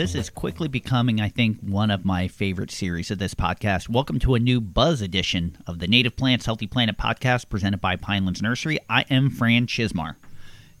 This 0.00 0.14
is 0.14 0.30
quickly 0.30 0.66
becoming, 0.66 1.20
I 1.20 1.28
think, 1.28 1.60
one 1.60 1.90
of 1.90 2.06
my 2.06 2.26
favorite 2.26 2.70
series 2.70 3.10
of 3.10 3.18
this 3.18 3.34
podcast. 3.34 3.90
Welcome 3.90 4.18
to 4.20 4.34
a 4.34 4.38
new 4.38 4.58
buzz 4.58 5.02
edition 5.02 5.58
of 5.66 5.78
the 5.78 5.86
Native 5.86 6.16
Plants 6.16 6.46
Healthy 6.46 6.68
Planet 6.68 6.96
podcast 6.96 7.50
presented 7.50 7.82
by 7.82 7.96
Pinelands 7.96 8.40
Nursery. 8.40 8.78
I 8.88 9.04
am 9.10 9.28
Fran 9.28 9.66
Chismar. 9.66 10.14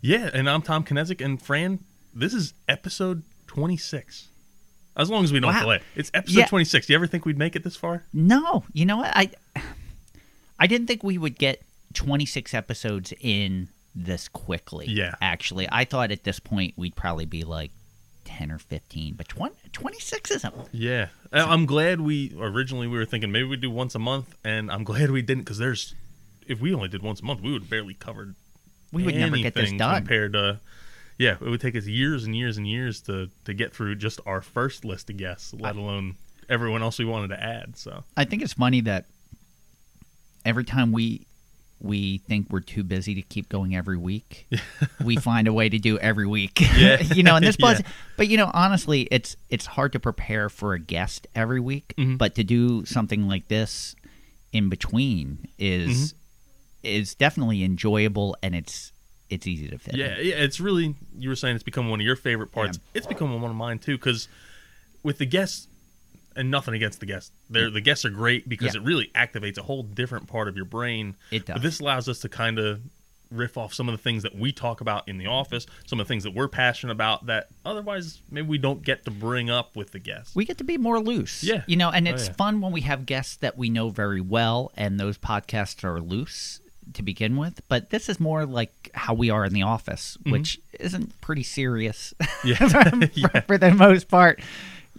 Yeah, 0.00 0.30
and 0.32 0.48
I'm 0.48 0.62
Tom 0.62 0.84
Kinesic, 0.84 1.22
and 1.22 1.40
Fran, 1.40 1.80
this 2.14 2.32
is 2.32 2.54
episode 2.66 3.22
26. 3.48 4.28
As 4.96 5.10
long 5.10 5.22
as 5.22 5.34
we 5.34 5.40
don't 5.40 5.52
Wow. 5.52 5.60
delay. 5.64 5.80
It's 5.94 6.10
episode 6.14 6.38
Yeah. 6.38 6.46
26. 6.46 6.86
Do 6.86 6.94
you 6.94 6.96
ever 6.96 7.06
think 7.06 7.26
we'd 7.26 7.36
make 7.36 7.54
it 7.54 7.62
this 7.62 7.76
far? 7.76 8.04
No, 8.14 8.64
you 8.72 8.86
know 8.86 8.96
what? 8.96 9.12
I 9.14 9.32
I 10.58 10.66
didn't 10.66 10.86
think 10.86 11.04
we 11.04 11.18
would 11.18 11.36
get 11.36 11.60
26 11.92 12.54
episodes 12.54 13.12
in 13.20 13.68
this 13.94 14.28
quickly. 14.28 14.86
Yeah. 14.88 15.12
Actually, 15.20 15.68
I 15.70 15.84
thought 15.84 16.10
at 16.10 16.24
this 16.24 16.40
point 16.40 16.72
we'd 16.78 16.96
probably 16.96 17.26
be 17.26 17.42
like 17.44 17.70
10 18.40 18.50
or 18.52 18.58
15, 18.58 19.14
but 19.14 19.28
20, 19.28 19.54
26 19.70 20.30
isn't. 20.30 20.54
Yeah. 20.72 21.08
I- 21.30 21.40
I'm 21.52 21.66
glad 21.66 22.00
we 22.00 22.34
originally 22.38 22.86
we 22.86 22.96
were 22.96 23.04
thinking 23.04 23.30
maybe 23.30 23.46
we'd 23.46 23.60
do 23.60 23.70
once 23.70 23.94
a 23.94 23.98
month, 23.98 24.34
and 24.42 24.70
I'm 24.70 24.82
glad 24.90 25.10
we 25.10 25.20
didn't 25.20 25.42
because 25.44 25.58
there's 25.58 25.94
if 26.46 26.58
we 26.58 26.72
only 26.72 26.88
did 26.88 27.02
once 27.02 27.20
a 27.20 27.24
month, 27.24 27.42
we 27.42 27.52
would 27.52 27.62
have 27.62 27.70
barely 27.70 27.92
covered 27.92 28.34
We 28.92 29.02
would 29.04 29.14
never 29.14 29.36
get 29.36 29.52
this 29.54 29.70
done. 29.72 29.96
compared 29.96 30.32
to 30.32 30.58
yeah, 31.18 31.32
it 31.32 31.42
would 31.42 31.60
take 31.60 31.76
us 31.76 31.84
years 31.86 32.24
and 32.24 32.34
years 32.34 32.56
and 32.56 32.66
years 32.66 33.02
to 33.02 33.28
to 33.44 33.52
get 33.52 33.74
through 33.74 33.96
just 33.96 34.20
our 34.24 34.40
first 34.40 34.86
list 34.86 35.10
of 35.10 35.18
guests, 35.18 35.52
let 35.52 35.76
alone 35.76 36.16
everyone 36.48 36.80
else 36.82 36.98
we 36.98 37.04
wanted 37.04 37.28
to 37.28 37.42
add. 37.42 37.76
So 37.76 38.04
I 38.16 38.24
think 38.24 38.40
it's 38.42 38.54
funny 38.54 38.80
that 38.80 39.04
every 40.46 40.64
time 40.64 40.92
we 40.92 41.26
we 41.80 42.18
think 42.18 42.48
we're 42.50 42.60
too 42.60 42.84
busy 42.84 43.14
to 43.14 43.22
keep 43.22 43.48
going 43.48 43.74
every 43.74 43.96
week, 43.96 44.46
we 45.04 45.16
find 45.16 45.48
a 45.48 45.52
way 45.52 45.68
to 45.68 45.78
do 45.78 45.98
every 45.98 46.26
week. 46.26 46.60
Yeah. 46.76 47.00
you 47.14 47.22
know, 47.22 47.36
and 47.36 47.44
this 47.46 47.56
Yeah. 47.58 47.78
but 48.16 48.28
you 48.28 48.36
know, 48.36 48.50
honestly, 48.52 49.02
it's 49.10 49.36
it's 49.48 49.66
hard 49.66 49.92
to 49.92 50.00
prepare 50.00 50.48
for 50.48 50.74
a 50.74 50.78
guest 50.78 51.26
every 51.34 51.60
week, 51.60 51.94
Mm-hmm. 51.96 52.16
but 52.16 52.34
to 52.36 52.44
do 52.44 52.84
something 52.84 53.26
like 53.28 53.48
this 53.48 53.94
in 54.52 54.68
between 54.68 55.48
is 55.58 56.12
Mm-hmm. 56.12 56.16
is 56.98 57.14
definitely 57.14 57.62
enjoyable 57.64 58.36
and 58.42 58.54
it's 58.54 58.92
it's 59.30 59.46
easy 59.46 59.68
to 59.68 59.78
fit. 59.78 59.94
in. 59.94 60.00
Yeah, 60.00 60.18
yeah, 60.18 60.34
it's 60.36 60.60
really 60.60 60.94
you 61.18 61.28
were 61.28 61.36
saying 61.36 61.54
it's 61.54 61.62
become 61.64 61.88
one 61.88 62.00
of 62.00 62.04
your 62.06 62.16
favorite 62.16 62.50
parts. 62.52 62.78
It's 62.94 63.06
become 63.06 63.32
one 63.40 63.50
of 63.50 63.56
mine 63.56 63.78
too 63.78 63.96
because 63.96 64.28
with 65.02 65.18
the 65.18 65.26
guests 65.26 65.66
and 66.40 66.50
nothing 66.50 66.74
against 66.74 66.98
the 67.00 67.06
guests, 67.06 67.30
they're 67.48 67.70
the 67.70 67.80
guests 67.80 68.04
are 68.04 68.10
great 68.10 68.48
because 68.48 68.74
Yeah. 68.74 68.80
it 68.80 68.84
really 68.84 69.10
activates 69.14 69.58
a 69.58 69.62
whole 69.62 69.82
different 69.82 70.26
part 70.26 70.48
of 70.48 70.56
your 70.56 70.64
brain. 70.64 71.14
It 71.30 71.46
does. 71.46 71.54
But 71.54 71.62
this 71.62 71.78
allows 71.80 72.08
us 72.08 72.18
to 72.20 72.28
kind 72.28 72.58
of 72.58 72.80
riff 73.30 73.56
off 73.56 73.72
some 73.72 73.88
of 73.88 73.92
the 73.92 74.02
things 74.02 74.24
that 74.24 74.34
we 74.34 74.50
talk 74.50 74.80
about 74.80 75.08
in 75.08 75.16
the 75.16 75.26
office, 75.28 75.64
some 75.86 76.00
of 76.00 76.06
the 76.08 76.08
things 76.12 76.24
that 76.24 76.34
we're 76.34 76.48
passionate 76.48 76.92
about 76.92 77.26
that 77.26 77.46
otherwise 77.64 78.20
maybe 78.28 78.48
we 78.48 78.58
don't 78.58 78.82
get 78.82 79.04
to 79.04 79.10
bring 79.12 79.48
up 79.48 79.76
with 79.76 79.92
the 79.92 80.00
guests. 80.00 80.34
we 80.34 80.44
get 80.44 80.58
to 80.58 80.64
be 80.64 80.76
more 80.76 80.98
loose. 80.98 81.44
Yeah. 81.44 81.62
You 81.68 81.76
know, 81.76 81.90
and 81.90 82.08
Oh, 82.08 82.12
it's 82.12 82.26
yeah. 82.26 82.32
fun 82.32 82.60
when 82.60 82.72
we 82.72 82.80
have 82.80 83.06
guests 83.06 83.36
that 83.36 83.56
we 83.56 83.68
know 83.70 83.88
very 83.90 84.20
well 84.20 84.72
and 84.76 84.98
those 84.98 85.16
podcasts 85.16 85.84
are 85.84 86.00
loose 86.00 86.58
to 86.94 87.04
begin 87.04 87.36
with. 87.36 87.60
But 87.68 87.90
this 87.90 88.08
is 88.08 88.18
more 88.18 88.44
like 88.46 88.90
how 88.94 89.14
we 89.14 89.30
are 89.30 89.44
in 89.44 89.52
the 89.52 89.62
office, 89.62 90.18
which 90.26 90.58
isn't 90.80 91.20
pretty 91.20 91.44
serious 91.44 92.12
Mm-hmm. 92.20 92.48
yeah. 92.48 92.56
for, 92.90 93.10
yeah. 93.36 93.40
for 93.42 93.58
the 93.58 93.70
most 93.70 94.08
part. 94.08 94.40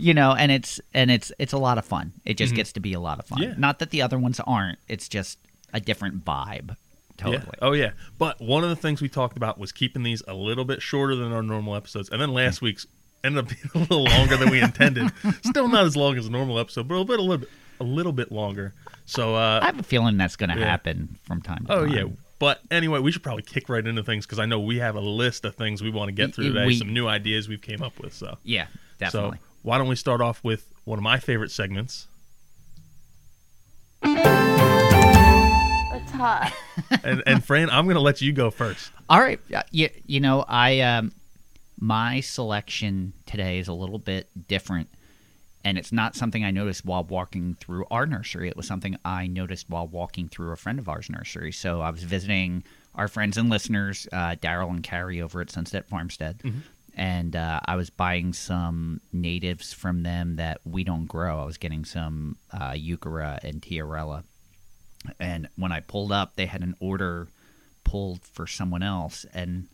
You 0.01 0.13
know, 0.13 0.34
and 0.34 0.51
it's 0.51 0.79
and 0.94 1.12
it's 1.12 1.31
it's 1.39 1.53
a 1.53 1.57
lot 1.57 1.78
of 1.78 1.85
fun. 1.85 2.13
It 2.25 2.35
just 2.38 2.56
gets 2.56 2.72
to 2.73 2.79
be 2.79 2.94
a 2.94 3.00
lot 3.00 3.19
of 3.19 3.25
fun. 3.25 3.39
Mm-hmm. 3.39 3.50
Yeah. 3.51 3.56
Not 3.57 3.79
that 3.79 3.89
the 3.91 4.01
other 4.01 4.17
ones 4.17 4.39
aren't. 4.45 4.79
It's 4.88 5.07
just 5.07 5.38
a 5.73 5.79
different 5.79 6.25
vibe. 6.25 6.75
Totally. 7.17 7.38
Yeah. 7.38 7.59
Oh 7.62 7.72
yeah. 7.73 7.91
But 8.17 8.41
one 8.41 8.63
of 8.63 8.69
the 8.69 8.75
things 8.75 9.01
we 9.01 9.09
talked 9.09 9.38
about 9.38 9.57
was 9.59 9.72
keeping 9.72 10.03
these 10.03 10.23
a 10.28 10.34
little 10.34 10.66
bit 10.66 10.81
shorter 10.81 11.16
than 11.16 11.31
our 11.31 11.44
normal 11.44 11.75
episodes. 11.75 12.09
And 12.09 12.19
then 12.22 12.34
last 12.34 12.61
week's 12.61 12.88
ended 13.23 13.45
up 13.45 13.50
being 13.50 13.61
a 13.75 13.78
little 13.79 14.03
longer 14.06 14.38
than 14.38 14.50
we 14.50 14.59
intended. 14.69 15.11
Still 15.44 15.67
not 15.67 15.85
as 15.85 15.95
long 15.95 16.17
as 16.17 16.25
a 16.25 16.31
normal 16.31 16.57
episode, 16.59 16.88
but 16.88 16.95
a 16.95 17.06
bit 17.06 17.19
a 17.19 17.23
little 17.23 17.38
bit 17.38 17.50
a 17.79 17.84
little 17.84 18.11
bit 18.13 18.31
longer. 18.31 18.73
So 19.06 19.35
uh 19.35 19.59
I 19.61 19.66
have 19.67 19.79
a 19.79 19.84
feeling 19.84 20.17
that's 20.17 20.35
going 20.35 20.50
to 20.50 20.57
Yeah. 20.59 20.66
happen 20.66 21.17
from 21.23 21.41
time 21.41 21.66
to 21.67 21.73
oh 21.73 21.85
time. 21.88 21.95
yeah. 21.95 22.03
But 22.40 22.59
anyway, 22.72 23.00
we 23.00 23.11
should 23.11 23.22
probably 23.22 23.44
kick 23.44 23.69
right 23.69 23.85
into 23.85 24.01
things 24.03 24.25
because 24.25 24.40
I 24.40 24.47
know 24.47 24.59
we 24.59 24.78
have 24.79 24.95
a 24.95 25.00
list 25.00 25.45
of 25.45 25.53
things 25.56 25.84
we 25.84 25.91
want 25.91 26.07
to 26.07 26.11
get 26.11 26.34
through 26.34 26.53
today, 26.53 26.66
we- 26.66 26.75
some 26.75 26.91
new 26.91 27.07
ideas 27.07 27.47
we've 27.47 27.61
came 27.61 27.84
up 27.84 28.00
with. 28.00 28.13
So 28.16 28.38
Yeah, 28.44 28.66
definitely. 28.97 29.38
So 29.38 29.44
why 29.61 29.77
don't 29.77 29.88
we 29.88 29.95
start 29.95 30.22
off 30.22 30.44
with 30.44 30.72
one 30.85 30.97
of 30.99 31.03
my 31.03 31.19
favorite 31.19 31.51
segments? 31.51 32.07
It's 34.03 34.16
hot. 36.11 36.51
And 37.03 37.23
and 37.25 37.44
Fran, 37.44 37.69
I'm 37.69 37.88
gonna 37.88 37.99
let 37.99 38.22
you 38.22 38.33
go 38.33 38.49
first. 38.49 38.91
All 39.09 39.19
right. 39.19 39.39
Yeah, 39.47 39.63
You, 39.72 39.89
you 40.05 40.19
know, 40.19 40.44
I 40.47 40.79
um 40.81 41.11
my 41.79 42.19
selection 42.22 43.13
today 43.25 43.59
is 43.59 43.67
a 43.67 43.73
little 43.73 43.99
bit 43.99 44.29
different 44.47 44.89
and 45.63 45.78
it's 45.78 45.91
not 45.91 46.16
something 46.16 46.43
I 46.43 46.51
noticed 46.51 46.85
while 46.85 47.03
walking 47.03 47.55
through 47.59 47.85
our 47.91 48.05
nursery. 48.05 48.49
It 48.49 48.57
was 48.57 48.67
something 48.67 48.97
I 49.05 49.28
noticed 49.28 49.69
while 49.69 49.88
walking 49.88 50.28
through 50.28 50.51
a 50.51 50.55
friend 50.55 50.79
of 50.79 50.89
ours 50.89 51.09
nursery. 51.09 51.51
So 51.51 51.81
I 51.81 51.89
was 51.91 52.03
visiting 52.03 52.63
our 52.95 53.07
friends 53.07 53.38
and 53.38 53.49
listeners, 53.49 54.07
uh, 54.11 54.35
Daryl 54.41 54.69
and 54.69 54.83
Carrie 54.83 55.22
over 55.22 55.39
at 55.41 55.49
Sunset 55.51 55.88
Farmstead. 55.88 56.41
And 56.96 57.35
uh, 57.35 57.62
I 57.66 57.75
was 57.75 57.90
buying 57.90 58.34
some 58.34 59.02
natives 59.13 59.72
from 59.74 60.03
them 60.03 60.35
that 60.35 60.59
we 60.66 60.84
don't 60.84 61.06
grow. 61.06 61.41
I 61.41 61.46
was 61.46 61.57
getting 61.57 61.85
some 61.85 62.38
uh, 62.52 62.72
Heuchera 62.72 63.40
and 63.44 63.62
Tiarella. 63.63 64.24
And 65.19 65.47
when 65.56 65.72
I 65.72 65.79
pulled 65.79 66.12
up, 66.12 66.35
they 66.35 66.46
had 66.46 66.62
an 66.62 66.75
order 66.79 67.28
pulled 67.84 68.22
for 68.24 68.46
someone 68.46 68.84
else, 68.84 69.25
and 69.34 69.68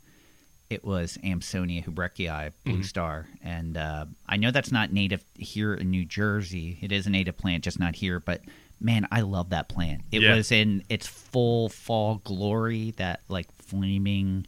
it 0.69 0.85
was 0.85 1.17
Amsonia 1.23 1.83
hubrichtii, 1.85 2.51
blue 2.63 2.83
star. 2.83 3.27
And 3.43 3.75
uh, 3.77 4.05
I 4.27 4.37
know 4.37 4.51
that's 4.51 4.71
not 4.71 4.93
native 4.93 5.23
here 5.35 5.73
in 5.73 5.89
New 5.91 6.05
Jersey. 6.05 6.77
It 6.81 6.91
is 6.91 7.07
a 7.07 7.09
native 7.09 7.37
plant, 7.37 7.63
just 7.63 7.79
not 7.79 7.95
here. 7.95 8.19
But 8.19 8.41
man, 8.79 9.07
I 9.11 9.21
love 9.21 9.49
that 9.49 9.67
plant. 9.69 10.03
It 10.11 10.21
Yeah. 10.21 10.35
was 10.35 10.51
in 10.51 10.83
its 10.87 11.07
full 11.07 11.69
fall 11.69 12.21
glory, 12.23 12.91
that 12.97 13.21
like 13.27 13.51
flaming, 13.61 14.45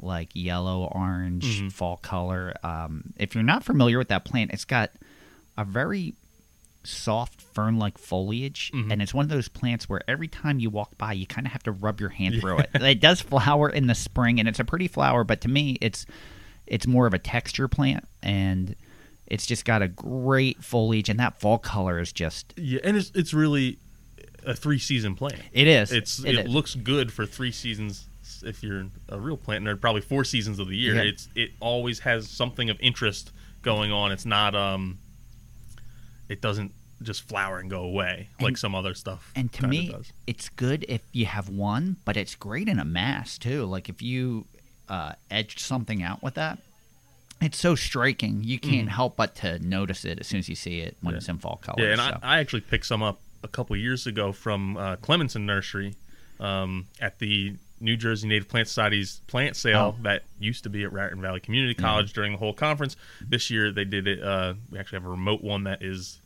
like 0.00 0.28
yellow 0.34 0.84
orange 0.92 1.72
fall 1.72 1.96
color. 1.96 2.54
Um, 2.62 3.12
if 3.16 3.34
you're 3.34 3.44
not 3.44 3.64
familiar 3.64 3.98
with 3.98 4.08
that 4.08 4.24
plant, 4.24 4.52
it's 4.52 4.64
got 4.64 4.90
a 5.56 5.64
very 5.64 6.14
soft 6.84 7.40
fern 7.42 7.78
like 7.78 7.98
foliage 7.98 8.70
and 8.72 9.02
it's 9.02 9.12
one 9.12 9.24
of 9.24 9.28
those 9.28 9.48
plants 9.48 9.88
where 9.88 10.00
every 10.06 10.28
time 10.28 10.60
you 10.60 10.70
walk 10.70 10.96
by 10.96 11.12
you 11.12 11.26
kind 11.26 11.44
of 11.44 11.52
have 11.52 11.62
to 11.64 11.72
rub 11.72 11.98
your 11.98 12.10
hand 12.10 12.36
through 12.40 12.58
it 12.58 12.70
it 12.74 13.00
does 13.00 13.20
flower 13.20 13.68
in 13.68 13.88
the 13.88 13.94
spring 13.94 14.38
and 14.38 14.48
it's 14.48 14.60
a 14.60 14.64
pretty 14.64 14.86
flower 14.86 15.24
but 15.24 15.40
to 15.40 15.48
me 15.48 15.76
it's 15.80 16.06
it's 16.64 16.86
more 16.86 17.08
of 17.08 17.12
a 17.12 17.18
texture 17.18 17.66
plant 17.66 18.04
and 18.22 18.76
it's 19.26 19.46
just 19.46 19.64
got 19.64 19.82
a 19.82 19.88
great 19.88 20.62
foliage 20.62 21.08
and 21.08 21.18
that 21.18 21.40
fall 21.40 21.58
color 21.58 21.98
is 21.98 22.12
just 22.12 22.54
Yeah, 22.56 22.78
and 22.84 22.96
it's 22.96 23.10
it's 23.16 23.34
really 23.34 23.78
a 24.44 24.54
three 24.54 24.78
season 24.78 25.16
plant. 25.16 25.40
it 25.52 25.66
is 25.66 25.90
It's 25.90 26.20
It 26.20 26.36
it, 26.36 26.46
is. 26.46 26.52
looks 26.54 26.76
good 26.76 27.12
for 27.12 27.26
three 27.26 27.50
seasons. 27.50 28.06
If 28.42 28.62
you're 28.62 28.86
a 29.08 29.18
real 29.18 29.36
plant 29.36 29.64
nerd, 29.64 29.80
probably 29.80 30.00
four 30.02 30.24
seasons 30.24 30.58
of 30.58 30.68
the 30.68 30.76
year. 30.76 30.94
Yeah. 30.96 31.02
It's 31.02 31.28
it 31.34 31.50
always 31.60 32.00
has 32.00 32.28
something 32.28 32.70
of 32.70 32.78
interest 32.80 33.32
going 33.62 33.92
on. 33.92 34.12
It's 34.12 34.26
not 34.26 34.54
um, 34.54 34.98
it 36.28 36.40
doesn't 36.40 36.72
just 37.02 37.28
flower 37.28 37.58
and 37.58 37.68
go 37.68 37.82
away 37.82 38.28
like 38.40 38.56
some 38.56 38.74
other 38.74 38.94
stuff. 38.94 39.30
and 39.36 39.52
to 39.52 39.66
me 39.66 39.88
does. 39.90 40.12
it's 40.26 40.48
good 40.48 40.82
if 40.88 41.02
you 41.12 41.26
have 41.26 41.46
one 41.50 41.96
but 42.06 42.16
it's 42.16 42.34
great 42.34 42.68
in 42.68 42.78
a 42.78 42.86
mass 42.86 43.36
too 43.36 43.66
like 43.66 43.90
if 43.90 44.00
you 44.00 44.46
uh, 44.88 45.12
edge 45.30 45.58
something 45.58 46.02
out 46.02 46.22
with 46.22 46.32
that 46.34 46.58
it's 47.42 47.58
so 47.58 47.74
striking 47.74 48.42
you 48.42 48.58
can't 48.58 48.88
help 48.88 49.14
but 49.14 49.34
to 49.34 49.58
notice 49.58 50.06
it 50.06 50.18
as 50.20 50.26
soon 50.26 50.38
as 50.38 50.48
you 50.48 50.54
see 50.54 50.80
it 50.80 50.96
when 51.02 51.10
Mm. 51.12 51.16
Yeah. 51.16 51.18
it's 51.18 51.28
in 51.28 51.36
fall 51.38 51.56
color 51.62 51.84
yeah, 51.84 51.90
and 51.92 52.00
so. 52.00 52.18
I, 52.22 52.36
I 52.36 52.38
actually 52.38 52.62
picked 52.62 52.86
some 52.86 53.02
up 53.02 53.20
a 53.44 53.48
couple 53.48 53.76
years 53.76 54.06
ago 54.06 54.32
from 54.32 54.78
uh, 54.78 54.96
Clemenson 54.96 55.42
Nursery 55.42 55.96
um, 56.40 56.86
at 56.98 57.18
the 57.18 57.56
New 57.80 57.96
Jersey 57.96 58.26
Native 58.28 58.48
Plant 58.48 58.68
Society's 58.68 59.20
plant 59.26 59.54
sale 59.56 59.94
Oh. 59.98 60.02
that 60.02 60.22
used 60.38 60.62
to 60.64 60.70
be 60.70 60.82
at 60.84 60.92
Raritan 60.92 61.20
Valley 61.20 61.40
Community 61.40 61.74
College 61.74 62.12
during 62.12 62.32
the 62.32 62.38
whole 62.38 62.54
conference. 62.54 62.96
This 63.20 63.50
year 63.50 63.70
they 63.72 63.84
did 63.84 64.06
it. 64.08 64.22
Uh, 64.22 64.54
we 64.70 64.78
actually 64.78 64.96
have 64.96 65.06
a 65.06 65.10
remote 65.10 65.42
one 65.42 65.64
that 65.64 65.82
is 65.82 66.18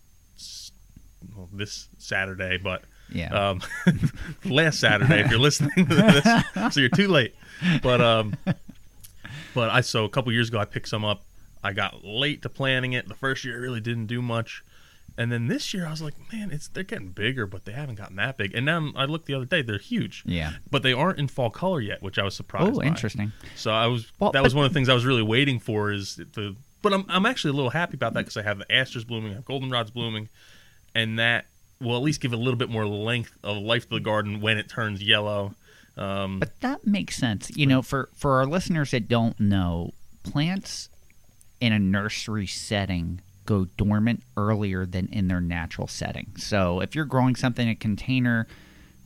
well, 1.37 1.49
this 1.53 1.89
Saturday, 1.99 2.57
but 2.57 2.83
Yeah. 3.13 3.51
um, 3.51 3.61
last 4.45 4.81
Saturday 4.81 5.21
if 5.21 5.31
you're 5.31 5.41
listening 5.41 5.87
to 5.87 5.95
this, 5.95 6.73
so 6.75 6.81
you're 6.81 6.89
too 6.89 7.09
late. 7.09 7.35
But 7.83 8.01
um, 8.01 8.37
but 9.55 9.71
I 9.71 9.81
so 9.83 10.05
a 10.05 10.09
couple 10.09 10.33
years 10.33 10.49
ago 10.49 10.59
I 10.59 10.65
picked 10.65 10.89
some 10.89 11.05
up. 11.05 11.23
I 11.63 11.73
got 11.75 12.05
late 12.05 12.41
to 12.43 12.49
planning 12.49 12.95
it. 12.95 13.07
The 13.09 13.15
first 13.15 13.45
year 13.45 13.55
I 13.57 13.59
really 13.59 13.81
didn't 13.81 14.07
do 14.07 14.23
much, 14.23 14.65
And 15.21 15.31
then 15.31 15.49
this 15.49 15.75
year, 15.75 15.87
I 15.87 15.91
was 15.91 16.01
like, 16.01 16.15
man, 16.33 16.51
it's 16.51 16.69
they're 16.69 16.83
getting 16.83 17.11
bigger, 17.11 17.45
but 17.45 17.67
they 17.67 17.73
haven't 17.73 17.97
gotten 17.97 18.17
that 18.17 18.39
big. 18.39 18.55
And 18.55 18.65
now 18.65 18.91
I 18.97 19.05
looked 19.05 19.27
the 19.27 19.35
other 19.35 19.45
day; 19.45 19.61
they're 19.61 19.77
huge. 19.77 20.23
Yeah. 20.25 20.53
But 20.71 20.83
they 20.83 20.95
aren't 20.95 21.19
in 21.19 21.29
fall 21.29 21.51
color 21.51 21.79
yet, 21.79 22.01
which 22.01 22.19
I 22.19 22.25
was 22.25 22.35
surprised. 22.35 22.77
Oh, 22.77 22.83
interesting. 22.83 23.33
So 23.55 23.71
I 23.71 23.87
was 23.87 24.11
Well, 24.19 24.33
that 24.33 24.43
was 24.43 24.55
one 24.55 24.65
of 24.65 24.73
the 24.73 24.75
things 24.75 24.89
I 24.89 24.95
was 24.95 25.05
really 25.05 25.23
waiting 25.23 25.61
for 25.61 25.93
is 25.93 26.17
the. 26.17 26.57
But 26.81 26.95
I'm 26.95 27.05
I'm 27.11 27.27
actually 27.27 27.51
a 27.51 27.53
little 27.53 27.69
happy 27.69 27.97
about 27.97 28.15
that 28.15 28.21
because 28.21 28.39
I 28.39 28.43
have 28.43 28.61
the 28.61 28.73
asters 28.73 29.05
blooming, 29.05 29.33
I 29.33 29.35
have 29.35 29.45
goldenrods 29.45 29.93
blooming, 29.93 30.31
and 30.95 31.19
that 31.19 31.45
will 31.83 31.97
at 31.97 32.03
least 32.03 32.23
give 32.23 32.33
a 32.33 32.39
little 32.39 32.57
bit 32.57 32.71
more 32.71 32.87
length 32.87 33.37
of 33.45 33.59
life 33.59 33.91
to 33.91 33.97
the 33.97 34.01
garden 34.01 34.41
when 34.41 34.57
it 34.57 34.71
turns 34.71 35.03
yellow. 35.03 35.55
Um, 35.99 36.39
But 36.39 36.59
that 36.61 36.87
makes 36.87 37.19
sense. 37.19 37.55
You 37.55 37.67
know, 37.67 37.83
for 37.83 38.09
for 38.15 38.37
our 38.37 38.47
listeners 38.47 38.93
that 38.93 39.07
don't 39.07 39.39
know, 39.39 39.93
plants 40.23 40.89
in 41.61 41.75
a 41.75 41.79
nursery 41.79 42.47
setting 42.47 43.21
go 43.51 43.67
dormant 43.77 44.23
earlier 44.37 44.87
than 44.87 45.07
in 45.09 45.27
their 45.29 45.41
natural 45.41 45.89
setting. 45.89 46.29
So 46.37 46.81
if 46.81 46.95
you're 46.95 47.05
growing 47.15 47.35
something 47.35 47.67
in 47.67 47.73
a 47.73 47.77
container, 47.77 48.47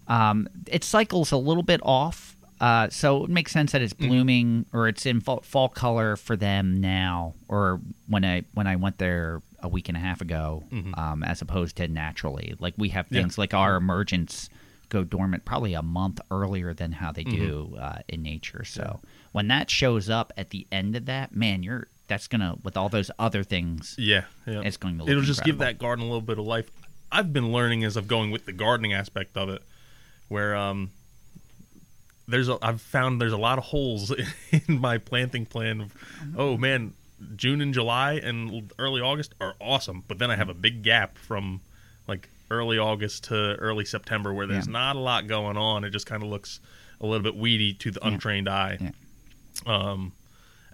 um, 0.06 0.48
it 0.66 0.84
cycles 0.84 1.32
a 1.32 1.36
little 1.36 1.62
bit 1.62 1.80
off. 1.82 2.36
Uh, 2.60 2.88
so 2.88 3.24
it 3.24 3.30
makes 3.30 3.50
sense 3.52 3.72
that 3.72 3.82
it's 3.82 3.92
blooming 3.94 4.64
or 4.72 4.86
it's 4.86 5.06
in 5.06 5.20
fall, 5.20 5.40
fall 5.42 5.68
color 5.68 6.16
for 6.16 6.36
them 6.36 6.80
now, 6.80 7.34
or 7.48 7.80
when 8.06 8.24
I 8.24 8.42
when 8.54 8.66
I 8.66 8.76
went 8.76 8.98
there 8.98 9.42
a 9.60 9.68
week 9.68 9.88
and 9.88 9.96
a 9.96 10.00
half 10.00 10.20
ago, 10.20 10.62
um, 10.94 11.22
as 11.24 11.42
opposed 11.42 11.76
to 11.76 11.88
naturally. 11.88 12.54
Like 12.60 12.74
we 12.76 12.90
have 12.90 13.06
Yeah. 13.10 13.22
things 13.22 13.38
like 13.38 13.54
our 13.54 13.76
emergence 13.76 14.48
go 14.90 15.02
dormant 15.02 15.44
probably 15.44 15.74
a 15.74 15.82
month 15.82 16.20
earlier 16.30 16.72
than 16.74 16.92
how 16.92 17.10
they 17.12 17.24
do 17.24 17.74
uh, 17.80 17.98
in 18.08 18.22
nature. 18.22 18.62
So 18.64 19.00
when 19.32 19.48
that 19.48 19.68
shows 19.70 20.08
up 20.08 20.32
at 20.36 20.50
the 20.50 20.66
end 20.70 20.94
of 20.96 21.06
that, 21.06 21.34
man, 21.34 21.62
you're 21.62 21.88
that's 22.06 22.26
gonna 22.28 22.56
with 22.62 22.76
all 22.76 22.88
those 22.88 23.10
other 23.18 23.42
things. 23.44 23.94
Yeah, 23.98 24.24
yeah. 24.46 24.60
It's 24.64 24.76
going 24.76 24.98
to 24.98 25.04
look 25.04 25.10
It'll 25.10 25.22
just 25.22 25.44
give 25.44 25.58
that 25.58 25.78
garden 25.78 26.04
a 26.04 26.06
little 26.08 26.20
bit 26.20 26.38
of 26.38 26.44
life. 26.44 26.70
I've 27.10 27.32
been 27.32 27.52
learning 27.52 27.84
as 27.84 27.96
I'm 27.96 28.06
going 28.06 28.30
with 28.30 28.44
the 28.44 28.52
gardening 28.52 28.92
aspect 28.92 29.36
of 29.36 29.48
it, 29.48 29.62
where 30.28 30.56
um, 30.56 30.90
there's 32.26 32.48
a, 32.48 32.58
I've 32.62 32.80
found 32.80 33.20
there's 33.20 33.32
a 33.32 33.38
lot 33.38 33.58
of 33.58 33.64
holes 33.64 34.12
in 34.50 34.78
my 34.80 34.98
planting 34.98 35.46
plan. 35.46 35.80
Of, 35.82 35.94
oh 36.36 36.56
man, 36.56 36.94
June 37.36 37.60
and 37.60 37.72
July 37.72 38.14
and 38.14 38.72
early 38.78 39.00
August 39.00 39.34
are 39.40 39.54
awesome, 39.60 40.04
but 40.08 40.18
then 40.18 40.30
I 40.30 40.36
have 40.36 40.48
a 40.48 40.54
big 40.54 40.82
gap 40.82 41.18
from 41.18 41.60
like 42.08 42.28
early 42.50 42.78
August 42.78 43.24
to 43.24 43.34
early 43.34 43.84
September 43.84 44.32
where 44.34 44.46
there's 44.46 44.66
Yeah. 44.66 44.72
not 44.72 44.96
a 44.96 44.98
lot 45.00 45.26
going 45.26 45.56
on. 45.56 45.84
It 45.84 45.90
just 45.90 46.06
kind 46.06 46.22
of 46.22 46.28
looks 46.28 46.60
a 47.00 47.06
little 47.06 47.22
bit 47.22 47.36
weedy 47.36 47.72
to 47.74 47.90
the 47.90 48.04
untrained 48.06 48.48
eye. 48.48 48.78
Yeah. 48.80 48.90
Um, 49.66 50.12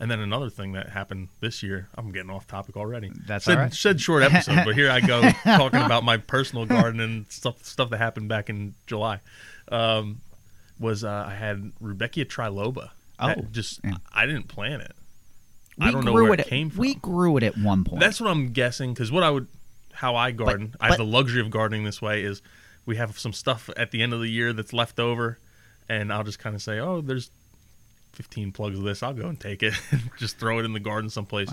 and 0.01 0.11
then 0.11 0.19
another 0.21 0.49
thing 0.51 0.73
that 0.73 0.89
happened 0.89 1.29
this 1.41 1.63
year, 1.63 1.89
I'm 1.95 2.11
getting 2.11 2.31
off 2.31 2.47
topic 2.47 2.77
already. 2.77 3.13
That's 3.27 3.45
said, 3.45 3.59
right. 3.59 3.73
said 3.73 4.01
short 4.01 4.23
episode, 4.23 4.65
but 4.65 4.75
here 4.75 4.91
I 4.91 5.01
go 5.01 5.21
talking 5.45 5.83
about 5.83 6.05
my 6.05 6.17
personal 6.17 6.65
garden 6.67 7.01
and 7.01 7.31
stuff 7.31 7.65
stuff 7.65 7.91
that 7.91 7.99
happened 7.99 8.29
back 8.29 8.49
in 8.49 8.75
July. 8.87 9.21
Um, 9.71 10.23
was 10.79 11.05
uh, 11.05 11.27
I 11.29 11.35
had 11.35 11.73
Rudbeckia 11.83 12.25
triloba. 12.25 12.91
That 13.21 13.39
Oh, 13.39 13.47
just 13.53 13.81
yeah. 13.85 13.97
I 14.13 14.25
didn't 14.25 14.49
plant 14.49 14.83
it. 14.83 14.93
We 15.79 15.87
I 15.87 15.91
don't 15.91 16.05
know 16.05 16.13
where 16.15 16.27
it 16.33 16.33
it 16.33 16.41
at- 16.41 16.47
came 16.47 16.71
from. 16.71 16.81
We 16.81 16.95
grew 16.95 17.37
it 17.37 17.43
at 17.43 17.57
one 17.59 17.85
point. 17.85 18.01
That's 18.01 18.21
what 18.21 18.31
I'm 18.31 18.53
guessing 18.53 18.95
because 18.95 19.13
what 19.13 19.23
I 19.23 19.31
would, 19.31 19.47
how 19.93 20.17
I 20.17 20.31
garden, 20.31 20.75
I 20.81 20.89
have 20.89 20.97
the 20.97 21.05
luxury 21.05 21.41
of 21.43 21.51
gardening 21.51 21.85
this 21.85 22.01
way 22.01 22.23
is 22.23 22.41
we 22.87 22.97
have 22.97 23.19
some 23.19 23.33
stuff 23.35 23.69
at 23.77 23.91
the 23.91 24.03
end 24.03 24.15
of 24.15 24.21
the 24.21 24.29
year 24.29 24.53
that's 24.55 24.73
left 24.73 24.99
over, 24.99 25.39
and 25.89 26.11
I'll 26.13 26.25
just 26.25 26.39
kind 26.39 26.57
of 26.57 26.63
say, 26.63 26.79
oh, 26.79 27.03
there's 27.03 27.31
15 28.13 28.53
plugs 28.53 28.79
of 28.79 28.85
this, 28.85 29.03
I'll 29.03 29.15
go 29.15 29.29
and 29.29 29.39
take 29.39 29.63
it 29.63 29.75
and 29.91 30.03
just 30.19 30.39
throw 30.39 30.59
it 30.59 30.65
in 30.65 30.73
the 30.73 30.81
garden 30.81 31.11
someplace. 31.11 31.51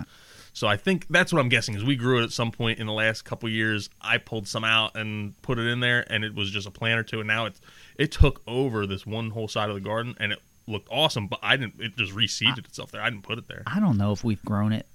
So 0.54 0.68
I 0.68 0.75
think 0.75 1.06
that's 1.09 1.31
what 1.31 1.39
I'm 1.39 1.50
guessing 1.50 1.75
is 1.75 1.83
we 1.83 1.95
grew 1.95 2.19
it 2.19 2.24
at 2.24 2.31
some 2.31 2.51
point 2.51 2.80
in 2.80 2.88
the 2.88 2.94
last 2.94 3.24
couple 3.24 3.48
years. 3.48 3.92
I 4.01 4.18
pulled 4.18 4.48
some 4.48 4.63
out 4.63 4.98
and 4.98 5.39
put 5.44 5.59
it 5.59 5.68
in 5.68 5.81
there, 5.81 6.04
and 6.12 6.24
it 6.24 6.33
was 6.33 6.50
just 6.50 6.68
a 6.68 6.71
plant 6.71 7.00
or 7.00 7.04
two, 7.04 7.19
and 7.19 7.27
now 7.27 7.45
it's 7.45 7.62
it 7.95 8.12
took 8.12 8.42
over 8.48 8.88
this 8.88 9.06
one 9.06 9.30
whole 9.30 9.48
side 9.48 9.69
of 9.69 9.75
the 9.75 9.81
garden, 9.81 10.15
and 10.19 10.31
it 10.31 10.39
looked 10.65 10.88
awesome. 10.89 11.27
But 11.27 11.39
I 11.44 11.57
didn't. 11.57 11.75
It 11.80 11.95
just 11.95 12.13
reseeded 12.13 12.65
itself 12.65 12.92
there. 12.92 13.04
I 13.04 13.09
didn't 13.12 13.21
put 13.21 13.38
it 13.38 13.48
there. 13.48 13.62
I 13.68 13.80
don't 13.80 13.98
know 13.98 14.12
if 14.13 14.24
we've 14.24 14.44
grown 14.44 14.74
it. 14.74 14.88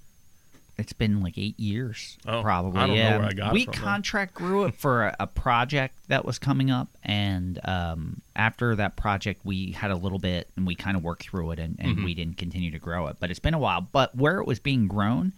It's 0.75 0.91
been 0.93 1.21
like 1.21 1.37
eight 1.37 1.59
years, 1.59 2.17
Oh, 2.27 2.41
probably. 2.41 2.79
I 2.79 2.87
don't 2.87 2.95
know 2.95 3.01
yeah, 3.01 3.17
where 3.17 3.27
I 3.27 3.33
got 3.33 3.47
it 3.49 3.53
we 3.53 3.65
then. 3.65 3.75
contract 3.75 4.33
grew 4.33 4.63
it 4.65 4.73
for 4.73 5.03
a, 5.05 5.15
a 5.21 5.27
project 5.27 5.95
that 6.07 6.25
was 6.25 6.39
coming 6.39 6.71
up, 6.71 6.87
and 7.03 7.59
um, 7.63 8.21
after 8.35 8.75
that 8.77 8.95
project, 8.95 9.41
we 9.43 9.71
had 9.73 9.91
a 9.91 9.95
little 9.95 10.17
bit, 10.17 10.49
and 10.55 10.65
we 10.65 10.73
kind 10.73 10.97
of 10.97 11.03
worked 11.03 11.23
through 11.29 11.51
it, 11.51 11.59
and, 11.59 11.75
and 11.79 11.97
Mm-hmm. 11.97 12.05
we 12.05 12.15
didn't 12.15 12.37
continue 12.37 12.71
to 12.71 12.79
grow 12.79 13.05
it. 13.05 13.17
But 13.19 13.29
it's 13.29 13.39
been 13.39 13.53
a 13.53 13.59
while. 13.59 13.81
But 13.81 14.15
where 14.15 14.39
it 14.39 14.47
was 14.47 14.59
being 14.59 14.87
grown 14.87 15.33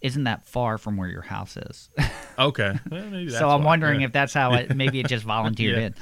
isn't 0.00 0.24
that 0.24 0.46
far 0.46 0.78
from 0.78 0.96
where 0.96 1.08
your 1.08 1.22
house 1.22 1.56
is. 1.58 1.88
Okay, 2.38 2.72
Well, 2.90 3.02
maybe 3.04 3.26
that's 3.26 3.38
so 3.38 3.50
I'm 3.50 3.64
wondering 3.64 4.00
Yeah. 4.00 4.06
if 4.06 4.12
that's 4.12 4.32
how 4.32 4.54
it. 4.54 4.74
Maybe 4.74 4.98
it 4.98 5.08
just 5.08 5.24
volunteered 5.26 5.76
Yeah. 5.76 5.84
in. 5.88 5.94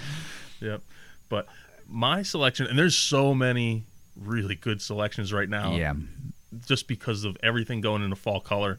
Yep. 0.60 0.82
But 1.28 1.46
my 1.88 2.22
selection, 2.22 2.68
and 2.68 2.78
there's 2.78 2.96
so 2.96 3.34
many 3.34 3.82
really 4.14 4.54
good 4.54 4.80
selections 4.80 5.32
right 5.32 5.48
now. 5.48 5.74
Yeah. 5.74 5.94
Just 6.66 6.88
because 6.88 7.24
of 7.24 7.36
everything 7.42 7.80
going 7.80 8.02
into 8.02 8.16
fall 8.16 8.40
color, 8.40 8.78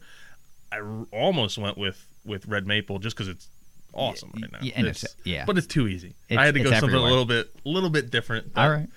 I 0.72 0.80
r- 0.80 1.06
almost 1.12 1.56
went 1.58 1.78
with 1.78 2.04
with 2.24 2.46
red 2.46 2.66
maple 2.66 2.98
just 2.98 3.16
because 3.16 3.28
it's 3.28 3.48
awesome 3.94 4.30
right 4.40 4.50
now. 4.52 4.58
yeah, 4.62 4.72
and 4.76 4.86
it's- 4.86 5.04
yeah. 5.24 5.44
But 5.46 5.56
it's 5.58 5.66
too 5.66 5.86
easy. 5.88 6.14
It's- 6.28 6.38
I 6.38 6.44
had 6.46 6.54
to 6.54 6.60
go 6.60 6.70
something 6.70 6.88
everywhere. 6.90 7.06
a 7.06 7.10
little 7.10 7.24
bit, 7.24 7.50
a 7.64 7.68
little 7.68 7.90
bit 7.90 8.10
different. 8.10 8.52
All 8.56 8.68
right. 8.70 8.88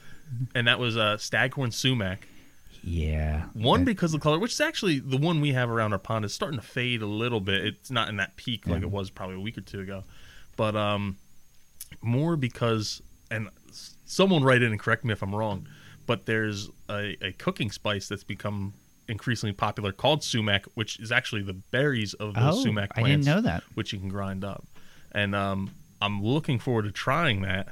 And 0.55 0.67
that 0.67 0.79
was 0.79 0.97
uh, 0.97 1.17
staghorn 1.17 1.71
sumac. 1.71 2.27
Yeah. 2.83 3.43
One 3.53 3.85
because 3.85 4.13
of 4.13 4.19
the 4.19 4.23
color, 4.23 4.39
which 4.39 4.51
is 4.53 4.59
actually 4.61 4.99
the 4.99 5.17
one 5.17 5.39
we 5.39 5.53
have 5.53 5.69
around 5.69 5.93
our 5.93 5.99
pond, 5.99 6.25
is 6.25 6.33
starting 6.33 6.59
to 6.59 6.65
fade 6.65 7.01
a 7.01 7.05
little 7.07 7.39
bit. 7.39 7.63
It's 7.65 7.89
not 7.91 8.09
in 8.09 8.17
that 8.17 8.35
peak 8.35 8.67
like 8.67 8.81
it 8.81 8.89
was 8.91 9.09
probably 9.09 9.35
a 9.35 9.39
week 9.39 9.57
or 9.57 9.61
two 9.61 9.79
ago, 9.79 10.03
but 10.57 10.75
um, 10.75 11.17
more 12.01 12.35
because 12.35 13.01
and 13.31 13.49
someone 14.05 14.43
write 14.43 14.61
in 14.61 14.71
and 14.71 14.79
correct 14.79 15.05
me 15.05 15.13
if 15.13 15.21
I'm 15.21 15.33
wrong, 15.33 15.67
but 16.05 16.25
there's 16.25 16.69
a, 16.89 17.17
a 17.21 17.31
cooking 17.33 17.71
spice 17.71 18.07
that's 18.07 18.23
become 18.23 18.73
increasingly 19.07 19.53
popular 19.53 19.91
called 19.91 20.23
sumac, 20.23 20.65
which 20.75 20.99
is 20.99 21.11
actually 21.11 21.41
the 21.43 21.53
berries 21.53 22.13
of 22.15 22.33
those 22.33 22.59
Oh, 22.59 22.63
sumac 22.63 22.91
I 22.95 23.03
didn't 23.03 23.25
know 23.25 23.41
that. 23.41 23.63
Which 23.73 23.93
you 23.93 23.99
can 23.99 24.09
grind 24.09 24.43
up, 24.43 24.65
and 25.11 25.35
um, 25.35 25.71
I'm 26.01 26.23
looking 26.23 26.59
forward 26.59 26.83
to 26.83 26.91
trying 26.91 27.41
that. 27.41 27.69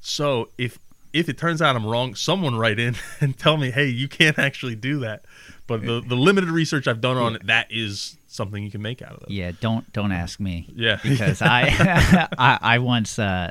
So 0.00 0.50
if 0.58 0.78
if 1.12 1.28
it 1.28 1.38
turns 1.38 1.62
out 1.62 1.74
I'm 1.74 1.86
wrong, 1.86 2.14
someone 2.14 2.56
write 2.56 2.78
in 2.78 2.96
and 3.20 3.36
tell 3.38 3.56
me, 3.56 3.70
hey, 3.70 3.86
you 3.86 4.08
can't 4.08 4.38
actually 4.38 4.74
do 4.74 5.00
that. 5.00 5.24
But 5.66 5.82
the 5.82 6.00
the 6.00 6.16
limited 6.16 6.50
research 6.50 6.86
I've 6.88 7.00
done 7.00 7.16
on 7.18 7.36
it, 7.36 7.46
that 7.46 7.66
is 7.70 8.16
something 8.26 8.62
you 8.62 8.70
can 8.70 8.80
make 8.80 9.02
out 9.02 9.12
of 9.12 9.22
it. 9.22 9.30
Yeah, 9.30 9.52
don't 9.60 9.90
don't 9.92 10.12
ask 10.12 10.40
me. 10.40 10.66
Yeah. 10.74 10.98
because 11.02 11.42
I, 11.42 12.28
I 12.38 12.58
I 12.62 12.78
once 12.78 13.18
uh, 13.18 13.50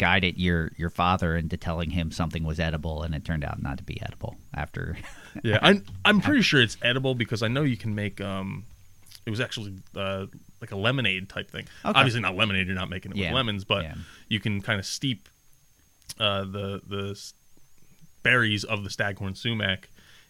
guided 0.00 0.38
your 0.38 0.72
your 0.78 0.88
father 0.90 1.36
into 1.36 1.56
telling 1.56 1.90
him 1.90 2.10
something 2.10 2.42
was 2.42 2.58
edible, 2.58 3.02
and 3.02 3.14
it 3.14 3.24
turned 3.24 3.44
out 3.44 3.62
not 3.62 3.76
to 3.78 3.84
be 3.84 4.00
edible. 4.00 4.36
After 4.54 4.96
Yeah, 5.44 5.58
I'm 5.62 5.84
I'm 6.04 6.20
pretty 6.20 6.42
sure 6.42 6.60
it's 6.62 6.76
edible 6.82 7.14
because 7.14 7.42
I 7.42 7.48
know 7.48 7.62
you 7.62 7.76
can 7.76 7.94
make 7.94 8.20
um, 8.20 8.64
it 9.26 9.30
was 9.30 9.40
actually 9.40 9.74
uh 9.94 10.26
like 10.62 10.72
a 10.72 10.76
lemonade 10.76 11.28
type 11.28 11.50
thing. 11.50 11.66
Okay. 11.84 11.98
Obviously 11.98 12.20
not 12.22 12.34
lemonade, 12.34 12.66
you're 12.66 12.74
not 12.76 12.88
making 12.90 13.12
it 13.12 13.18
Yeah, 13.18 13.28
with 13.28 13.36
lemons, 13.36 13.64
but 13.64 13.82
yeah. 13.84 13.94
you 14.28 14.40
can 14.40 14.60
kind 14.62 14.80
of 14.80 14.86
steep 14.86 15.28
uh 16.18 16.44
the 16.44 16.80
the 16.86 17.32
berries 18.22 18.64
of 18.64 18.82
the 18.84 18.90
staghorn 18.90 19.34
sumac 19.34 19.88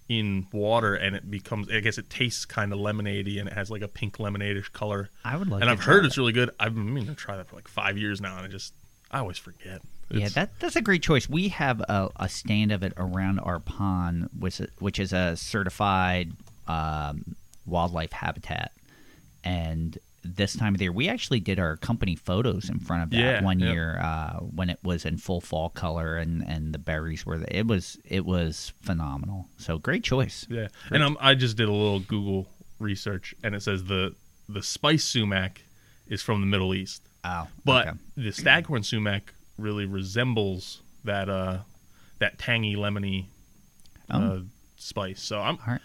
in 0.08 0.46
water 0.52 0.94
and 0.96 1.14
it 1.14 1.30
becomes 1.30 1.68
I 1.70 1.78
guess 1.80 1.96
it 1.98 2.10
tastes 2.10 2.44
kind 2.44 2.72
of 2.72 2.80
lemonadey 2.80 3.38
and 3.38 3.48
it 3.48 3.54
has 3.54 3.70
like 3.70 3.82
a 3.82 3.88
pink 3.88 4.18
lemonade-ish 4.18 4.68
color. 4.70 5.08
I 5.24 5.36
would 5.36 5.48
like 5.48 5.60
And 5.62 5.70
I've 5.70 5.80
heard 5.84 6.02
that. 6.02 6.08
it's 6.08 6.18
really 6.18 6.32
good. 6.32 6.50
I've 6.58 6.74
been 6.74 6.92
meaning 6.92 7.10
to 7.10 7.14
try 7.14 7.36
that 7.36 7.46
for 7.48 7.54
like 7.56 7.68
5 7.68 7.96
years 7.96 8.20
now 8.20 8.36
and 8.36 8.44
I 8.44 8.48
just 8.48 8.74
I 9.10 9.18
always 9.18 9.38
forget. 9.38 9.80
yeah, 10.10 10.28
that 10.30 10.58
that's 10.60 10.76
a 10.76 10.82
great 10.82 11.02
choice. 11.02 11.28
We 11.28 11.48
have 11.48 11.80
a, 11.80 12.08
a 12.16 12.28
stand 12.28 12.72
of 12.72 12.82
it 12.82 12.92
around 12.96 13.38
our 13.40 13.58
pond, 13.60 14.28
which 14.38 14.60
which 14.78 14.98
is 14.98 15.12
a 15.12 15.36
certified 15.36 16.32
um, 16.68 17.36
wildlife 17.66 18.12
habitat, 18.12 18.72
and 19.44 19.98
this 20.22 20.54
time 20.54 20.74
of 20.74 20.78
the 20.78 20.84
year, 20.84 20.92
we 20.92 21.08
actually 21.08 21.40
did 21.40 21.58
our 21.58 21.76
company 21.78 22.14
photos 22.14 22.68
in 22.68 22.78
front 22.78 23.02
of 23.04 23.10
that 23.10 23.16
Yeah, 23.16 23.42
one 23.42 23.58
yeah. 23.58 23.72
year 23.72 23.98
uh, 24.02 24.34
when 24.40 24.68
it 24.68 24.78
was 24.82 25.06
in 25.06 25.16
full 25.16 25.40
fall 25.40 25.70
color 25.70 26.18
and, 26.18 26.46
and 26.46 26.74
the 26.74 26.78
berries 26.78 27.24
were. 27.24 27.42
It 27.48 27.66
was 27.66 27.96
it 28.04 28.26
was 28.26 28.72
phenomenal. 28.82 29.46
So 29.56 29.78
great 29.78 30.04
choice. 30.04 30.46
Yeah, 30.50 30.68
and 30.90 31.02
um, 31.02 31.16
I 31.20 31.34
just 31.34 31.56
did 31.56 31.68
a 31.68 31.72
little 31.72 32.00
Google 32.00 32.46
research, 32.78 33.34
and 33.42 33.54
it 33.54 33.62
says 33.62 33.84
the 33.84 34.14
the 34.48 34.62
spice 34.62 35.04
sumac 35.04 35.62
is 36.06 36.20
from 36.22 36.40
the 36.40 36.46
Middle 36.46 36.74
East, 36.74 37.02
Oh, 37.24 37.48
but 37.64 37.88
okay. 37.88 37.98
the 38.16 38.30
staghorn 38.32 38.82
sumac 38.82 39.34
really 39.58 39.84
resembles 39.84 40.80
that 41.04 41.28
uh 41.28 41.58
that 42.18 42.38
tangy 42.38 42.76
lemony 42.76 43.26
uh, 44.10 44.18
Oh. 44.18 44.42
spice. 44.76 45.22
So 45.22 45.38
I'm 45.40 45.58
right. 45.66 45.80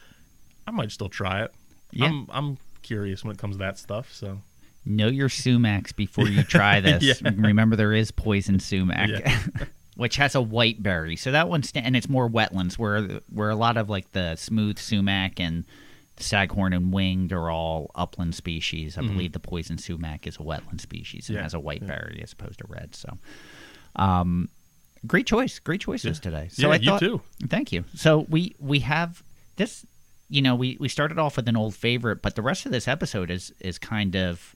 I 0.68 0.72
might 0.72 0.92
still 0.92 1.10
try 1.10 1.44
it. 1.44 1.54
Yeah. 1.92 2.06
I'm 2.08 2.28
I'm 2.32 2.58
curious 2.84 3.24
when 3.24 3.32
it 3.34 3.38
comes 3.40 3.56
to 3.56 3.60
that 3.60 3.78
stuff. 3.78 4.12
So 4.14 4.40
Know 4.88 5.08
your 5.08 5.30
sumacs 5.30 5.96
before 5.96 6.28
you 6.28 6.44
try 6.44 6.80
this. 6.82 7.04
Yeah. 7.04 7.32
Remember, 7.36 7.76
there 7.76 7.94
is 7.94 8.12
poison 8.12 8.60
sumac, 8.60 9.10
Yeah. 9.10 9.40
which 9.96 10.18
has 10.18 10.36
a 10.36 10.42
white 10.42 10.84
berry. 10.84 11.16
So 11.16 11.32
that 11.32 11.50
one's 11.50 11.72
and 11.76 11.96
it's 11.96 12.08
more 12.10 12.30
wetlands 12.30 12.78
where 12.78 13.02
where 13.34 13.50
a 13.50 13.56
lot 13.56 13.78
of 13.78 13.90
like 13.90 14.12
the 14.12 14.36
smooth 14.36 14.78
sumac 14.78 15.40
and 15.40 15.64
Staghorn 16.18 16.72
and 16.74 16.94
winged 16.94 17.34
are 17.34 17.50
all 17.50 17.92
upland 17.96 18.36
species. 18.36 18.98
I 18.98 19.02
believe 19.02 19.34
the 19.34 19.40
poison 19.40 19.78
sumac 19.78 20.26
is 20.28 20.36
a 20.38 20.40
wetland 20.40 20.80
species 20.82 21.28
and 21.30 21.36
Mm-hmm. 21.36 21.40
Yeah, 21.40 21.44
has 21.44 21.54
a 21.54 21.60
white 21.60 21.86
berry 21.86 22.22
as 22.24 22.32
opposed 22.34 22.60
to 22.60 22.66
red. 22.70 22.96
So, 22.96 23.18
um, 23.96 24.50
great 25.06 25.28
choice, 25.28 25.60
great 25.60 25.82
choices 25.82 26.20
today. 26.20 26.48
So 26.52 26.68
Yeah, 26.68 26.74
I 26.74 26.78
you 26.78 26.86
thought, 26.86 27.00
too. 27.00 27.22
Thank 27.48 27.72
you. 27.72 27.84
So 27.96 28.26
we 28.30 28.56
we 28.60 28.80
have 28.80 29.24
this. 29.58 29.86
You 30.30 30.42
know, 30.42 30.56
we 30.56 30.78
we 30.80 30.90
started 30.90 31.20
off 31.20 31.36
with 31.38 31.48
an 31.48 31.56
old 31.56 31.76
favorite, 31.76 32.22
but 32.22 32.36
the 32.36 32.42
rest 32.42 32.66
of 32.66 32.72
this 32.72 32.88
episode 32.88 33.30
is 33.30 33.54
is 33.60 33.78
kind 33.78 34.16
of 34.16 34.56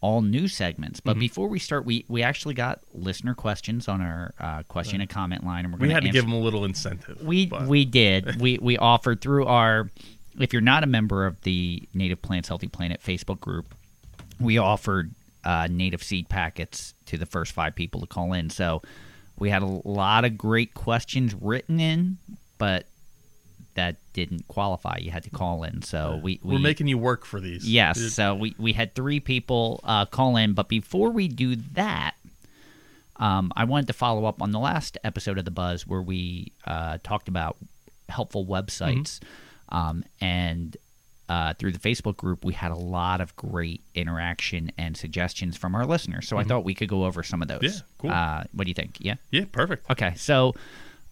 all 0.00 0.22
new 0.22 0.46
segments. 0.48 1.00
Mm-hmm. 1.00 1.08
But 1.10 1.18
before 1.18 1.48
we 1.48 1.58
start, 1.58 1.84
we 1.84 2.04
we 2.08 2.22
actually 2.22 2.54
got 2.54 2.80
listener 2.94 3.34
questions 3.34 3.88
on 3.88 4.00
our 4.00 4.32
uh, 4.40 4.62
question 4.68 5.00
and 5.00 5.10
comment 5.10 5.44
line, 5.44 5.64
and 5.64 5.74
we're 5.74 5.78
We 5.80 5.88
gonna 5.88 5.94
had 5.94 6.02
to 6.04 6.08
answer- 6.08 6.16
give 6.20 6.24
them 6.30 6.32
a 6.32 6.40
little 6.40 6.64
incentive. 6.64 7.20
we 7.22 7.46
but- 7.46 7.66
we 7.66 7.84
did. 7.84 8.40
we 8.40 8.58
we 8.62 8.78
offered 8.78 9.20
through 9.20 9.46
our. 9.46 9.90
If 10.38 10.52
you're 10.52 10.62
not 10.62 10.84
a 10.84 10.86
member 10.86 11.26
of 11.26 11.40
the 11.42 11.82
Native 11.94 12.20
Plants 12.22 12.48
Healthy 12.48 12.68
Planet 12.68 13.00
Facebook 13.02 13.40
group, 13.40 13.74
we 14.40 14.58
offered 14.58 15.12
uh, 15.44 15.68
native 15.70 16.02
seed 16.02 16.28
packets 16.28 16.94
to 17.06 17.16
the 17.16 17.26
first 17.26 17.52
five 17.52 17.74
people 17.74 18.00
to 18.00 18.06
call 18.06 18.32
in. 18.32 18.50
So 18.50 18.82
we 19.38 19.50
had 19.50 19.62
a 19.62 19.66
lot 19.66 20.24
of 20.24 20.36
great 20.36 20.74
questions 20.74 21.34
written 21.34 21.80
in, 21.80 22.18
but 22.58 22.86
that 23.74 23.96
didn't 24.12 24.48
qualify. 24.48 24.96
You 25.00 25.10
had 25.10 25.24
to 25.24 25.30
call 25.30 25.62
in. 25.62 25.82
So 25.82 26.18
we, 26.22 26.40
we 26.42 26.54
We're 26.54 26.60
making 26.60 26.88
you 26.88 26.98
work 26.98 27.24
for 27.24 27.40
these. 27.40 27.68
Yes. 27.68 27.98
It- 27.98 28.10
So 28.10 28.34
we, 28.34 28.54
we 28.58 28.72
had 28.72 28.94
three 28.94 29.20
people 29.20 29.80
uh, 29.84 30.06
call 30.06 30.36
in, 30.36 30.52
but 30.54 30.68
before 30.68 31.10
we 31.10 31.28
do 31.28 31.56
that, 31.74 32.14
um, 33.16 33.52
I 33.56 33.64
wanted 33.64 33.86
to 33.86 33.92
follow 33.94 34.26
up 34.26 34.42
on 34.42 34.50
the 34.50 34.58
last 34.58 34.98
episode 35.04 35.38
of 35.38 35.44
the 35.46 35.50
Buzz 35.50 35.86
where 35.86 36.02
we 36.02 36.52
uh, 36.66 36.98
talked 37.02 37.28
about 37.28 37.56
helpful 38.10 38.44
websites, 38.44 39.20
um, 39.68 40.04
and 40.20 40.76
uh, 41.28 41.54
through 41.54 41.72
the 41.72 41.78
Facebook 41.78 42.16
group, 42.16 42.44
we 42.44 42.52
had 42.52 42.70
a 42.70 42.76
lot 42.76 43.20
of 43.20 43.34
great 43.36 43.82
interaction 43.94 44.70
and 44.78 44.96
suggestions 44.96 45.56
from 45.56 45.74
our 45.74 45.84
listeners. 45.84 46.28
So 46.28 46.36
I 46.36 46.44
thought 46.44 46.64
we 46.64 46.74
could 46.74 46.88
go 46.88 47.04
over 47.04 47.22
some 47.22 47.42
of 47.42 47.48
those. 47.48 47.62
Yeah, 47.62 47.70
cool. 47.98 48.10
Uh, 48.10 48.44
what 48.52 48.64
do 48.64 48.70
you 48.70 48.74
think? 48.74 48.98
Yeah. 49.00 49.16
yeah, 49.30 49.44
perfect. 49.50 49.90
Okay, 49.90 50.14
so 50.16 50.54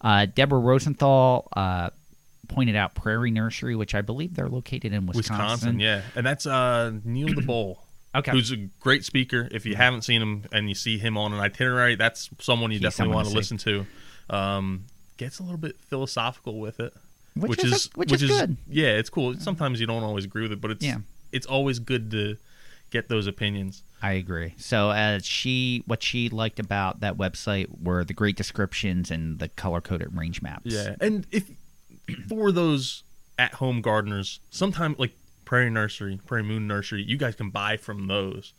uh, 0.01 0.25
Deborah 0.27 0.59
Rosenthal 0.59 1.47
uh, 1.55 1.89
pointed 2.47 2.75
out 2.75 2.95
Prairie 2.95 3.31
Nursery, 3.31 3.75
which 3.75 3.93
I 3.93 4.01
believe 4.01 4.35
they're 4.35 4.47
located 4.47 4.93
in 4.93 5.05
Wisconsin. 5.05 5.17
Wisconsin, 5.17 5.79
yeah, 5.79 6.01
and 6.15 6.25
that's 6.25 6.45
uh, 6.45 6.93
Neil 7.03 7.27
Diboll. 7.29 7.77
Okay. 8.15 8.31
who's 8.31 8.53
a 8.53 8.55
great 8.79 9.03
speaker. 9.03 9.49
If 9.51 9.65
you 9.65 9.75
haven't 9.75 10.03
seen 10.03 10.21
him 10.21 10.45
and 10.53 10.69
you 10.69 10.75
see 10.75 10.97
him 10.97 11.17
on 11.17 11.33
an 11.33 11.41
itinerary, 11.41 11.95
that's 11.95 12.29
someone 12.39 12.71
you 12.71 12.75
He's 12.75 12.83
definitely 12.83 13.11
someone 13.11 13.15
want 13.17 13.27
to 13.27 13.33
listen 13.35 13.57
to. 13.57 13.85
Um, 14.29 14.85
gets 15.17 15.39
a 15.39 15.43
little 15.43 15.57
bit 15.57 15.75
philosophical 15.81 16.57
with 16.61 16.79
it, 16.79 16.93
Which 17.35 17.63
is 17.63 17.87
a- 17.93 17.97
which 17.97 18.11
is 18.11 18.23
good. 18.23 18.57
Yeah, 18.67 18.97
it's 18.97 19.09
cool. 19.09 19.35
Sometimes 19.39 19.79
you 19.79 19.87
don't 19.87 20.03
always 20.03 20.25
agree 20.25 20.43
with 20.43 20.51
it, 20.53 20.61
but 20.61 20.71
it's 20.71 20.85
Yeah. 20.85 20.99
it's 21.31 21.45
always 21.45 21.79
good 21.79 22.11
to 22.11 22.37
get 22.91 23.09
those 23.09 23.27
opinions. 23.27 23.83
I 24.01 24.13
agree. 24.13 24.53
So, 24.57 24.91
uh, 24.91 25.19
she 25.21 25.83
what 25.85 26.01
she 26.03 26.29
liked 26.29 26.59
about 26.59 26.99
that 27.01 27.17
website 27.17 27.67
were 27.81 28.03
the 28.03 28.13
great 28.13 28.35
descriptions 28.37 29.11
and 29.11 29.39
the 29.39 29.49
color 29.49 29.81
coded 29.81 30.15
range 30.15 30.41
maps. 30.41 30.65
Yeah, 30.65 30.95
and 31.01 31.25
if 31.31 31.49
for 32.29 32.51
those 32.51 33.03
at 33.37 33.55
home 33.55 33.81
gardeners, 33.81 34.39
sometimes 34.49 34.97
like 34.97 35.13
Prairie 35.43 35.69
Nursery, 35.69 36.19
Prairie 36.25 36.43
Moon 36.43 36.67
Nursery, 36.67 37.03
you 37.03 37.17
guys 37.17 37.35
can 37.35 37.49
buy 37.49 37.75
from 37.77 38.07
those. 38.07 38.53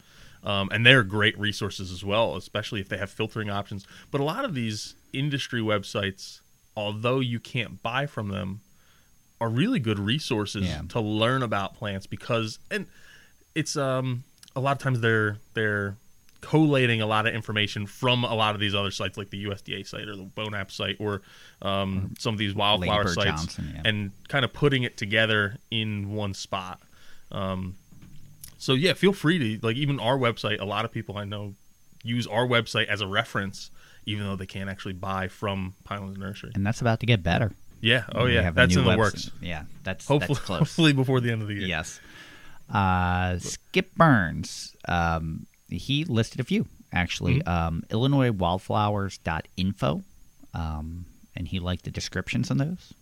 Um, 0.44 0.68
and 0.70 0.86
they're 0.86 1.02
great 1.02 1.36
resources 1.40 1.90
as 1.90 2.04
well, 2.04 2.36
especially 2.36 2.80
if 2.80 2.88
they 2.88 2.98
have 2.98 3.10
filtering 3.10 3.50
options. 3.50 3.84
But 4.12 4.20
a 4.20 4.24
lot 4.24 4.44
of 4.44 4.54
these 4.54 4.94
industry 5.12 5.60
websites, 5.60 6.40
although 6.76 7.18
you 7.18 7.40
can't 7.40 7.82
buy 7.82 8.06
from 8.06 8.28
them, 8.28 8.60
are 9.40 9.48
really 9.48 9.78
good 9.78 9.98
resources 9.98 10.66
Yeah. 10.66 10.82
to 10.88 11.00
learn 11.00 11.42
about 11.42 11.74
plants 11.74 12.06
because 12.06 12.58
and 12.70 12.86
it's 13.54 13.76
um 13.76 14.24
a 14.54 14.60
lot 14.60 14.72
of 14.72 14.78
times 14.78 15.00
they're 15.00 15.38
they're 15.54 15.96
collating 16.42 17.00
a 17.00 17.06
lot 17.06 17.26
of 17.26 17.34
information 17.34 17.86
from 17.86 18.22
a 18.22 18.34
lot 18.34 18.54
of 18.54 18.60
these 18.60 18.74
other 18.74 18.90
sites 18.90 19.16
like 19.18 19.30
the 19.30 19.44
USDA 19.46 19.86
site 19.86 20.06
or 20.06 20.14
the 20.14 20.24
BONAP 20.24 20.70
site 20.70 20.96
or 21.00 21.22
um, 21.60 22.14
some 22.18 22.34
of 22.34 22.38
these 22.38 22.54
wildflower 22.54 23.04
Ladybird 23.04 23.14
sites 23.14 23.40
Johnson, 23.56 23.72
yeah. 23.74 23.82
and 23.84 24.12
kind 24.28 24.44
of 24.44 24.52
putting 24.52 24.84
it 24.84 24.96
together 24.96 25.56
in 25.72 26.10
one 26.14 26.34
spot. 26.34 26.80
Um, 27.32 27.74
so 28.58 28.74
yeah, 28.74 28.92
feel 28.92 29.12
free 29.12 29.38
to 29.58 29.66
like 29.66 29.76
even 29.76 29.98
our 29.98 30.16
website. 30.16 30.60
A 30.60 30.64
lot 30.64 30.84
of 30.84 30.92
people 30.92 31.16
I 31.16 31.24
know 31.24 31.54
use 32.04 32.26
our 32.28 32.46
website 32.46 32.86
as 32.86 33.00
a 33.00 33.06
reference, 33.08 33.70
even 34.04 34.24
though 34.24 34.36
they 34.36 34.46
can't 34.46 34.70
actually 34.70 34.94
buy 34.94 35.26
from 35.28 35.74
Pinelands 35.88 36.18
Nursery. 36.18 36.52
and 36.54 36.64
that's 36.64 36.80
about 36.80 37.00
to 37.00 37.06
get 37.06 37.22
better. 37.24 37.52
Yeah, 37.80 38.04
oh 38.14 38.26
yeah, 38.26 38.50
that's 38.50 38.74
in 38.74 38.84
the 38.84 38.96
works. 38.96 39.30
Yeah, 39.40 39.64
that's 39.84 40.06
Hopefully, 40.06 40.34
that's 40.34 40.46
close. 40.46 40.58
hopefully 40.60 40.92
before 40.92 41.20
the 41.20 41.30
end 41.30 41.42
of 41.42 41.48
the 41.48 41.54
year. 41.54 41.66
Yes. 41.66 42.00
Uh, 42.72 43.38
Skip 43.38 43.94
Burns, 43.94 44.74
um, 44.88 45.46
he 45.68 46.04
listed 46.04 46.40
a 46.40 46.44
few 46.44 46.66
actually. 46.92 47.40
Mm-hmm. 47.40 47.48
Um, 47.48 47.84
Illinois 47.90 48.30
Wildflowers.info, 48.32 50.02
um, 50.54 51.06
and 51.36 51.48
he 51.48 51.60
liked 51.60 51.84
the 51.84 51.90
descriptions 51.90 52.50
on 52.50 52.58
those. 52.58 52.94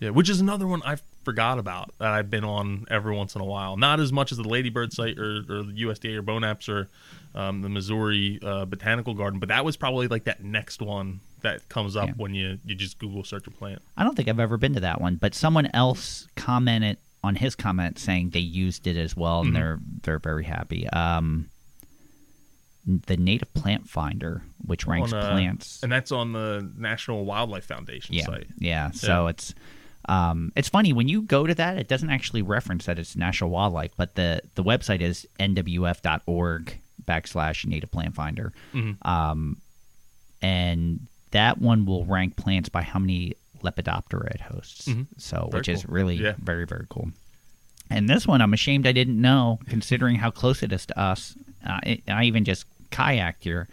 Yeah, 0.00 0.10
which 0.10 0.30
is 0.30 0.40
another 0.40 0.66
one 0.66 0.82
I 0.82 0.96
forgot 1.24 1.58
about 1.58 1.92
that 1.98 2.08
I've 2.08 2.30
been 2.30 2.44
on 2.44 2.86
every 2.90 3.14
once 3.14 3.34
in 3.34 3.42
a 3.42 3.44
while. 3.44 3.76
Not 3.76 4.00
as 4.00 4.12
much 4.12 4.32
as 4.32 4.38
the 4.38 4.48
Ladybird 4.48 4.94
site 4.94 5.18
or, 5.18 5.44
or 5.48 5.62
the 5.62 5.74
USDA 5.82 6.16
or 6.16 6.22
BONAP's 6.22 6.68
or 6.70 6.88
um, 7.34 7.60
the 7.60 7.68
Missouri 7.68 8.38
uh, 8.42 8.64
Botanical 8.64 9.12
Garden, 9.12 9.38
but 9.38 9.50
that 9.50 9.64
was 9.64 9.76
probably 9.76 10.08
like 10.08 10.24
that 10.24 10.42
next 10.42 10.80
one 10.80 11.20
that 11.42 11.68
comes 11.68 11.96
up 11.96 12.08
Yeah. 12.08 12.14
when 12.16 12.34
you, 12.34 12.58
you 12.64 12.74
just 12.74 12.98
Google 12.98 13.24
search 13.24 13.46
a 13.46 13.50
plant. 13.50 13.80
I 13.96 14.04
don't 14.04 14.14
think 14.16 14.28
I've 14.28 14.40
ever 14.40 14.56
been 14.56 14.74
to 14.74 14.80
that 14.80 15.00
one, 15.00 15.16
but 15.16 15.34
someone 15.34 15.68
else 15.74 16.28
commented 16.36 16.96
on 17.22 17.36
his 17.36 17.54
comment 17.54 17.98
saying 17.98 18.30
they 18.30 18.40
used 18.40 18.86
it 18.86 18.96
as 18.96 19.16
well, 19.16 19.40
and 19.40 19.48
Mm-hmm. 19.48 19.54
they're 19.56 19.78
they're 20.02 20.18
very 20.18 20.44
happy. 20.44 20.88
Um, 20.90 21.48
the 22.86 23.16
Native 23.18 23.52
Plant 23.54 23.88
Finder, 23.88 24.42
which 24.64 24.86
ranks 24.86 25.12
On, 25.12 25.18
uh, 25.22 25.30
plants, 25.32 25.82
And 25.82 25.92
that's 25.92 26.10
on 26.10 26.32
the 26.32 26.72
National 26.78 27.24
Wildlife 27.26 27.64
Foundation 27.66 28.14
yeah, 28.14 28.24
site. 28.24 28.46
yeah. 28.58 28.90
So 28.90 29.24
Yeah. 29.24 29.30
it's 29.30 29.54
um, 30.08 30.50
it's 30.56 30.70
funny 30.70 30.94
when 30.94 31.06
you 31.08 31.20
go 31.22 31.46
to 31.46 31.54
that, 31.56 31.76
it 31.76 31.86
doesn't 31.86 32.08
actually 32.08 32.40
reference 32.40 32.86
that 32.86 32.98
it's 32.98 33.14
National 33.16 33.50
Wildlife, 33.50 33.92
but 33.98 34.14
the 34.14 34.40
the 34.54 34.64
website 34.64 35.02
is 35.02 35.26
nwf.org 35.38 36.78
backslash 37.04 37.66
Native 37.66 37.90
Plant 37.90 38.14
Finder, 38.14 38.52
Mm-hmm. 38.72 39.06
um, 39.08 39.58
and 40.42 41.06
that 41.32 41.58
one 41.58 41.84
will 41.86 42.04
rank 42.04 42.36
plants 42.36 42.68
by 42.68 42.82
how 42.82 42.98
many 42.98 43.34
Lepidoptera 43.62 44.30
it 44.34 44.40
hosts. 44.40 44.88
Mhm. 44.88 45.06
So, 45.18 45.48
Very 45.50 45.60
which 45.60 45.68
is 45.68 45.86
really 45.88 46.16
Yeah. 46.16 46.34
very 46.42 46.64
very 46.66 46.86
cool. 46.88 47.10
And 47.90 48.08
this 48.08 48.26
one, 48.26 48.40
I'm 48.40 48.54
ashamed 48.54 48.86
I 48.86 48.92
didn't 48.92 49.20
know, 49.20 49.58
considering 49.68 50.16
how 50.16 50.30
close 50.30 50.62
it 50.62 50.72
is 50.72 50.86
to 50.86 50.98
us. 50.98 51.34
Uh, 51.66 51.80
it, 51.84 52.02
I 52.08 52.24
even 52.24 52.44
just 52.44 52.64
kayaked 52.90 53.42
here. 53.42 53.68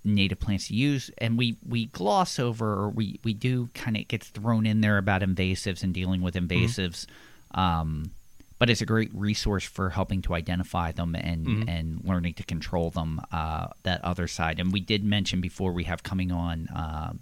native 0.04 0.40
plants 0.40 0.68
to 0.68 0.76
use, 0.76 1.12
and 1.18 1.38
we, 1.38 1.58
we 1.68 1.88
gloss 1.88 2.40
over 2.40 2.72
or 2.74 2.90
we, 2.90 3.20
we 3.24 3.34
do 3.34 3.70
kind 3.74 3.98
of 3.98 4.08
gets 4.08 4.28
thrown 4.28 4.66
in 4.66 4.82
there 4.82 4.98
about 4.98 5.22
invasives 5.22 5.84
and 5.84 5.94
dealing 5.94 6.22
with 6.22 6.36
invasives. 6.36 7.08
Um, 7.52 8.12
but 8.60 8.70
it's 8.70 8.82
a 8.82 8.86
great 8.86 9.12
resource 9.14 9.64
for 9.64 9.90
helping 9.90 10.22
to 10.24 10.34
identify 10.34 10.92
them 10.92 11.16
and, 11.16 11.70
and 11.70 12.02
learning 12.04 12.34
to 12.36 12.44
control 12.44 12.90
them. 12.90 13.22
Uh, 13.32 13.68
that 13.84 14.04
other 14.04 14.28
side, 14.28 14.60
and 14.60 14.72
we 14.74 14.80
did 14.80 15.04
mention 15.04 15.42
before 15.42 15.72
we 15.72 15.84
have 15.84 16.02
coming 16.02 16.32
on 16.32 16.68
uh, 16.70 17.14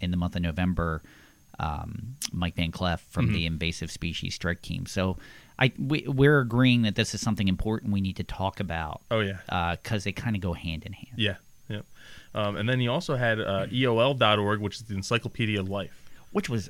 in 0.00 0.10
the 0.10 0.16
month 0.16 0.36
of 0.36 0.42
November 0.42 1.02
um, 1.58 2.16
Mike 2.32 2.54
Van 2.56 2.70
Clef 2.72 3.00
from 3.10 3.32
the 3.32 3.46
Invasive 3.46 3.90
Species 3.90 4.34
Strike 4.34 4.62
Team. 4.62 4.86
So 4.86 5.16
I 5.58 5.72
we, 5.78 6.04
we're 6.06 6.40
agreeing 6.40 6.82
that 6.82 6.94
this 6.94 7.14
is 7.14 7.20
something 7.20 7.48
important 7.48 7.92
we 7.92 8.00
need 8.00 8.16
to 8.16 8.24
talk 8.24 8.60
about 8.60 9.00
Oh 9.10 9.20
yeah, 9.20 9.74
because 9.82 10.04
they 10.04 10.12
kind 10.12 10.36
of 10.36 10.42
go 10.42 10.52
hand 10.52 10.84
in 10.84 10.92
hand. 10.92 11.14
yeah, 11.16 11.36
yeah. 11.68 11.80
Um, 12.34 12.56
and 12.56 12.68
then 12.68 12.78
he 12.78 12.86
also 12.88 13.16
had 13.16 13.40
uh, 13.40 13.66
EOL.org, 13.66 14.60
which 14.60 14.76
is 14.76 14.82
the 14.82 14.94
Encyclopedia 14.94 15.58
of 15.58 15.68
Life. 15.68 15.90
Which 16.30 16.48
was 16.48 16.68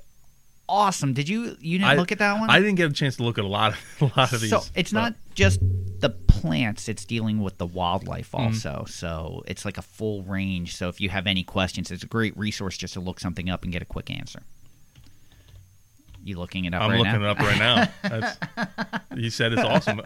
awesome. 0.69 1.13
Did 1.15 1.29
you 1.29 1.57
you 1.61 1.79
didn't 1.79 1.91
I- 1.91 1.95
look 1.97 2.13
at 2.13 2.19
that 2.19 2.41
one? 2.41 2.49
I 2.49 2.61
didn't 2.61 2.77
get 2.77 2.91
a 2.91 2.95
chance 2.95 3.17
to 3.17 3.23
look 3.25 3.39
at 3.39 3.45
a 3.45 3.49
lot 3.49 3.73
of 3.73 3.79
a 4.17 4.19
lot 4.19 4.33
of 4.33 4.41
these. 4.41 4.51
So 4.51 4.63
it's 4.75 4.93
but- 4.93 5.01
not 5.01 5.15
just 5.35 5.61
the 6.01 6.11
plants; 6.11 6.89
it's 6.89 7.05
dealing 7.05 7.41
with 7.41 7.59
the 7.59 7.67
wildlife 7.67 8.31
Mm-hmm. 8.33 8.47
also. 8.47 8.85
So 8.89 9.43
it's 9.47 9.65
like 9.65 9.77
a 9.79 9.83
full 9.83 10.23
range. 10.23 10.77
So 10.77 10.89
if 10.89 11.01
you 11.01 11.09
have 11.11 11.27
any 11.27 11.43
questions, 11.43 11.91
it's 11.91 12.05
a 12.05 12.07
great 12.07 12.37
resource 12.39 12.79
just 12.79 12.95
to 12.95 13.01
look 13.01 13.19
something 13.21 13.51
up 13.51 13.65
and 13.65 13.73
get 13.73 13.83
a 13.83 13.87
quick 13.87 14.11
answer. 14.11 14.43
You 16.29 16.39
looking 16.39 16.67
it 16.67 16.75
up 16.75 16.83
I'm 16.83 16.91
right 16.91 16.99
looking 16.99 17.23
now? 17.23 17.31
it 17.31 17.31
up 17.31 17.39
right 17.41 17.59
now. 17.59 17.89
That's, 18.21 18.39
you 19.17 19.31
said 19.31 19.53
it's 19.55 19.63
awesome. 19.63 20.03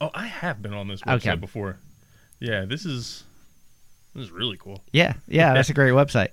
Oh, 0.00 0.10
I 0.14 0.26
have 0.26 0.60
been 0.60 0.74
on 0.74 0.88
this 0.88 1.00
website 1.02 1.14
Okay. 1.28 1.34
before. 1.36 1.78
Yeah, 2.38 2.66
this 2.66 2.84
is 2.84 3.24
this 4.14 4.24
is 4.24 4.30
really 4.30 4.58
cool. 4.58 4.82
Yeah, 4.92 5.14
yeah, 5.26 5.54
that's 5.54 5.70
a 5.70 5.74
great 5.74 5.92
website. 5.92 6.28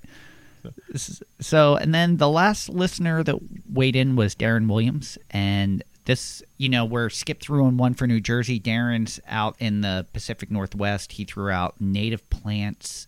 So, 1.40 1.76
and 1.76 1.94
then 1.94 2.16
the 2.18 2.28
last 2.28 2.68
listener 2.68 3.22
that 3.22 3.36
weighed 3.72 3.96
in 3.96 4.16
was 4.16 4.34
Darren 4.34 4.68
Williams, 4.68 5.18
and 5.30 5.82
this, 6.04 6.42
you 6.58 6.68
know, 6.68 6.84
we're 6.84 7.08
skipped 7.10 7.42
through 7.42 7.64
on 7.64 7.76
one 7.78 7.94
for 7.94 8.06
New 8.06 8.20
Jersey. 8.20 8.60
Darren's 8.60 9.18
out 9.26 9.56
in 9.58 9.80
the 9.80 10.06
Pacific 10.12 10.50
Northwest. 10.50 11.12
He 11.12 11.24
threw 11.24 11.50
out 11.50 11.80
native 11.80 12.28
plants 12.30 13.06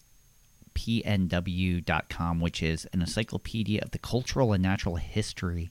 pnw.com 0.76 2.40
which 2.40 2.62
is 2.62 2.86
an 2.92 3.00
encyclopedia 3.00 3.80
of 3.82 3.90
the 3.90 3.98
cultural 3.98 4.52
and 4.52 4.62
natural 4.62 4.96
history 4.96 5.70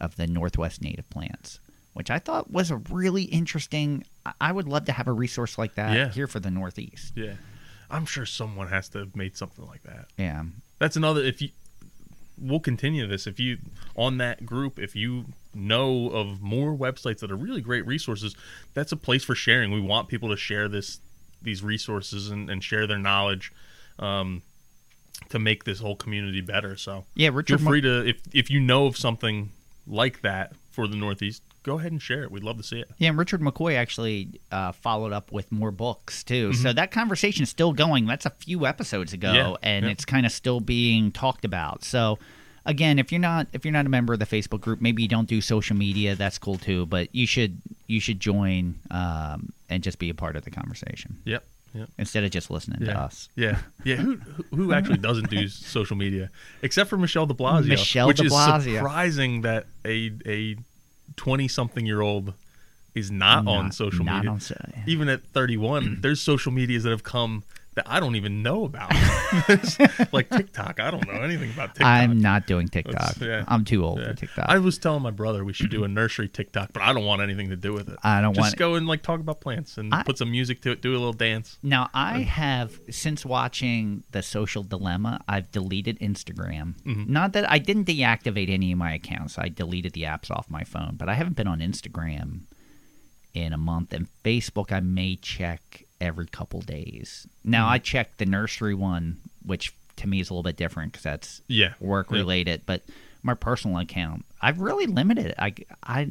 of 0.00 0.16
the 0.16 0.26
northwest 0.26 0.82
native 0.82 1.08
plants 1.10 1.60
which 1.92 2.10
i 2.10 2.18
thought 2.18 2.50
was 2.50 2.70
a 2.70 2.76
really 2.90 3.24
interesting 3.24 4.04
I- 4.40 4.52
would 4.52 4.68
love 4.68 4.84
to 4.86 4.92
have 4.92 5.06
a 5.08 5.12
resource 5.12 5.58
like 5.58 5.74
that 5.74 5.94
Yeah. 5.94 6.08
here 6.10 6.26
for 6.26 6.40
the 6.40 6.50
northeast 6.50 7.12
Yeah, 7.16 7.34
I'm 7.90 8.06
sure 8.06 8.24
someone 8.26 8.68
has 8.68 8.88
to 8.90 8.98
have 9.00 9.14
made 9.16 9.36
something 9.36 9.66
like 9.66 9.82
that. 9.82 10.06
yeah 10.18 10.44
That's 10.78 10.96
another. 10.96 11.22
If 11.22 11.40
you, 11.42 11.50
we'll 12.38 12.58
continue 12.60 13.06
this. 13.06 13.26
If 13.26 13.38
you 13.38 13.58
on 13.96 14.16
that 14.18 14.44
group, 14.46 14.78
if 14.78 14.96
you 14.96 15.26
know 15.54 16.08
of 16.10 16.40
more 16.42 16.74
websites 16.76 17.18
that 17.20 17.30
are 17.30 17.36
really 17.36 17.60
great 17.60 17.86
resources, 17.86 18.34
that's 18.72 18.90
a 18.92 18.96
place 18.96 19.22
for 19.22 19.34
sharing. 19.36 19.70
We 19.70 19.80
want 19.80 20.08
people 20.08 20.28
to 20.30 20.36
share 20.36 20.66
this, 20.68 20.98
these 21.42 21.62
resources, 21.62 22.30
and, 22.30 22.50
and 22.50 22.64
share 22.64 22.86
their 22.88 22.98
knowledge, 22.98 23.52
um, 23.98 24.42
to 25.30 25.38
make 25.38 25.64
this 25.64 25.80
whole 25.80 25.96
community 25.96 26.40
better. 26.40 26.76
So 26.76 27.04
yeah 27.14 27.30
richard 27.32 27.60
feel 27.60 27.68
free 27.68 27.80
to 27.82 28.06
if 28.08 28.16
if 28.32 28.50
you 28.50 28.60
know 28.60 28.86
of 28.86 28.96
something 28.96 29.50
like 29.86 30.22
that 30.22 30.52
for 30.70 30.88
the 30.88 30.96
Northeast, 30.96 31.42
go 31.62 31.78
ahead 31.78 31.92
and 31.92 32.02
share 32.02 32.22
it. 32.24 32.30
We'd 32.32 32.42
love 32.42 32.56
to 32.56 32.62
see 32.64 32.80
it. 32.80 32.90
Yeah, 32.98 33.10
and 33.10 33.18
Richard 33.18 33.40
McCoy 33.40 33.76
actually 33.76 34.40
uh, 34.50 34.72
followed 34.72 35.12
up 35.12 35.30
with 35.30 35.52
more 35.52 35.70
books 35.70 36.24
too. 36.24 36.50
Mm-hmm. 36.50 36.62
So 36.62 36.72
that 36.72 36.90
conversation 36.90 37.42
is 37.44 37.48
still 37.50 37.72
going. 37.72 38.06
That's 38.06 38.26
a 38.26 38.30
few 38.30 38.66
episodes 38.66 39.12
ago, 39.12 39.32
Yeah, 39.32 39.54
and 39.62 39.84
yeah. 39.84 39.92
it's 39.92 40.04
kind 40.04 40.26
of 40.26 40.32
still 40.32 40.58
being 40.60 41.12
talked 41.12 41.44
about. 41.44 41.84
So 41.84 42.18
again, 42.66 42.98
if 42.98 43.12
you're 43.12 43.20
not 43.20 43.46
if 43.52 43.64
you're 43.64 43.72
not 43.72 43.86
a 43.86 43.88
member 43.90 44.12
of 44.14 44.18
the 44.18 44.26
Facebook 44.26 44.60
group, 44.62 44.80
maybe 44.80 45.02
you 45.02 45.08
don't 45.08 45.28
do 45.28 45.40
social 45.40 45.76
media. 45.76 46.14
That's 46.16 46.38
cool 46.38 46.58
too. 46.58 46.86
But 46.86 47.14
you 47.14 47.26
should 47.26 47.60
you 47.86 48.00
should 48.00 48.18
join 48.20 48.76
um, 48.90 49.52
and 49.70 49.82
just 49.82 49.98
be 49.98 50.10
a 50.10 50.14
part 50.14 50.36
of 50.36 50.44
the 50.44 50.50
conversation 50.50 51.18
Yep. 51.24 51.44
Yep. 51.74 51.88
instead 51.98 52.22
of 52.24 52.30
just 52.30 52.50
listening 52.50 52.84
to 52.86 52.96
us. 52.96 53.28
Yeah, 53.34 53.58
yeah. 53.84 53.96
Who 53.96 54.16
who- 54.54 54.72
actually 54.72 54.98
doesn't 54.98 55.28
do 55.28 55.48
social 55.48 55.96
media 55.96 56.30
except 56.62 56.88
for 56.88 56.96
Michelle 56.96 57.26
De 57.26 57.34
Blasio? 57.34 57.66
Michelle 57.66 58.06
which 58.06 58.18
de 58.18 58.26
is 58.26 58.32
Blasio. 58.32 58.76
surprising 58.76 59.40
that 59.42 59.66
a 59.84 60.12
a 60.26 60.56
twenty 61.16 61.48
something 61.48 61.84
year 61.84 62.00
old 62.00 62.32
is 62.94 63.10
not, 63.10 63.46
on 63.48 63.72
social 63.72 64.04
not 64.04 64.16
media. 64.18 64.30
on 64.30 64.40
so- 64.40 64.54
Even 64.86 65.08
at 65.08 65.24
thirty 65.26 65.56
one, 65.56 65.98
there's 66.00 66.20
social 66.20 66.52
medias 66.52 66.84
that 66.84 66.90
have 66.90 67.02
come 67.02 67.42
that 67.74 67.84
I 67.88 68.00
don't 68.00 68.16
even 68.16 68.42
know 68.42 68.64
about. 68.64 68.92
like 70.12 70.30
TikTok, 70.30 70.80
I 70.80 70.90
don't 70.90 71.06
know 71.06 71.20
anything 71.22 71.50
about 71.50 71.74
TikTok. 71.74 71.86
I'm 71.86 72.20
not 72.20 72.46
doing 72.46 72.68
TikTok. 72.68 73.16
Yeah. 73.20 73.44
I'm 73.48 73.64
too 73.64 73.84
old 73.84 73.98
Yeah. 74.00 74.08
for 74.08 74.14
TikTok. 74.14 74.44
I 74.48 74.58
was 74.58 74.78
telling 74.78 75.02
my 75.02 75.10
brother 75.10 75.44
we 75.44 75.52
should 75.52 75.70
do 75.70 75.84
a 75.84 75.88
nursery 75.88 76.28
TikTok, 76.28 76.72
but 76.72 76.82
I 76.82 76.92
don't 76.92 77.04
want 77.04 77.22
anything 77.22 77.50
to 77.50 77.56
do 77.56 77.72
with 77.72 77.88
it. 77.88 77.96
I 78.02 78.16
don't 78.20 78.28
want 78.28 78.36
Just 78.36 78.44
want- 78.52 78.58
go 78.58 78.74
and 78.76 78.86
like 78.86 79.02
talk 79.02 79.20
about 79.20 79.40
plants 79.40 79.76
and 79.78 79.92
I- 79.94 80.02
put 80.02 80.18
some 80.18 80.30
music 80.30 80.60
to 80.62 80.70
it, 80.72 80.82
do 80.82 80.90
a 80.92 80.98
little 80.98 81.12
dance. 81.12 81.58
Now 81.62 81.90
I 81.94 82.20
have 82.20 82.80
since 82.90 83.24
watching 83.26 84.04
the 84.12 84.22
Social 84.22 84.62
Dilemma, 84.62 85.20
I've 85.28 85.50
deleted 85.50 85.98
Instagram. 86.00 86.74
Mm-hmm. 86.82 87.12
Not 87.12 87.32
that 87.32 87.50
I 87.50 87.58
didn't 87.58 87.86
deactivate 87.86 88.50
any 88.50 88.72
of 88.72 88.78
my 88.78 88.94
accounts. 88.94 89.38
I 89.38 89.48
deleted 89.48 89.92
the 89.92 90.02
apps 90.02 90.30
off 90.30 90.48
my 90.48 90.64
phone, 90.64 90.94
but 90.96 91.08
I 91.08 91.14
haven't 91.14 91.36
been 91.36 91.46
on 91.48 91.58
Instagram 91.60 92.40
in 93.32 93.52
a 93.52 93.58
month. 93.58 93.92
And 93.92 94.06
Facebook, 94.22 94.70
I 94.72 94.80
may 94.80 95.16
check 95.16 95.84
every 96.04 96.26
couple 96.26 96.60
days. 96.60 97.26
Now 97.42 97.64
Mm-hmm. 97.64 97.72
I 97.72 97.78
check 97.78 98.16
the 98.18 98.26
nursery 98.26 98.74
one, 98.74 99.18
which 99.44 99.74
to 99.96 100.06
me 100.08 100.20
is 100.20 100.30
a 100.30 100.32
little 100.34 100.42
bit 100.44 100.56
different 100.56 100.92
because 100.92 101.02
that's 101.04 101.42
Yeah. 101.48 101.74
work 101.80 102.08
Yeah. 102.10 102.18
related. 102.18 102.62
But 102.66 102.82
my 103.22 103.34
personal 103.34 103.78
account, 103.78 104.24
I've 104.40 104.60
really 104.60 104.86
limited 104.86 105.26
it. 105.26 105.34
I 105.38 105.54
I. 105.82 106.08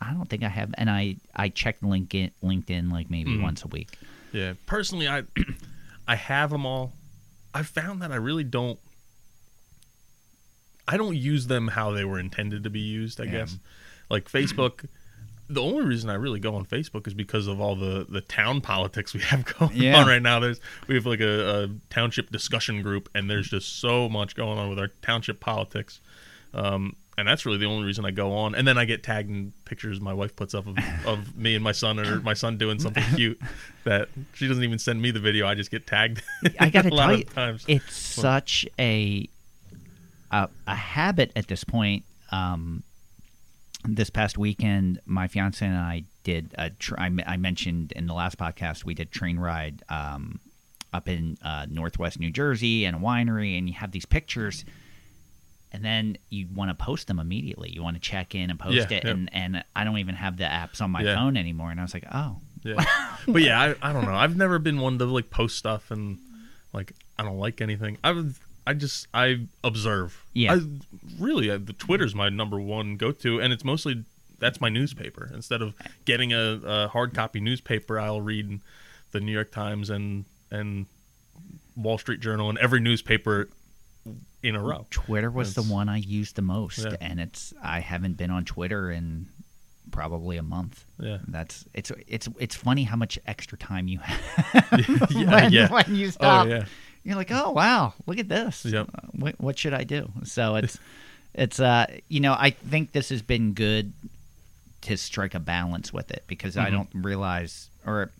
I 0.00 0.12
don't 0.12 0.28
think 0.28 0.42
I 0.42 0.48
have, 0.48 0.74
and 0.76 0.90
I 0.90 1.16
I 1.34 1.48
check 1.48 1.80
LinkedIn 1.80 2.32
LinkedIn 2.42 2.92
like 2.92 3.08
maybe 3.10 3.30
Mm-hmm. 3.30 3.42
once 3.42 3.62
a 3.64 3.68
week. 3.68 3.96
Yeah, 4.32 4.52
personally, 4.66 5.08
I 5.08 5.22
I 6.08 6.16
have 6.16 6.50
them 6.50 6.66
all. 6.66 6.92
I 7.54 7.62
found 7.62 8.02
that 8.02 8.12
I 8.12 8.16
really 8.16 8.44
don't. 8.44 8.78
I 10.86 10.96
don't 10.98 11.16
use 11.16 11.46
them 11.46 11.68
how 11.68 11.92
they 11.92 12.04
were 12.04 12.18
intended 12.18 12.64
to 12.64 12.70
be 12.70 12.80
used. 12.80 13.20
I 13.20 13.24
Yeah. 13.24 13.30
guess, 13.30 13.58
like 14.10 14.30
Facebook. 14.30 14.86
The 15.54 15.62
only 15.62 15.84
reason 15.84 16.10
I 16.10 16.14
really 16.14 16.40
go 16.40 16.54
on 16.56 16.64
Facebook 16.66 17.06
is 17.06 17.14
because 17.14 17.46
of 17.46 17.60
all 17.60 17.76
the 17.76 18.06
the 18.08 18.20
town 18.20 18.60
politics 18.60 19.14
we 19.14 19.20
have 19.20 19.44
going 19.58 19.72
Yeah. 19.76 19.98
on 20.00 20.06
right 20.06 20.22
now. 20.22 20.40
There's 20.40 20.60
we 20.88 20.94
have 20.96 21.06
like 21.06 21.20
a, 21.20 21.64
a 21.64 21.68
township 21.90 22.30
discussion 22.30 22.82
group, 22.82 23.08
and 23.14 23.30
there's 23.30 23.48
just 23.48 23.80
so 23.80 24.08
much 24.08 24.34
going 24.36 24.58
on 24.58 24.68
with 24.68 24.78
our 24.78 24.88
township 25.02 25.40
politics. 25.40 26.00
Um, 26.52 26.96
and 27.16 27.28
that's 27.28 27.46
really 27.46 27.58
the 27.58 27.66
only 27.66 27.86
reason 27.86 28.04
I 28.04 28.10
go 28.10 28.32
on. 28.32 28.56
And 28.56 28.66
then 28.66 28.76
I 28.76 28.84
get 28.84 29.04
tagged 29.04 29.30
in 29.30 29.52
pictures 29.64 30.00
my 30.00 30.12
wife 30.12 30.34
puts 30.34 30.52
up 30.52 30.66
of, 30.66 30.76
of 31.06 31.36
me 31.36 31.54
and 31.54 31.62
my 31.62 31.70
son, 31.70 32.00
or 32.00 32.20
my 32.20 32.34
son 32.34 32.58
doing 32.58 32.80
something 32.80 33.04
cute 33.14 33.40
that 33.84 34.08
she 34.34 34.48
doesn't 34.48 34.64
even 34.64 34.80
send 34.80 35.00
me 35.00 35.12
the 35.12 35.20
video. 35.20 35.46
I 35.46 35.54
just 35.54 35.70
get 35.70 35.86
tagged. 35.86 36.22
I 36.58 36.70
gotta 36.70 36.90
tell 36.96 37.16
you, 37.16 37.24
times. 37.24 37.64
it's 37.68 37.94
such 37.96 38.66
a, 38.80 39.28
a 40.32 40.48
a 40.66 40.74
habit 40.74 41.30
at 41.36 41.46
this 41.46 41.62
point. 41.62 42.04
Um, 42.32 42.82
this 43.84 44.10
past 44.10 44.38
weekend, 44.38 45.00
my 45.06 45.28
fiance 45.28 45.64
and 45.64 45.76
I 45.76 46.04
did 46.22 46.54
a. 46.56 46.70
Tr- 46.70 46.98
I, 46.98 47.10
I 47.26 47.36
mentioned 47.36 47.92
in 47.92 48.06
the 48.06 48.14
last 48.14 48.38
podcast 48.38 48.84
we 48.84 48.94
did 48.94 49.10
train 49.10 49.38
ride 49.38 49.82
um, 49.88 50.40
up 50.92 51.08
in 51.08 51.36
uh, 51.42 51.66
Northwest 51.70 52.18
New 52.20 52.30
Jersey 52.30 52.84
and 52.84 52.96
a 52.96 52.98
winery, 52.98 53.58
and 53.58 53.68
you 53.68 53.74
have 53.74 53.92
these 53.92 54.06
pictures. 54.06 54.64
And 55.72 55.84
then 55.84 56.18
you 56.30 56.46
want 56.54 56.70
to 56.70 56.74
post 56.84 57.08
them 57.08 57.18
immediately. 57.18 57.68
You 57.68 57.82
want 57.82 57.96
to 57.96 58.00
check 58.00 58.36
in 58.36 58.48
and 58.48 58.60
post 58.60 58.76
Yeah, 58.76 58.96
it, 58.98 59.04
yeah. 59.04 59.10
and 59.10 59.28
and 59.32 59.64
I 59.74 59.82
don't 59.82 59.98
even 59.98 60.14
have 60.14 60.36
the 60.36 60.44
apps 60.44 60.80
on 60.80 60.90
my 60.92 61.02
Yeah. 61.02 61.16
phone 61.16 61.36
anymore. 61.36 61.72
And 61.72 61.80
I 61.80 61.82
was 61.82 61.92
like, 61.94 62.04
oh, 62.12 62.36
Yeah. 62.62 62.84
but 63.26 63.42
yeah, 63.42 63.60
I, 63.60 63.90
I 63.90 63.92
don't 63.92 64.04
know. 64.04 64.14
I've 64.14 64.36
never 64.36 64.60
been 64.60 64.78
one 64.78 64.98
to 64.98 65.04
like 65.04 65.30
post 65.30 65.58
stuff 65.58 65.90
and 65.90 66.18
like 66.72 66.92
I 67.18 67.24
don't 67.24 67.38
like 67.38 67.60
anything. 67.60 67.98
I 68.04 68.12
would 68.12 68.34
I 68.66 68.74
just 68.74 69.06
I 69.12 69.46
observe. 69.62 70.24
Yeah. 70.32 70.54
I, 70.54 70.60
really, 71.18 71.50
uh, 71.50 71.58
the 71.62 71.72
Twitter's 71.74 72.14
my 72.14 72.28
number 72.28 72.58
one 72.60 72.96
go 72.96 73.12
to, 73.12 73.40
and 73.40 73.52
it's 73.52 73.64
mostly 73.64 74.04
that's 74.38 74.60
my 74.60 74.68
newspaper. 74.68 75.30
Instead 75.34 75.62
of 75.62 75.74
getting 76.04 76.32
a, 76.32 76.60
a 76.64 76.88
hard 76.88 77.14
copy 77.14 77.40
newspaper, 77.40 77.98
I'll 78.00 78.20
read 78.20 78.60
the 79.12 79.20
New 79.20 79.32
York 79.32 79.52
Times 79.52 79.90
and 79.90 80.24
and 80.50 80.86
Wall 81.76 81.98
Street 81.98 82.20
Journal 82.20 82.48
and 82.48 82.58
every 82.58 82.80
newspaper 82.80 83.48
in 84.42 84.54
a 84.56 84.62
row. 84.62 84.86
Twitter 84.90 85.30
was 85.30 85.54
the 85.54 85.62
one 85.62 85.88
I 85.88 85.96
used 85.98 86.36
the 86.36 86.42
most, 86.42 86.78
Yeah. 86.78 86.96
and 87.00 87.18
it's 87.20 87.52
I 87.62 87.80
haven't 87.80 88.16
been 88.16 88.30
on 88.30 88.44
Twitter 88.44 88.90
in 88.90 89.26
probably 89.90 90.36
a 90.36 90.42
month. 90.42 90.84
Yeah. 90.98 91.18
That's 91.28 91.64
it's 91.74 91.92
it's 92.06 92.28
it's 92.38 92.54
funny 92.54 92.84
how 92.84 92.96
much 92.96 93.18
extra 93.26 93.56
time 93.58 93.88
you 93.88 93.98
have 94.02 95.10
Yeah, 95.10 95.30
when, 95.34 95.52
yeah. 95.52 95.68
when 95.70 95.94
you 95.94 96.10
stop. 96.10 96.46
Oh 96.46 96.50
yeah. 96.50 96.64
You're 97.04 97.16
like, 97.16 97.30
oh 97.30 97.50
wow, 97.52 97.92
look 98.06 98.18
at 98.18 98.28
this. 98.28 98.64
Yep. 98.64 98.88
Uh, 98.94 99.00
What, 99.12 99.40
what 99.40 99.58
should 99.58 99.74
I 99.74 99.84
do? 99.84 100.10
So 100.24 100.56
it's 100.56 100.78
it's 101.34 101.60
uh 101.60 101.86
you 102.08 102.20
know 102.20 102.34
I 102.38 102.50
think 102.50 102.92
this 102.92 103.08
has 103.10 103.20
been 103.22 103.52
good 103.54 103.92
to 104.82 104.96
strike 104.96 105.34
a 105.34 105.40
balance 105.40 105.92
with 105.92 106.10
it 106.10 106.24
because 106.26 106.56
I 106.56 106.68
Mhm. 106.68 106.72
don't 106.72 106.88
realize 106.94 107.68
or 107.86 108.10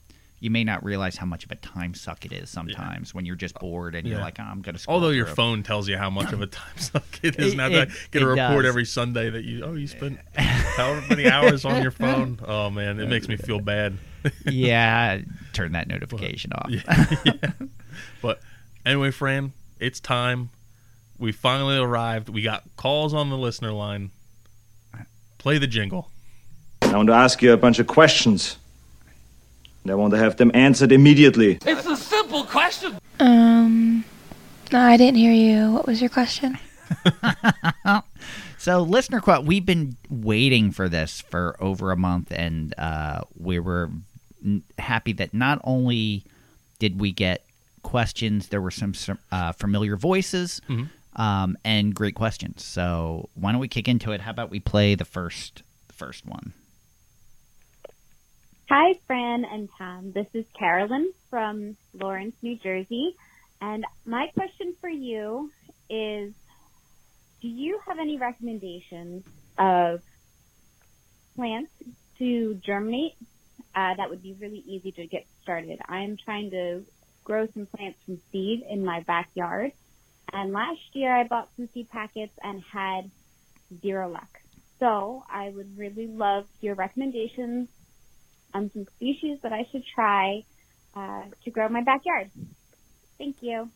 you 0.41 0.51
may 0.51 0.65
not 0.65 0.85
realize 0.85 1.17
how 1.17 1.25
much 1.25 1.45
of 1.47 1.51
a 1.51 1.55
time 1.57 1.95
suck 1.95 2.27
it 2.27 2.33
is 2.33 2.51
sometimes 2.51 3.15
when 3.15 3.25
you're 3.25 3.35
just 3.37 3.55
bored 3.61 3.95
and 3.95 4.07
you're 4.07 4.21
like, 4.21 4.37
oh, 4.39 4.43
I'm 4.43 4.61
gonna. 4.61 4.77
scroll 4.79 4.97
Although 4.97 5.09
your 5.09 5.25
through." 5.25 5.35
phone 5.37 5.63
tells 5.63 5.89
you 5.89 5.97
how 5.97 6.11
much 6.11 6.33
of 6.35 6.43
a 6.43 6.47
time 6.61 6.77
suck 6.77 7.19
it 7.23 7.39
is 7.39 7.55
now, 7.55 7.71
that 7.71 7.89
I 7.89 7.93
get 8.11 8.21
a 8.23 8.27
report 8.27 8.65
does. 8.65 8.69
every 8.69 8.85
Sunday 8.85 9.31
that 9.31 9.45
you 9.45 9.65
oh 9.65 9.73
you 9.75 9.87
spent 9.87 10.19
however 10.37 11.03
many 11.09 11.27
hours 11.31 11.65
on 11.65 11.81
your 11.81 11.91
phone. 11.93 12.39
Oh 12.47 12.69
man, 12.69 13.01
it 13.01 13.09
makes 13.09 13.27
me 13.27 13.37
feel 13.37 13.59
bad. 13.61 13.97
yeah, 14.45 15.21
turn 15.55 15.73
that 15.73 15.89
notification 15.89 16.53
off. 16.53 16.69
Yeah, 16.69 17.53
But 18.21 18.41
anyway, 18.85 19.11
Fran, 19.11 19.53
it's 19.79 20.01
time. 20.01 20.51
We 21.19 21.33
finally 21.33 21.77
arrived. 21.77 22.29
We 22.29 22.43
got 22.43 22.65
calls 22.77 23.15
on 23.15 23.31
the 23.31 23.39
listener 23.39 23.73
line. 23.73 24.11
Play 25.39 25.59
the 25.59 25.67
jingle. 25.67 26.11
I 26.83 26.97
want 26.97 27.09
to 27.09 27.15
ask 27.15 27.43
you 27.43 27.53
a 27.53 27.57
bunch 27.57 27.79
of 27.79 27.87
questions. 27.87 28.57
And 29.83 29.93
I 29.93 29.95
want 29.95 30.13
to 30.13 30.19
have 30.19 30.37
them 30.37 30.51
answered 30.55 30.93
immediately. 30.93 31.59
It's 31.65 31.87
a 31.87 31.97
simple 31.97 32.45
question. 32.45 32.99
Um, 33.21 34.05
no, 34.73 34.81
I 34.81 34.97
didn't 34.97 35.19
hear 35.19 35.33
you. 35.33 35.73
What 35.73 35.87
was 35.87 36.01
your 36.01 36.11
question? 36.11 36.59
So, 38.65 38.81
listener 38.81 39.21
quote, 39.21 39.45
we've 39.45 39.67
been 39.67 39.99
waiting 40.09 40.71
for 40.71 40.89
this 40.89 41.21
for 41.21 41.55
over 41.61 41.93
a 41.93 41.99
month, 41.99 42.33
and 42.33 42.73
uh, 42.79 43.21
we 43.39 43.59
were 43.59 43.91
n- 44.43 44.63
happy 44.79 45.13
that 45.13 45.35
not 45.35 45.61
only 45.65 46.25
did 46.79 46.99
we 46.99 47.13
get 47.13 47.44
questions, 47.85 48.49
there 48.49 48.61
were 48.61 48.73
some 48.73 48.95
some, 48.95 49.19
uh, 49.31 49.53
familiar 49.53 49.97
voices 49.97 50.61
um, 51.17 51.57
and 51.65 51.95
great 51.95 52.17
questions. 52.17 52.65
So, 52.65 53.29
why 53.35 53.53
don't 53.53 53.61
we 53.61 53.69
kick 53.69 53.87
into 53.87 54.11
it? 54.11 54.23
How 54.23 54.33
about 54.33 54.51
we 54.51 54.59
play 54.59 54.97
the 54.97 55.05
first 55.05 55.63
the 55.87 55.95
first 55.95 56.27
one? 56.27 56.53
Hi, 58.69 58.95
Fran 59.07 59.45
and 59.45 59.69
Tom. 59.79 60.13
This 60.13 60.27
is 60.33 60.47
Carolyn 60.59 61.13
from 61.31 61.77
Lawrence, 61.93 62.35
New 62.43 62.57
Jersey. 62.57 63.15
And 63.61 63.85
my 64.05 64.27
question 64.35 64.75
for 64.81 64.89
you 64.89 65.51
is 65.89 66.33
Do 67.41 67.49
you 67.49 67.79
have 67.87 67.99
any 67.99 68.17
recommendations 68.17 69.25
of 69.59 70.03
plants 71.37 71.71
to 72.19 72.55
germinate 72.55 73.15
uh, 73.75 73.95
that 73.95 74.09
would 74.09 74.23
be 74.23 74.35
really 74.41 74.63
easy 74.67 74.93
to 74.93 75.07
get 75.07 75.27
started? 75.43 75.79
I'm 75.89 76.17
trying 76.17 76.51
to 76.51 76.85
grow 77.25 77.49
some 77.53 77.67
plants 77.67 77.99
from 78.05 78.21
seed 78.31 78.65
in 78.69 78.85
my 78.85 79.01
backyard. 79.01 79.73
And 80.33 80.53
last 80.53 80.81
year 80.93 81.15
I 81.15 81.25
bought 81.25 81.49
some 81.57 81.69
seed 81.73 81.89
packets 81.91 82.33
and 82.43 82.63
had 82.63 83.11
zero 83.81 84.09
luck. 84.11 84.41
So 84.79 85.25
I 85.31 85.51
would 85.51 85.79
really 85.79 86.07
love 86.07 86.47
your 86.61 86.75
recommendations 86.75 87.69
on 88.53 88.71
some 88.73 88.87
species 88.97 89.39
that 89.43 89.53
I 89.53 89.67
should 89.71 89.85
try 89.95 90.45
uh, 90.95 91.25
to 91.45 91.51
grow 91.51 91.67
in 91.67 91.73
my 91.73 91.83
backyard. 91.83 92.31
Thank 93.19 93.37
you. 93.43 93.71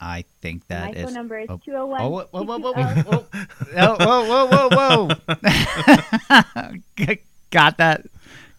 I 0.00 0.24
think 0.40 0.66
that 0.68 0.94
my 0.94 0.98
is. 0.98 1.04
phone 1.04 1.14
number 1.14 1.38
is 1.38 1.46
oh, 1.50 1.60
201. 1.62 2.00
Oh, 2.00 2.08
whoa, 2.08 2.26
whoa, 2.30 2.42
whoa, 2.42 2.58
whoa, 2.58 2.72
whoa, 2.72 3.02
whoa, 3.74 4.26
whoa, 4.26 4.46
whoa, 4.46 4.68
whoa, 4.70 5.08
whoa! 6.96 7.06
got 7.50 7.76
that, 7.78 8.06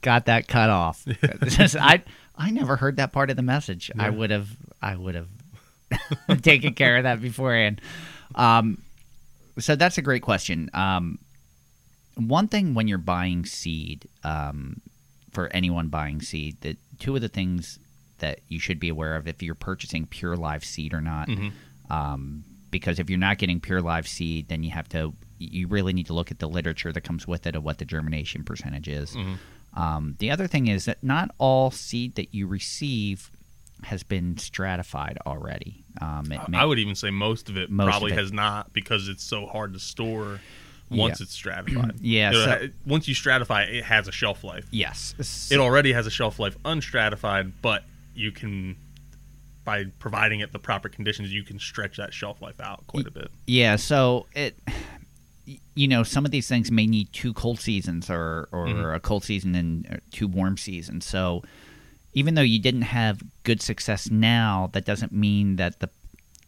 got 0.04 0.26
that 0.28 0.48
cut 0.48 0.70
off. 0.70 1.04
I 1.80 2.04
I 2.42 2.50
never 2.50 2.76
heard 2.76 2.96
that 2.98 3.12
part 3.12 3.30
of 3.30 3.36
the 3.36 3.44
message. 3.44 3.92
I 3.98 4.10
would 4.10 4.32
have 4.32 4.50
I 4.82 4.96
would 4.96 5.16
have 5.16 5.30
taken 6.42 6.74
care 6.74 6.98
of 6.98 7.04
that 7.04 7.22
beforehand. 7.22 7.82
Um, 8.36 8.82
so 9.60 9.76
that's 9.76 9.98
a 9.98 10.02
great 10.02 10.22
question. 10.24 10.70
Um, 10.74 11.20
one 12.16 12.48
thing 12.48 12.74
when 12.74 12.88
you're 12.88 12.98
buying 12.98 13.46
seed, 13.46 14.08
um, 14.24 14.82
for 15.32 15.48
anyone 15.54 15.88
buying 15.90 16.22
seed, 16.22 16.60
that 16.62 16.78
two 17.00 17.16
of 17.16 17.22
the 17.22 17.30
things 17.30 17.80
that 18.20 18.40
you 18.48 18.60
should 18.60 18.80
be 18.80 18.90
aware 18.90 19.16
of 19.16 19.28
if 19.28 19.42
you're 19.42 19.56
purchasing 19.56 20.06
pure 20.06 20.36
live 20.36 20.64
seed 20.64 20.94
or 20.94 21.02
not. 21.02 21.30
Um, 21.90 22.44
because 22.70 23.00
if 23.00 23.10
you're 23.10 23.20
not 23.20 23.38
getting 23.38 23.60
pure 23.60 23.82
live 23.82 24.08
seed, 24.08 24.48
then 24.48 24.64
you 24.64 24.72
have 24.72 24.88
to 24.90 25.14
you 25.38 25.68
really 25.68 25.92
need 25.92 26.06
to 26.06 26.14
look 26.14 26.30
at 26.32 26.40
the 26.40 26.48
literature 26.48 26.92
that 26.92 27.02
comes 27.02 27.28
with 27.28 27.48
it 27.48 27.56
of 27.56 27.64
what 27.64 27.80
the 27.80 27.86
germination 27.86 28.44
percentage 28.44 28.88
is. 28.88 29.16
Um, 29.74 30.16
the 30.20 30.32
other 30.32 30.48
thing 30.48 30.68
is 30.68 30.86
that 30.86 31.04
not 31.04 31.32
all 31.38 31.72
seed 31.72 32.16
that 32.16 32.34
you 32.34 32.48
receive 32.48 33.32
has 33.84 34.04
been 34.04 34.38
stratified 34.38 35.18
already. 35.26 35.84
Um, 36.02 36.32
it 36.32 36.48
may- 36.50 36.58
I 36.58 36.66
would 36.66 36.78
even 36.78 36.94
say 36.96 37.10
most 37.10 37.50
of 37.50 37.58
it 37.58 37.70
Most 37.72 37.88
probably 37.88 38.12
of 38.12 38.18
it. 38.18 38.22
has 38.22 38.32
not 38.32 38.74
because 38.74 39.08
it's 39.08 39.24
so 39.24 39.48
hard 39.48 39.74
to 39.74 39.80
store 39.80 40.40
once 40.90 41.20
Yeah. 41.20 41.24
it's 41.24 41.34
stratified. 41.34 41.96
Yeah, 42.02 42.32
so- 42.32 42.46
ha- 42.50 42.68
once 42.86 43.08
you 43.08 43.16
stratify, 43.16 43.68
it 43.72 43.84
has 43.86 44.08
a 44.08 44.12
shelf 44.12 44.44
life. 44.44 44.66
yes, 44.72 45.50
It 45.52 45.58
already 45.58 45.94
has 45.94 46.06
a 46.06 46.12
shelf 46.12 46.38
life 46.38 46.58
unstratified, 46.66 47.54
but 47.62 47.84
you 48.14 48.32
can, 48.32 48.76
by 49.64 49.86
providing 50.00 50.42
it 50.42 50.52
the 50.52 50.60
proper 50.60 50.90
conditions, 50.90 51.32
you 51.34 51.44
can 51.44 51.58
stretch 51.60 51.98
that 51.98 52.14
shelf 52.14 52.42
life 52.42 52.60
out 52.60 52.86
quite 52.88 53.08
a 53.08 53.12
bit. 53.12 53.32
Yeah, 53.48 53.78
so 53.78 54.28
it 54.36 54.60
you 55.46 55.88
know, 55.88 56.04
some 56.04 56.26
of 56.26 56.32
these 56.32 56.48
things 56.48 56.72
may 56.72 56.86
need 56.86 57.12
two 57.14 57.34
cold 57.34 57.60
seasons 57.60 58.10
or 58.10 58.48
or 58.52 58.94
a 58.94 59.00
cold 59.00 59.24
season 59.24 59.56
and 59.56 59.88
uh, 59.92 59.98
two 60.12 60.28
warm 60.28 60.58
seasons. 60.58 61.06
So 61.06 61.44
even 62.14 62.36
though 62.36 62.42
you 62.42 62.60
didn't 62.60 62.84
have 62.84 63.22
good 63.44 63.62
success 63.62 64.10
now, 64.12 64.70
that 64.74 64.86
doesn't 64.86 65.12
mean 65.12 65.56
that 65.56 65.80
the 65.80 65.90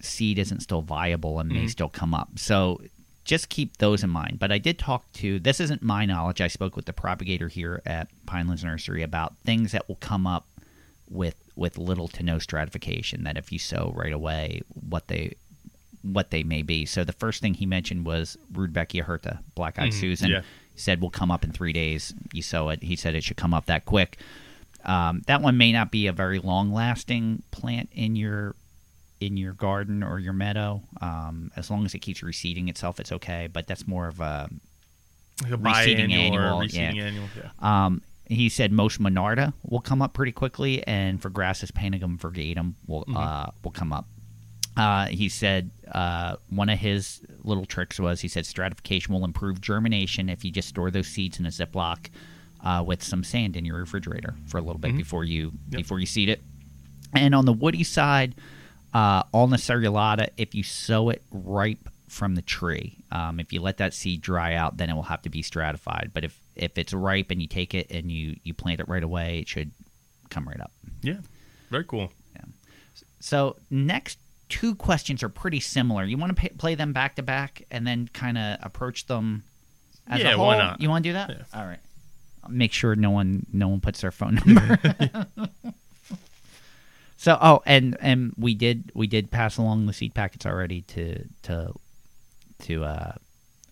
seed 0.01 0.37
isn't 0.37 0.59
still 0.59 0.81
viable 0.81 1.39
and 1.39 1.49
may 1.49 1.67
still 1.67 1.89
come 1.89 2.13
up. 2.13 2.31
So 2.35 2.81
just 3.23 3.49
keep 3.49 3.77
those 3.77 4.03
in 4.03 4.09
mind. 4.09 4.39
But 4.39 4.51
I 4.51 4.57
did 4.57 4.77
talk 4.77 5.11
to 5.13 5.39
this 5.39 5.59
isn't 5.59 5.81
my 5.81 6.05
knowledge. 6.05 6.41
I 6.41 6.47
spoke 6.47 6.75
with 6.75 6.85
the 6.85 6.93
propagator 6.93 7.47
here 7.47 7.81
at 7.85 8.09
Pinelands 8.25 8.63
Nursery 8.63 9.01
about 9.01 9.37
things 9.45 9.71
that 9.71 9.87
will 9.87 9.95
come 9.95 10.27
up 10.27 10.45
with 11.09 11.35
with 11.55 11.77
little 11.77 12.07
to 12.07 12.23
no 12.23 12.39
stratification 12.39 13.23
that 13.23 13.37
if 13.37 13.51
you 13.51 13.59
sow 13.59 13.93
right 13.95 14.13
away 14.13 14.61
what 14.73 15.07
they 15.07 15.35
what 16.03 16.29
they 16.29 16.43
may 16.43 16.61
be. 16.61 16.85
So 16.85 17.03
the 17.03 17.13
first 17.13 17.41
thing 17.41 17.55
he 17.55 17.65
mentioned 17.65 18.05
was 18.05 18.37
Rudbeckia 18.51 19.05
hirta, 19.05 19.39
black 19.55 19.79
eyed 19.79 19.93
Susan. 19.93 20.29
yeah. 20.29 20.41
He 20.73 20.79
said 20.79 21.01
will 21.01 21.09
come 21.09 21.31
up 21.31 21.43
in 21.43 21.51
three 21.51 21.73
days. 21.73 22.13
You 22.31 22.41
sow 22.41 22.69
it. 22.69 22.83
He 22.83 22.95
said 22.95 23.15
it 23.15 23.23
should 23.23 23.37
come 23.37 23.53
up 23.53 23.65
that 23.67 23.85
quick. 23.85 24.17
Um, 24.85 25.21
that 25.27 25.41
one 25.41 25.57
may 25.57 25.71
not 25.71 25.91
be 25.91 26.07
a 26.07 26.13
very 26.13 26.39
long 26.39 26.73
lasting 26.73 27.43
plant 27.51 27.89
in 27.93 28.15
your 28.15 28.55
in 29.21 29.37
your 29.37 29.53
garden 29.53 30.03
or 30.03 30.19
your 30.19 30.33
meadow. 30.33 30.81
Um, 30.99 31.51
as 31.55 31.69
long 31.71 31.85
as 31.85 31.93
it 31.93 31.99
keeps 31.99 32.21
reseeding 32.21 32.69
itself, 32.69 32.99
it's 32.99 33.11
okay. 33.11 33.47
But 33.51 33.67
that's 33.67 33.87
more 33.87 34.07
of 34.07 34.19
a 34.19 34.49
Like 35.41 35.53
a 35.53 35.57
Reseeding 35.57 36.11
annual, 36.11 36.43
or 36.43 36.65
reseeding 36.65 36.95
yeah. 36.95 37.03
annual. 37.03 37.25
Yeah. 37.37 37.85
um, 37.85 38.01
he 38.25 38.49
said 38.49 38.71
most 38.71 38.99
Monarda 39.01 39.53
will 39.63 39.81
come 39.81 40.01
up 40.01 40.13
pretty 40.13 40.31
quickly, 40.31 40.85
and 40.87 41.21
for 41.21 41.29
grasses 41.29 41.71
Panicum 41.71 42.17
virgatum 42.17 42.73
will 42.87 43.05
uh, 43.15 43.47
will 43.63 43.71
come 43.71 43.93
up. 43.93 44.07
Uh, 44.75 45.05
he 45.07 45.29
said 45.29 45.69
uh, 45.91 46.35
one 46.49 46.69
of 46.69 46.79
his 46.79 47.21
little 47.43 47.65
tricks 47.65 47.99
was 47.99 48.21
he 48.21 48.27
said 48.27 48.45
stratification 48.45 49.13
will 49.13 49.23
improve 49.25 49.61
germination 49.61 50.29
if 50.29 50.43
you 50.43 50.51
just 50.51 50.69
store 50.69 50.89
those 50.89 51.07
seeds 51.07 51.39
in 51.39 51.45
a 51.45 51.49
Ziploc 51.49 52.09
uh, 52.63 52.83
with 52.85 53.03
some 53.03 53.23
sand 53.23 53.55
in 53.55 53.65
your 53.65 53.77
refrigerator 53.77 54.33
for 54.47 54.57
a 54.57 54.61
little 54.61 54.79
bit 54.79 54.95
before 54.97 55.23
you 55.23 55.51
before 55.69 55.99
you 55.99 56.05
seed 56.05 56.29
it. 56.29 56.41
And 57.13 57.35
on 57.35 57.45
the 57.45 57.53
woody 57.53 57.83
side, 57.83 58.33
uh, 58.93 59.23
Alnus 59.25 59.61
serrulata, 59.61 60.29
if 60.37 60.55
you 60.55 60.63
sow 60.63 61.09
it 61.09 61.21
ripe 61.31 61.89
from 62.09 62.33
the 62.35 62.41
tree, 62.41 62.97
um, 63.11 63.39
if 63.39 63.53
you 63.53 63.61
let 63.61 63.77
that 63.77 63.93
seed 63.93 64.21
dry 64.21 64.55
out, 64.55 64.77
then 64.77 64.89
it 64.89 64.93
will 64.93 65.03
have 65.03 65.21
to 65.23 65.29
be 65.29 65.43
stratified. 65.43 66.11
But 66.13 66.23
if 66.23 66.39
if 66.55 66.77
it's 66.79 66.93
ripe 66.93 67.29
and 67.29 67.41
you 67.41 67.47
take 67.47 67.75
it 67.75 67.91
and 67.91 68.11
you 68.11 68.37
you 68.43 68.55
plant 68.55 68.79
it 68.79 68.87
right 68.87 69.03
away, 69.03 69.39
it 69.39 69.47
should 69.47 69.71
come 70.29 70.47
right 70.47 70.59
up. 70.59 70.71
yeah. 71.03 71.17
Very 71.69 71.83
cool. 71.83 72.11
So 73.19 73.55
next 73.69 74.19
two 74.49 74.75
questions 74.75 75.23
are 75.23 75.29
pretty 75.29 75.59
similar. 75.59 76.03
You 76.03 76.17
want 76.17 76.37
to 76.37 76.49
play 76.55 76.75
them 76.75 76.93
back 76.93 77.15
to 77.15 77.23
back 77.23 77.63
and 77.71 77.85
then 77.87 78.07
kind 78.13 78.37
of 78.37 78.57
approach 78.61 79.05
them 79.07 79.43
as 80.07 80.21
Yeah, 80.21 80.33
a 80.33 80.37
whole. 80.37 80.47
why 80.47 80.57
not? 80.57 80.81
You 80.81 80.89
want 80.89 81.03
to 81.03 81.09
do 81.09 81.13
that? 81.13 81.29
Yeah. 81.29 81.59
All 81.59 81.65
right. 81.65 81.79
I'll 82.43 82.49
make 82.51 82.73
sure 82.73 82.95
no 82.95 83.09
one 83.11 83.45
no 83.53 83.67
one 83.69 83.79
puts 83.81 84.01
their 84.01 84.11
phone 84.11 84.35
number. 84.45 84.77
so 87.17 87.37
oh, 87.41 87.61
and 87.65 87.95
and 88.01 88.33
we 88.37 88.53
did 88.53 88.91
we 88.93 89.07
did 89.07 89.31
pass 89.31 89.57
along 89.57 89.85
the 89.85 89.93
seed 89.93 90.13
packets 90.13 90.45
already 90.45 90.81
to 90.81 91.23
to 91.43 91.73
to 92.63 92.83
uh, 92.83 93.13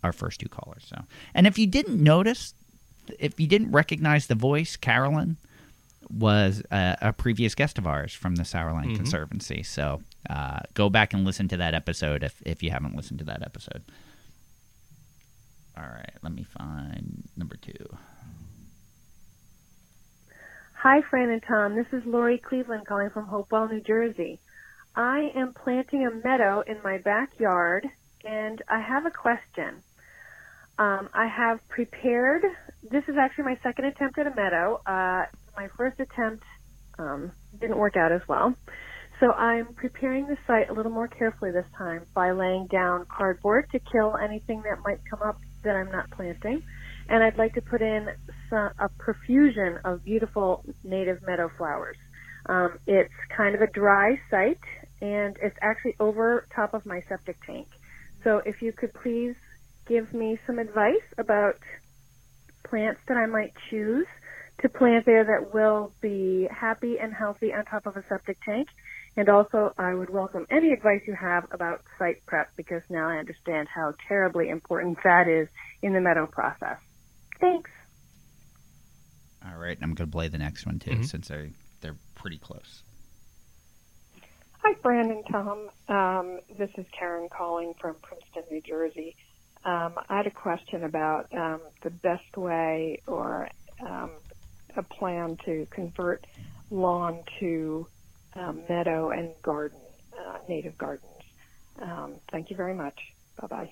our 0.04 0.14
first 0.14 0.40
two 0.40 0.48
callers. 0.50 0.86
So 0.88 1.04
and 1.34 1.48
if 1.48 1.58
you 1.60 1.68
didn't 1.68 2.02
notice, 2.02 2.54
if 3.20 3.40
you 3.40 3.48
didn't 3.48 3.72
recognize 3.72 4.28
the 4.28 4.36
voice, 4.36 4.76
Carolyn 4.78 5.36
was 6.10 6.62
a, 6.72 6.98
a 7.02 7.14
previous 7.14 7.56
guest 7.56 7.78
of 7.78 7.86
ours 7.86 8.14
from 8.14 8.36
the 8.36 8.44
Sourland 8.44 8.96
Conservancy. 8.96 9.64
So 9.64 10.02
uh, 10.30 10.60
go 10.74 10.90
back 10.90 11.14
and 11.14 11.26
listen 11.26 11.48
to 11.50 11.58
that 11.58 11.74
episode 11.74 12.24
if, 12.24 12.42
if 12.46 12.62
you 12.64 12.72
haven't 12.72 12.96
listened 12.96 13.20
to 13.20 13.26
that 13.26 13.42
episode. 13.42 13.84
All 15.78 15.84
right, 15.84 16.14
let 16.22 16.34
me 16.34 16.44
find 16.44 17.24
number 17.36 17.56
two. 17.56 17.98
Hi, 20.74 21.02
Fran 21.10 21.30
and 21.30 21.44
Tom. 21.48 21.76
This 21.76 21.86
is 21.92 22.06
Lori 22.06 22.38
Cleveland 22.38 22.88
calling 22.88 23.10
from 23.12 23.28
Hopewell, 23.28 23.68
New 23.68 23.82
Jersey. 23.82 24.40
I 24.96 25.32
am 25.36 25.54
planting 25.54 26.06
a 26.06 26.28
meadow 26.28 26.64
in 26.68 26.78
my 26.84 26.98
backyard, 26.98 27.88
and 28.26 28.62
I 28.68 28.82
have 28.82 29.06
a 29.06 29.12
question. 29.12 29.84
Um, 30.78 31.10
I 31.14 31.28
have 31.28 31.60
prepared. 31.70 32.44
This 32.82 33.04
is 33.08 33.16
actually 33.18 33.46
my 33.46 33.58
second 33.62 33.86
attempt 33.86 34.18
at 34.18 34.28
a 34.28 34.36
meadow. 34.36 34.82
Uh, 34.86 35.26
my 35.56 35.68
first 35.78 36.00
attempt 36.00 36.44
um, 36.98 37.32
didn't 37.60 37.78
work 37.78 37.96
out 37.96 38.12
as 38.12 38.22
well. 38.28 38.56
So 39.22 39.34
I'm 39.34 39.76
preparing 39.76 40.26
the 40.26 40.36
site 40.48 40.72
a 40.72 40.74
little 40.74 40.92
more 40.92 41.08
carefully 41.08 41.52
this 41.52 41.68
time 41.78 42.08
by 42.16 42.32
laying 42.32 42.66
down 42.66 43.06
cardboard 43.06 43.70
to 43.72 43.80
kill 43.80 44.18
anything 44.18 44.64
that 44.64 44.80
might 44.84 45.00
come 45.08 45.22
up 45.22 45.38
that 45.64 45.76
I'm 45.76 45.92
not 45.92 46.10
planting. 46.10 46.64
And 47.08 47.24
I'd 47.24 47.38
like 47.38 47.54
to 47.54 47.62
put 47.62 47.84
in 47.84 48.08
some, 48.50 48.72
a 48.80 48.90
profusion 48.98 49.78
of 49.86 50.04
beautiful 50.04 50.66
native 50.84 51.20
meadow 51.22 51.52
flowers. 51.56 51.98
Um, 52.48 52.80
it's 52.88 53.14
kind 53.38 53.54
of 53.54 53.62
a 53.62 53.68
dry 53.68 54.20
site, 54.32 54.58
and 55.04 55.38
it's 55.40 55.58
actually 55.62 55.96
over 56.00 56.48
top 56.56 56.74
of 56.74 56.84
my 56.88 57.04
septic 57.08 57.38
tank. 57.46 57.68
So 58.24 58.42
if 58.44 58.64
you 58.64 58.74
could 58.74 58.92
please 58.92 59.36
give 59.88 60.16
me 60.16 60.40
some 60.48 60.58
advice 60.58 60.96
about 61.20 61.58
plants 62.64 63.02
that 63.08 63.18
I 63.18 63.28
might 63.28 63.54
choose 63.70 64.08
to 64.62 64.70
plant 64.70 65.06
there 65.06 65.24
that 65.26 65.54
will 65.54 65.92
be 66.02 66.48
happy 66.52 66.98
and 67.00 67.14
healthy 67.14 67.54
on 67.54 67.66
top 67.66 67.86
of 67.86 67.98
a 67.98 68.04
septic 68.10 68.38
tank 68.44 68.68
And 69.18 69.28
also, 69.28 69.74
I 69.78 69.94
would 69.94 70.10
welcome 70.10 70.48
any 70.50 70.72
advice 70.72 71.02
you 71.06 71.16
have 71.16 71.46
about 71.52 71.82
site 72.00 72.26
prep 72.26 72.50
because 72.56 72.82
now 72.90 73.10
I 73.10 73.18
understand 73.18 73.68
how 73.68 73.94
terribly 74.08 74.50
important 74.50 74.98
that 75.04 75.28
is 75.28 75.50
in 75.82 75.94
the 75.94 76.00
meadow 76.00 76.28
process. 76.28 76.78
Thanks. 77.40 77.70
All 79.46 79.58
right, 79.58 79.78
I'm 79.82 79.96
going 79.96 80.10
to 80.10 80.12
play 80.12 80.28
the 80.30 80.38
next 80.38 80.66
one 80.66 80.80
too, 80.80 80.92
Mhm. 80.92 81.06
since 81.06 81.28
they're 81.28 81.50
they're 81.82 81.98
pretty 82.14 82.38
close. 82.38 82.84
Hi, 84.64 84.76
Fran 84.76 85.10
and 85.10 85.26
Tom. 85.26 85.70
Um, 85.88 86.40
this 86.60 86.70
is 86.78 86.86
Karen 86.92 87.28
calling 87.28 87.74
from 87.82 87.96
Princeton, 88.04 88.44
New 88.52 88.62
Jersey. 88.62 89.16
Um, 89.66 89.96
I 90.08 90.18
had 90.18 90.28
a 90.28 90.32
question 90.32 90.84
about 90.84 91.34
um, 91.34 91.60
the 91.82 91.90
best 91.90 92.38
way 92.38 93.02
or 93.08 93.50
um, 93.80 94.12
a 94.78 94.84
plan 94.84 95.38
to 95.46 95.66
convert 95.72 96.26
lawn 96.70 97.24
to 97.40 97.88
um, 98.36 98.62
meadow 98.70 99.10
and 99.12 99.30
garden, 99.42 99.80
uh, 100.18 100.38
native 100.48 100.78
gardens. 100.78 101.06
Um, 101.82 102.16
thank 102.32 102.50
you 102.50 102.56
very 102.56 102.74
much. 102.74 103.00
Bye 103.40 103.48
bye. 103.48 103.72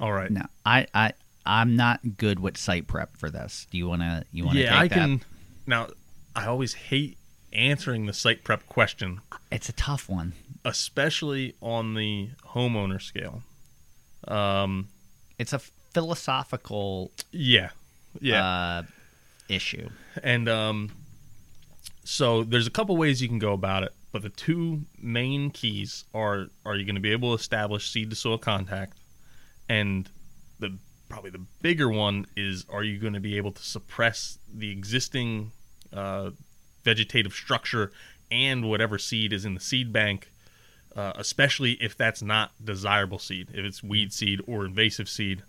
All 0.00 0.12
right. 0.12 0.30
Now, 0.30 0.46
I 0.66 0.86
I 0.94 1.12
I'm 1.46 1.76
not 1.76 2.16
good 2.18 2.40
with 2.40 2.56
site 2.56 2.86
prep 2.86 3.16
for 3.16 3.30
this. 3.30 3.66
Do 3.70 3.78
you 3.78 3.86
want 3.88 4.02
to 4.02 4.24
you 4.32 4.44
want 4.44 4.56
to 4.58 4.64
Yeah, 4.64 4.78
I 4.78 4.82
take 4.82 4.90
that? 4.90 4.98
can. 4.98 5.20
Now, 5.66 5.88
I 6.34 6.46
always 6.46 6.74
hate 6.74 7.18
answering 7.52 8.06
the 8.06 8.12
site 8.12 8.42
prep 8.44 8.66
question, 8.66 9.20
It's 9.50 9.68
a 9.68 9.72
tough 9.72 10.08
one. 10.08 10.32
especially 10.64 11.54
on 11.60 11.94
the 11.94 12.30
homeowner 12.54 13.00
scale. 13.00 13.42
Um, 14.26 14.88
It's 15.38 15.52
a 15.52 15.58
philosophical 15.58 17.10
yeah, 17.30 17.70
yeah. 18.20 18.44
uh, 18.44 18.82
issue. 19.48 19.90
And 20.22 20.48
um, 20.48 20.90
so 22.04 22.42
there's 22.42 22.66
a 22.66 22.70
couple 22.70 22.96
ways 22.96 23.22
you 23.22 23.28
can 23.28 23.38
go 23.38 23.52
about 23.52 23.84
it, 23.84 23.92
but 24.10 24.22
the 24.22 24.28
two 24.28 24.82
main 25.00 25.50
keys 25.50 26.04
are: 26.14 26.46
are 26.64 26.76
you 26.76 26.84
going 26.84 26.96
to 26.96 27.00
be 27.00 27.12
able 27.12 27.36
to 27.36 27.40
establish 27.40 27.90
seed 27.90 28.10
to 28.10 28.16
soil 28.16 28.38
contact, 28.38 28.98
and 29.68 30.08
the 30.58 30.78
probably 31.08 31.30
the 31.30 31.44
bigger 31.60 31.88
one 31.88 32.26
is: 32.36 32.66
are 32.70 32.82
you 32.82 32.98
going 32.98 33.14
to 33.14 33.20
be 33.20 33.36
able 33.36 33.52
to 33.52 33.62
suppress 33.62 34.38
the 34.52 34.70
existing 34.70 35.52
uh, 35.92 36.30
vegetative 36.84 37.32
structure 37.32 37.92
and 38.30 38.68
whatever 38.68 38.98
seed 38.98 39.32
is 39.32 39.44
in 39.44 39.54
the 39.54 39.60
seed 39.60 39.92
bank, 39.92 40.32
uh, 40.96 41.12
especially 41.16 41.72
if 41.72 41.96
that's 41.96 42.22
not 42.22 42.50
desirable 42.64 43.18
seed, 43.18 43.48
if 43.52 43.64
it's 43.64 43.82
weed 43.82 44.12
seed 44.12 44.40
or 44.46 44.64
invasive 44.64 45.08
seed. 45.08 45.42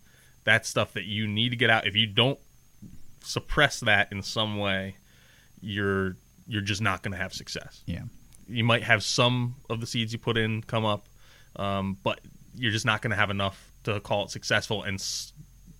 That's 0.43 0.67
stuff 0.67 0.93
that 0.93 1.05
you 1.05 1.25
need 1.25 1.49
to 1.49 1.55
get 1.55 1.69
out. 1.69 1.87
If 1.87 1.95
you 1.95 2.05
don't 2.05 2.39
suppress 3.21 3.79
that 3.79 4.11
in 4.11 4.21
some 4.21 4.57
way, 4.57 4.97
you're 5.61 6.17
you're 6.47 6.61
just 6.61 6.81
not 6.81 7.01
going 7.03 7.11
to 7.13 7.17
have 7.17 7.33
success. 7.33 7.81
Yeah. 7.85 8.03
You 8.47 8.63
might 8.63 8.83
have 8.83 9.03
some 9.03 9.55
of 9.69 9.79
the 9.79 9.87
seeds 9.87 10.11
you 10.13 10.19
put 10.19 10.37
in 10.37 10.61
come 10.61 10.85
up, 10.85 11.07
um, 11.55 11.97
but 12.03 12.19
you're 12.55 12.71
just 12.71 12.85
not 12.85 13.01
going 13.01 13.11
to 13.11 13.17
have 13.17 13.29
enough 13.29 13.71
to 13.85 13.99
call 13.99 14.25
it 14.25 14.31
successful, 14.31 14.83
and 14.83 14.95
s- 14.99 15.31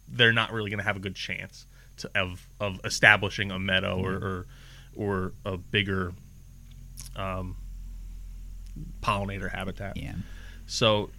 they're 0.08 0.34
not 0.34 0.52
really 0.54 0.69
going 0.69 0.80
to 0.80 0.84
have 0.86 0.95
a 0.95 0.99
good 1.02 1.15
chance 1.15 1.65
to, 1.97 2.10
of 2.15 2.47
of 2.60 2.80
establishing 2.86 3.52
a 3.52 3.60
meadow 3.60 3.99
or, 4.02 4.13
or 4.13 4.45
or 4.95 5.34
a 5.45 5.58
bigger 5.58 6.13
um, 7.15 7.56
pollinator 9.02 9.52
habitat. 9.52 9.97
Yeah. 9.97 10.13
So 10.65 11.10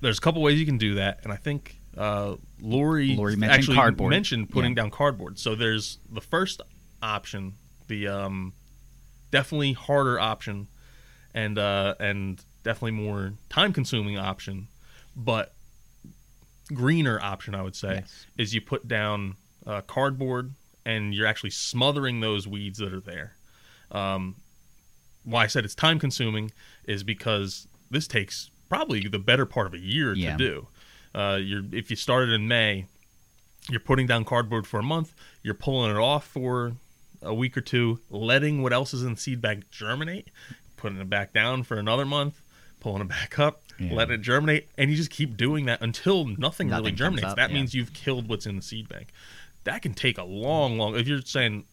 there's 0.00 0.18
a 0.18 0.20
couple 0.20 0.42
ways 0.42 0.58
you 0.58 0.66
can 0.66 0.78
do 0.78 0.94
that, 0.96 1.20
and 1.24 1.32
I 1.32 1.36
think 1.36 1.76
uh, 1.96 2.36
Lori, 2.60 3.14
Lori 3.16 3.36
mentioned 3.36 3.52
actually 3.58 3.76
cardboard. 3.76 4.10
mentioned 4.10 4.50
putting 4.50 4.72
Yeah. 4.72 4.82
down 4.82 4.90
cardboard. 4.90 5.38
So 5.38 5.54
there's 5.54 5.98
the 6.10 6.20
first 6.20 6.60
option, 7.02 7.54
the 7.88 8.08
um, 8.08 8.52
definitely 9.34 9.72
harder 9.72 10.18
option, 10.20 10.68
and 11.34 11.58
uh, 11.58 11.94
and 11.98 12.40
definitely 12.62 12.92
more 12.92 13.32
time 13.50 13.72
consuming 13.72 14.16
option, 14.16 14.68
but 15.16 15.52
greener 16.72 17.20
option 17.20 17.54
I 17.54 17.62
would 17.62 17.76
say 17.76 17.96
Yes. 17.96 18.26
is 18.38 18.54
you 18.54 18.60
put 18.62 18.88
down 18.88 19.34
uh, 19.66 19.82
cardboard 19.82 20.52
and 20.86 21.14
you're 21.14 21.26
actually 21.26 21.50
smothering 21.50 22.20
those 22.20 22.46
weeds 22.48 22.78
that 22.78 22.92
are 22.92 23.00
there. 23.00 23.34
Um, 23.90 24.36
why 25.24 25.44
I 25.44 25.46
said 25.46 25.64
it's 25.64 25.74
time 25.74 25.98
consuming 25.98 26.52
is 26.86 27.02
because 27.02 27.66
this 27.90 28.06
takes 28.08 28.50
probably 28.68 29.06
the 29.08 29.18
better 29.18 29.44
part 29.46 29.66
of 29.66 29.74
a 29.74 29.78
year 29.80 30.14
Yeah. 30.14 30.32
to 30.32 30.38
do. 30.38 30.66
Uh, 31.14 31.38
you're 31.42 31.62
if 31.72 31.90
you 31.90 31.96
started 31.96 32.30
in 32.32 32.48
May, 32.48 32.86
you're 33.70 33.80
putting 33.80 34.06
down 34.06 34.24
cardboard 34.24 34.66
for 34.66 34.78
a 34.80 34.82
month, 34.82 35.12
you're 35.42 35.54
pulling 35.54 35.90
it 35.90 35.98
off 35.98 36.26
for 36.26 36.72
a 37.24 37.34
week 37.34 37.56
or 37.56 37.60
two, 37.60 38.00
letting 38.10 38.62
what 38.62 38.72
else 38.72 38.94
is 38.94 39.02
in 39.02 39.14
the 39.14 39.20
seed 39.20 39.40
bank 39.40 39.70
germinate, 39.70 40.28
putting 40.76 40.98
it 41.00 41.08
back 41.10 41.32
down 41.32 41.62
for 41.62 41.76
another 41.78 42.04
month, 42.04 42.40
pulling 42.80 43.02
it 43.02 43.08
back 43.08 43.38
up, 43.38 43.62
Yeah. 43.78 43.94
letting 43.94 44.14
it 44.16 44.20
germinate, 44.22 44.68
and 44.78 44.90
you 44.90 44.96
just 44.96 45.10
keep 45.10 45.36
doing 45.36 45.64
that 45.66 45.80
until 45.82 46.26
nothing, 46.26 46.68
really 46.68 46.82
Nothing 46.82 46.84
comes 46.92 46.98
germinates. 46.98 47.24
up, 47.26 47.36
that 47.36 47.50
yeah. 47.50 47.56
means 47.56 47.74
you've 47.74 47.92
killed 47.92 48.28
what's 48.28 48.46
in 48.46 48.56
the 48.56 48.62
seed 48.62 48.88
bank. 48.88 49.08
That 49.64 49.82
can 49.82 49.94
take 49.94 50.18
a 50.18 50.24
long, 50.24 50.76
long. 50.78 50.94
If 50.96 51.08
you're 51.08 51.22
saying 51.22 51.64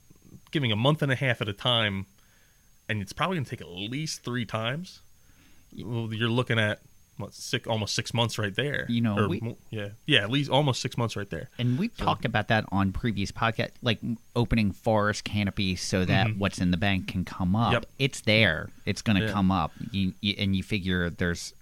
giving 0.51 0.71
a 0.71 0.75
month 0.75 1.01
and 1.01 1.11
a 1.11 1.15
half 1.15 1.41
at 1.41 1.49
a 1.49 1.53
time, 1.53 2.05
and 2.89 3.01
it's 3.01 3.13
probably 3.13 3.35
going 3.37 3.45
to 3.45 3.49
take 3.49 3.61
at 3.61 3.69
least 3.69 4.23
three 4.23 4.45
times. 4.45 5.01
You're 5.73 6.29
looking 6.29 6.59
at 6.59 6.81
six, 7.29 7.67
almost 7.67 7.93
six 7.95 8.13
months 8.13 8.37
right 8.37 8.53
there. 8.55 8.85
You 8.89 9.01
know, 9.01 9.17
Or 9.17 9.27
we- 9.27 9.55
yeah, 9.69 9.89
yeah, 10.05 10.19
at 10.23 10.29
least 10.31 10.49
almost 10.49 10.81
six 10.81 10.97
months 10.97 11.15
right 11.15 11.29
there. 11.29 11.49
And 11.59 11.77
we've 11.77 11.95
talked 11.95 12.25
about 12.25 12.47
that 12.49 12.65
on 12.71 12.91
previous 12.91 13.31
podcast, 13.31 13.71
like 13.81 13.99
opening 14.35 14.71
forest 14.71 15.23
canopy 15.23 15.75
so 15.75 16.05
that 16.05 16.37
what's 16.37 16.59
in 16.59 16.71
the 16.71 16.77
bank 16.77 17.07
can 17.07 17.23
come 17.25 17.55
up. 17.55 17.65
Mm-hmm. 17.67 17.73
Yep. 17.73 17.85
It's 17.99 18.21
there. 18.21 18.69
It's 18.85 19.01
going 19.01 19.19
to 19.19 19.25
Yeah. 19.25 19.31
come 19.31 19.51
up. 19.51 19.71
You, 19.91 20.13
you, 20.21 20.35
and 20.37 20.55
you 20.55 20.63
figure 20.63 21.09
there's 21.09 21.53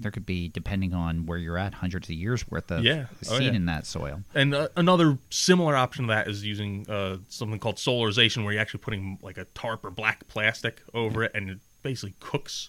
there 0.00 0.12
could 0.12 0.24
be, 0.26 0.46
depending 0.46 0.94
on 0.94 1.26
where 1.26 1.38
you're 1.38 1.58
at, 1.58 1.74
hundreds 1.74 2.08
of 2.08 2.14
years 2.14 2.48
worth 2.48 2.70
of 2.70 2.84
Yeah. 2.84 3.06
Oh, 3.28 3.36
seed 3.38 3.48
yeah. 3.48 3.52
in 3.54 3.66
that 3.66 3.84
soil. 3.84 4.22
And 4.32 4.54
uh, 4.54 4.68
another 4.76 5.18
similar 5.28 5.74
option 5.74 6.06
to 6.06 6.14
that 6.14 6.28
is 6.28 6.44
using 6.44 6.88
uh, 6.88 7.16
something 7.28 7.58
called 7.58 7.78
solarization, 7.78 8.44
where 8.44 8.52
you're 8.52 8.62
actually 8.62 8.78
putting 8.78 9.18
like 9.22 9.38
a 9.38 9.44
tarp 9.56 9.84
or 9.84 9.90
black 9.90 10.28
plastic 10.28 10.82
over 10.94 11.24
it, 11.24 11.32
and 11.34 11.50
it 11.50 11.58
basically 11.82 12.14
cooks 12.20 12.68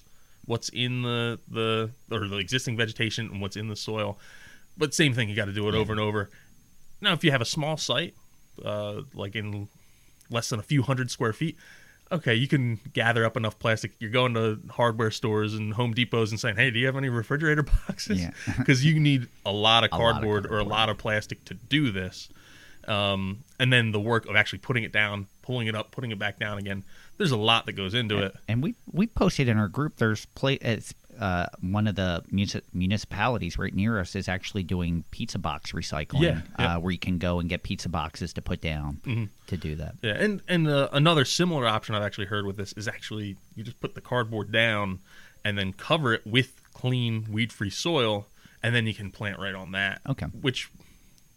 what's 0.49 0.69
in 0.69 1.03
the 1.03 1.37
the 1.47 1.91
or 2.11 2.27
the 2.27 2.37
existing 2.37 2.75
vegetation 2.75 3.29
and 3.31 3.39
what's 3.39 3.55
in 3.55 3.67
the 3.67 3.75
soil. 3.75 4.17
But 4.77 4.95
same 4.95 5.13
thing, 5.13 5.29
you 5.29 5.35
got 5.35 5.45
to 5.45 5.53
do 5.53 5.69
it 5.69 5.75
over 5.75 5.93
and 5.93 6.01
over. 6.01 6.29
Now, 7.01 7.13
if 7.13 7.23
you 7.23 7.31
have 7.31 7.41
a 7.41 7.45
small 7.45 7.77
site, 7.77 8.15
uh, 8.65 9.01
like 9.13 9.35
in 9.35 9.67
less 10.31 10.49
than 10.49 10.59
a 10.59 10.63
few 10.63 10.81
hundred 10.81 11.11
square 11.11 11.33
feet, 11.33 11.55
okay, 12.11 12.33
you 12.33 12.47
can 12.47 12.79
gather 12.93 13.25
up 13.25 13.37
enough 13.37 13.59
plastic. 13.59 13.91
You're 13.99 14.09
going 14.09 14.33
to 14.33 14.59
hardware 14.71 15.11
stores 15.11 15.53
and 15.53 15.73
Home 15.73 15.93
Depots 15.93 16.31
and 16.31 16.39
saying, 16.39 16.55
"Hey, 16.55 16.71
do 16.71 16.79
you 16.79 16.87
have 16.87 16.97
any 16.97 17.09
refrigerator 17.09 17.63
boxes?" 17.87 18.19
Yeah. 18.19 18.31
Because 18.57 18.83
you 18.83 18.99
need 18.99 19.27
a 19.45 19.51
lot 19.51 19.83
of 19.83 19.91
A 19.91 19.95
lot 19.95 20.09
of 20.09 20.13
cardboard 20.15 20.47
or 20.47 20.57
a 20.57 20.63
lot 20.63 20.89
of 20.89 20.97
plastic 20.97 21.45
to 21.45 21.53
do 21.53 21.91
this. 21.91 22.27
Um, 22.87 23.43
and 23.59 23.71
then 23.71 23.91
the 23.91 23.99
work 23.99 24.25
of 24.25 24.35
actually 24.35 24.59
putting 24.59 24.83
it 24.83 24.91
down, 24.91 25.27
pulling 25.43 25.67
it 25.67 25.75
up, 25.75 25.91
putting 25.91 26.09
it 26.09 26.17
back 26.17 26.39
down 26.39 26.57
again. 26.57 26.83
There's 27.19 27.31
a 27.31 27.37
lot 27.37 27.67
that 27.67 27.73
goes 27.73 27.93
into 27.93 28.17
it. 28.17 28.33
And 28.47 28.63
we 28.63 28.73
we 28.91 29.05
posted 29.05 29.47
in 29.47 29.57
our 29.57 29.67
group. 29.67 29.97
There's 29.97 30.25
play. 30.25 30.55
It's 30.55 30.93
uh, 31.19 31.47
one 31.59 31.85
of 31.85 31.95
the 31.95 32.23
munici- 32.31 32.61
municipalities 32.73 33.57
right 33.57 33.73
near 33.75 33.99
us 33.99 34.15
is 34.15 34.29
actually 34.29 34.63
doing 34.63 35.03
pizza 35.11 35.37
box 35.37 35.73
recycling. 35.73 36.21
Yeah, 36.21 36.41
yeah. 36.57 36.77
Uh, 36.77 36.79
where 36.79 36.91
you 36.91 36.97
can 36.97 37.17
go 37.17 37.41
and 37.41 37.49
get 37.49 37.61
pizza 37.61 37.89
boxes 37.89 38.31
to 38.33 38.41
put 38.41 38.61
down 38.61 39.29
to 39.47 39.57
do 39.57 39.75
that. 39.75 39.95
Yeah, 40.01 40.13
and 40.13 40.41
and 40.47 40.69
uh, 40.69 40.87
another 40.93 41.25
similar 41.25 41.67
option 41.67 41.93
I've 41.93 42.03
actually 42.03 42.27
heard 42.27 42.45
with 42.45 42.55
this 42.55 42.71
is 42.73 42.87
actually 42.87 43.35
you 43.53 43.65
just 43.65 43.81
put 43.81 43.95
the 43.95 44.01
cardboard 44.01 44.51
down 44.51 44.99
and 45.43 45.57
then 45.57 45.73
cover 45.73 46.13
it 46.13 46.25
with 46.25 46.61
clean 46.73 47.25
weed-free 47.29 47.69
soil, 47.71 48.27
and 48.63 48.73
then 48.73 48.87
you 48.87 48.93
can 48.93 49.11
plant 49.11 49.39
right 49.39 49.55
on 49.55 49.73
that. 49.73 49.99
Okay. 50.07 50.27
Which 50.27 50.69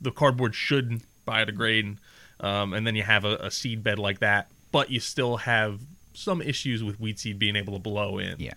the 0.00 0.12
cardboard 0.12 0.54
should 0.54 1.02
biodegrade, 1.26 1.96
um, 2.38 2.72
and 2.72 2.86
then 2.86 2.94
you 2.94 3.02
have 3.02 3.24
a, 3.24 3.34
a 3.36 3.50
seed 3.50 3.82
bed 3.82 3.98
like 3.98 4.20
that, 4.20 4.48
but 4.72 4.90
you 4.90 4.98
still 5.00 5.36
have 5.38 5.80
some 6.14 6.42
issues 6.42 6.82
with 6.82 6.98
weed 7.00 7.18
seed 7.18 7.38
being 7.38 7.56
able 7.56 7.72
to 7.74 7.78
blow 7.78 8.18
in. 8.18 8.36
Yeah. 8.38 8.52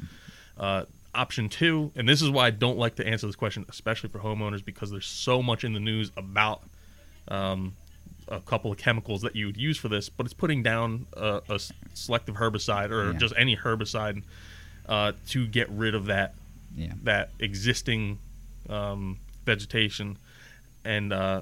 Uh, 0.58 0.86
option 1.14 1.48
two, 1.48 1.92
and 1.96 2.10
this 2.10 2.22
is 2.22 2.30
why 2.30 2.48
I 2.48 2.50
don't 2.50 2.78
like 2.78 2.96
to 2.96 3.08
answer 3.08 3.28
this 3.28 3.36
question, 3.38 3.66
especially 3.70 4.10
for 4.10 4.20
homeowners, 4.20 4.64
because 4.66 4.92
there's 4.92 5.06
so 5.06 5.42
much 5.44 5.64
in 5.64 5.74
the 5.74 5.80
news 5.80 6.12
about 6.18 6.64
um, 7.30 7.74
a 8.28 8.40
couple 8.42 8.72
of 8.72 8.78
chemicals 8.78 9.22
that 9.22 9.36
you 9.36 9.46
would 9.46 9.58
use 9.58 9.78
for 9.78 9.88
this, 9.88 10.10
but 10.10 10.26
it's 10.26 10.34
putting 10.34 10.64
down 10.64 11.06
a 11.16 11.60
selective 11.94 12.36
herbicide 12.36 12.90
or 12.92 13.12
Yeah. 13.12 13.18
just 13.18 13.34
any 13.38 13.56
herbicide 13.56 14.24
uh, 14.88 15.14
to 15.30 15.48
get 15.48 15.70
rid 15.70 15.96
of 15.96 16.06
that 16.08 16.36
Yeah. 16.76 16.94
that 17.04 17.30
existing 17.40 18.20
um, 18.70 19.18
vegetation, 19.46 20.18
and 20.84 21.14
uh, 21.14 21.42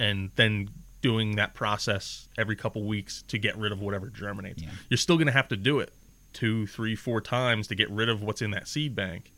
and 0.00 0.30
then 0.36 0.68
doing 1.04 1.36
that 1.36 1.52
process 1.52 2.30
every 2.38 2.56
couple 2.56 2.82
weeks 2.82 3.24
to 3.28 3.36
get 3.36 3.54
rid 3.58 3.72
of 3.72 3.82
whatever 3.82 4.08
germinates. 4.08 4.62
Yeah. 4.62 4.70
You're 4.88 4.96
still 4.96 5.16
going 5.16 5.26
to 5.26 5.34
have 5.34 5.48
to 5.48 5.56
do 5.56 5.78
it 5.80 5.92
two, 6.32 6.66
three, 6.66 6.96
four 6.96 7.20
times 7.20 7.68
to 7.68 7.74
get 7.74 7.90
rid 7.90 8.08
of 8.08 8.22
what's 8.22 8.40
in 8.40 8.52
that 8.52 8.66
seed 8.66 8.96
bank. 8.96 9.30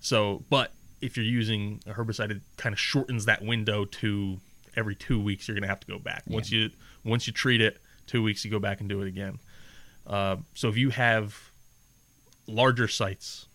So, 0.00 0.44
but 0.48 0.72
if 1.02 1.18
you're 1.18 1.26
using 1.26 1.82
a 1.86 1.92
herbicide, 1.92 2.30
it 2.30 2.40
kind 2.56 2.72
of 2.72 2.80
shortens 2.80 3.26
that 3.26 3.42
window 3.42 3.84
to 3.84 4.40
every 4.76 4.94
two 4.94 5.20
weeks. 5.22 5.46
You're 5.46 5.54
going 5.54 5.64
to 5.64 5.68
have 5.68 5.80
to 5.80 5.86
go 5.86 5.98
back 5.98 6.22
once 6.26 6.50
you 6.50 6.70
once 7.04 7.26
you 7.26 7.34
treat 7.34 7.60
it. 7.60 7.82
Two 8.06 8.22
weeks, 8.22 8.42
you 8.42 8.50
go 8.50 8.58
back 8.58 8.80
and 8.80 8.88
do 8.88 9.02
it 9.02 9.06
again. 9.06 9.38
Uh, 10.06 10.36
so 10.54 10.70
if 10.70 10.78
you 10.78 10.88
have 10.88 11.38
larger 12.46 12.88
sites, 12.88 13.46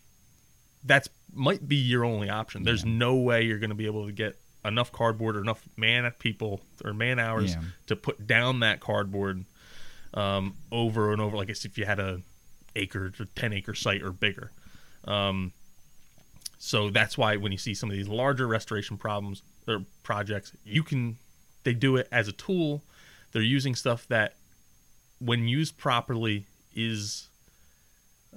that's 0.84 1.08
might 1.34 1.66
be 1.66 1.76
your 1.76 2.04
only 2.04 2.30
option. 2.30 2.62
There's 2.62 2.84
no 2.84 3.16
way 3.16 3.42
you're 3.42 3.58
going 3.58 3.70
to 3.70 3.76
be 3.76 3.86
able 3.86 4.06
to 4.06 4.12
get 4.12 4.39
enough 4.64 4.92
cardboard 4.92 5.36
or 5.36 5.40
enough 5.40 5.66
man 5.76 6.10
people 6.18 6.60
or 6.84 6.92
man 6.92 7.18
hours 7.18 7.52
Yeah. 7.54 7.62
to 7.86 7.96
put 7.96 8.26
down 8.26 8.60
that 8.60 8.80
cardboard 8.80 9.44
um, 10.14 10.56
over 10.70 11.12
and 11.12 11.20
over. 11.20 11.36
Like 11.36 11.48
if 11.50 11.78
you 11.78 11.84
had 11.86 11.98
a 12.00 12.20
acre 12.76 13.10
to 13.10 13.24
ten 13.26 13.52
acre 13.52 13.74
site 13.74 14.02
or 14.02 14.12
bigger. 14.12 14.50
Um, 15.04 15.52
so 16.58 16.90
that's 16.90 17.16
why 17.16 17.36
when 17.36 17.52
you 17.52 17.58
see 17.58 17.72
some 17.74 17.90
of 17.90 17.96
these 17.96 18.08
larger 18.08 18.46
restoration 18.46 18.98
problems 18.98 19.42
or 19.66 19.84
projects, 20.02 20.52
you 20.64 20.82
can 20.82 21.16
they 21.64 21.72
do 21.74 21.96
it 21.96 22.06
as 22.12 22.28
a 22.28 22.32
tool. 22.32 22.82
They're 23.32 23.42
using 23.42 23.74
stuff 23.74 24.06
that, 24.08 24.34
when 25.20 25.46
used 25.48 25.78
properly, 25.78 26.46
is 26.74 27.28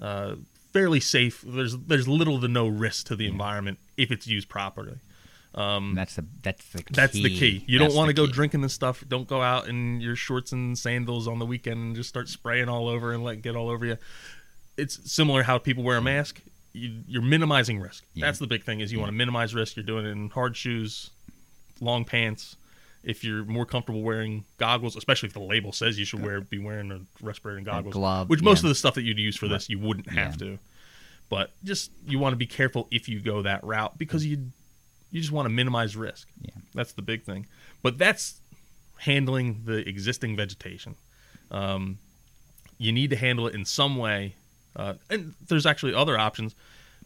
uh, 0.00 0.36
fairly 0.72 1.00
safe. 1.00 1.42
There's 1.46 1.76
there's 1.76 2.08
little 2.08 2.40
to 2.40 2.48
no 2.48 2.66
risk 2.66 3.06
to 3.08 3.16
the 3.16 3.26
environment 3.26 3.78
if 3.96 4.10
it's 4.10 4.26
used 4.26 4.48
properly. 4.48 4.98
Um, 5.54 5.90
and 5.90 5.96
that's 5.96 6.16
the 6.16 6.24
that's 6.42 6.68
the 6.70 6.82
key. 6.82 6.94
That's 6.94 7.12
the 7.12 7.30
key. 7.30 7.64
You 7.66 7.78
That's 7.78 7.92
don't 7.92 7.96
want 7.96 8.08
to 8.08 8.14
go 8.14 8.26
key. 8.26 8.32
drinking 8.32 8.62
this 8.62 8.72
stuff. 8.72 9.04
Don't 9.06 9.28
go 9.28 9.40
out 9.40 9.68
in 9.68 10.00
your 10.00 10.16
shorts 10.16 10.52
and 10.52 10.76
sandals 10.76 11.28
on 11.28 11.38
the 11.38 11.46
weekend 11.46 11.80
and 11.80 11.96
just 11.96 12.08
start 12.08 12.28
spraying 12.28 12.68
all 12.68 12.88
over 12.88 13.12
and 13.12 13.22
let 13.22 13.40
get 13.40 13.54
all 13.54 13.68
over 13.68 13.86
you. 13.86 13.96
It's 14.76 14.98
similar 15.10 15.44
how 15.44 15.58
people 15.58 15.84
wear 15.84 15.96
a 15.96 15.98
mm-hmm. 16.00 16.06
mask. 16.06 16.40
You, 16.72 17.02
you're 17.06 17.22
minimizing 17.22 17.78
risk. 17.78 18.04
Yeah. 18.14 18.26
That's 18.26 18.40
the 18.40 18.48
big 18.48 18.64
thing. 18.64 18.80
Is 18.80 18.90
you 18.90 18.98
want 18.98 19.10
to 19.10 19.16
minimize 19.16 19.54
risk. 19.54 19.76
You're 19.76 19.84
doing 19.84 20.06
it 20.06 20.10
in 20.10 20.28
hard 20.30 20.56
shoes, 20.56 21.10
long 21.80 22.04
pants. 22.04 22.56
If 23.04 23.22
you're 23.22 23.44
more 23.44 23.66
comfortable 23.66 24.02
wearing 24.02 24.44
goggles, 24.58 24.96
especially 24.96 25.28
if 25.28 25.34
the 25.34 25.40
label 25.40 25.72
says 25.72 25.98
you 25.98 26.06
should 26.06 26.22
wear 26.22 26.40
be 26.40 26.58
wearing 26.58 26.90
a 26.90 27.00
respirator 27.20 27.58
and 27.58 27.66
goggles, 27.66 27.92
glove, 27.92 28.28
which 28.28 28.42
most 28.42 28.62
yeah. 28.62 28.68
of 28.68 28.68
the 28.70 28.74
stuff 28.74 28.94
that 28.94 29.02
you'd 29.02 29.18
use 29.18 29.36
for 29.36 29.46
this 29.46 29.68
you 29.68 29.78
wouldn't 29.78 30.08
have 30.08 30.40
Yeah. 30.40 30.48
to. 30.48 30.58
But 31.28 31.50
just 31.62 31.90
you 32.06 32.18
want 32.18 32.32
to 32.32 32.36
be 32.36 32.46
careful 32.46 32.88
if 32.90 33.08
you 33.08 33.20
go 33.20 33.42
that 33.42 33.62
route 33.62 33.98
because 33.98 34.24
mm. 34.24 34.30
you 34.30 34.52
you 35.14 35.20
just 35.20 35.32
want 35.32 35.46
to 35.46 35.50
minimize 35.50 35.96
risk. 35.96 36.28
Yeah. 36.42 36.50
That's 36.74 36.92
the 36.92 37.00
big 37.00 37.22
thing. 37.22 37.46
But 37.82 37.98
that's 37.98 38.40
handling 38.96 39.62
the 39.64 39.88
existing 39.88 40.34
vegetation. 40.34 40.96
Um, 41.52 41.98
you 42.78 42.90
need 42.90 43.10
to 43.10 43.16
handle 43.16 43.46
it 43.46 43.54
in 43.54 43.64
some 43.64 43.96
way, 43.96 44.34
uh, 44.74 44.94
and 45.08 45.34
there's 45.46 45.66
actually 45.66 45.94
other 45.94 46.18
options. 46.18 46.56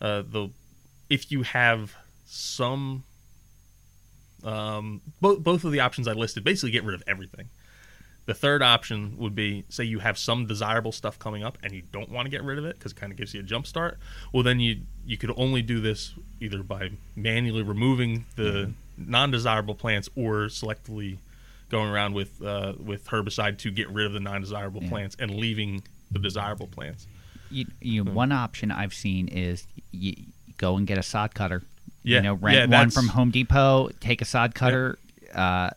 Uh, 0.00 0.22
the 0.22 0.48
if 1.10 1.30
you 1.30 1.42
have 1.42 1.94
some, 2.24 3.04
um, 4.42 5.02
both 5.20 5.40
both 5.40 5.64
of 5.64 5.72
the 5.72 5.80
options 5.80 6.08
I 6.08 6.14
listed 6.14 6.44
basically 6.44 6.70
get 6.70 6.84
rid 6.84 6.94
of 6.94 7.02
everything. 7.06 7.50
The 8.28 8.34
third 8.34 8.62
option 8.62 9.16
would 9.16 9.34
be 9.34 9.64
say 9.70 9.84
you 9.84 10.00
have 10.00 10.18
some 10.18 10.44
desirable 10.46 10.92
stuff 10.92 11.18
coming 11.18 11.42
up 11.42 11.56
and 11.62 11.72
you 11.72 11.82
don't 11.92 12.10
want 12.10 12.26
to 12.26 12.30
get 12.30 12.42
rid 12.44 12.58
of 12.58 12.66
it 12.66 12.76
because 12.78 12.92
it 12.92 12.96
kind 12.96 13.10
of 13.10 13.16
gives 13.16 13.32
you 13.32 13.40
a 13.40 13.42
jump 13.42 13.66
start. 13.66 13.98
Well, 14.34 14.42
then 14.42 14.60
you 14.60 14.82
you 15.06 15.16
could 15.16 15.32
only 15.36 15.62
do 15.62 15.80
this 15.80 16.12
either 16.38 16.62
by 16.62 16.90
manually 17.16 17.62
removing 17.62 18.26
the 18.36 18.72
non-desirable 18.98 19.74
plants 19.76 20.10
or 20.14 20.48
selectively 20.48 21.16
going 21.70 21.88
around 21.88 22.12
with 22.12 22.42
uh, 22.42 22.74
with 22.78 23.06
herbicide 23.06 23.56
to 23.58 23.70
get 23.70 23.88
rid 23.90 24.04
of 24.04 24.12
the 24.12 24.20
non-desirable 24.20 24.82
Yeah. 24.82 24.88
plants 24.90 25.16
and 25.18 25.30
leaving 25.34 25.82
the 26.10 26.18
desirable 26.18 26.66
plants. 26.66 27.06
you, 27.50 27.64
you 27.80 28.04
Hmm. 28.04 28.12
one 28.12 28.32
option 28.32 28.70
I've 28.70 28.92
seen 28.92 29.28
is 29.28 29.66
you 29.90 30.14
go 30.58 30.76
and 30.76 30.86
get 30.86 30.98
a 30.98 31.02
sod 31.02 31.34
cutter. 31.34 31.62
Yeah, 32.02 32.16
You 32.18 32.22
know, 32.24 32.34
rent 32.34 32.70
yeah, 32.70 32.78
one 32.78 32.90
from 32.90 33.08
Home 33.08 33.30
Depot, 33.30 33.88
take 34.00 34.20
a 34.20 34.26
sod 34.26 34.54
cutter. 34.54 34.98
Uh, 35.34 35.70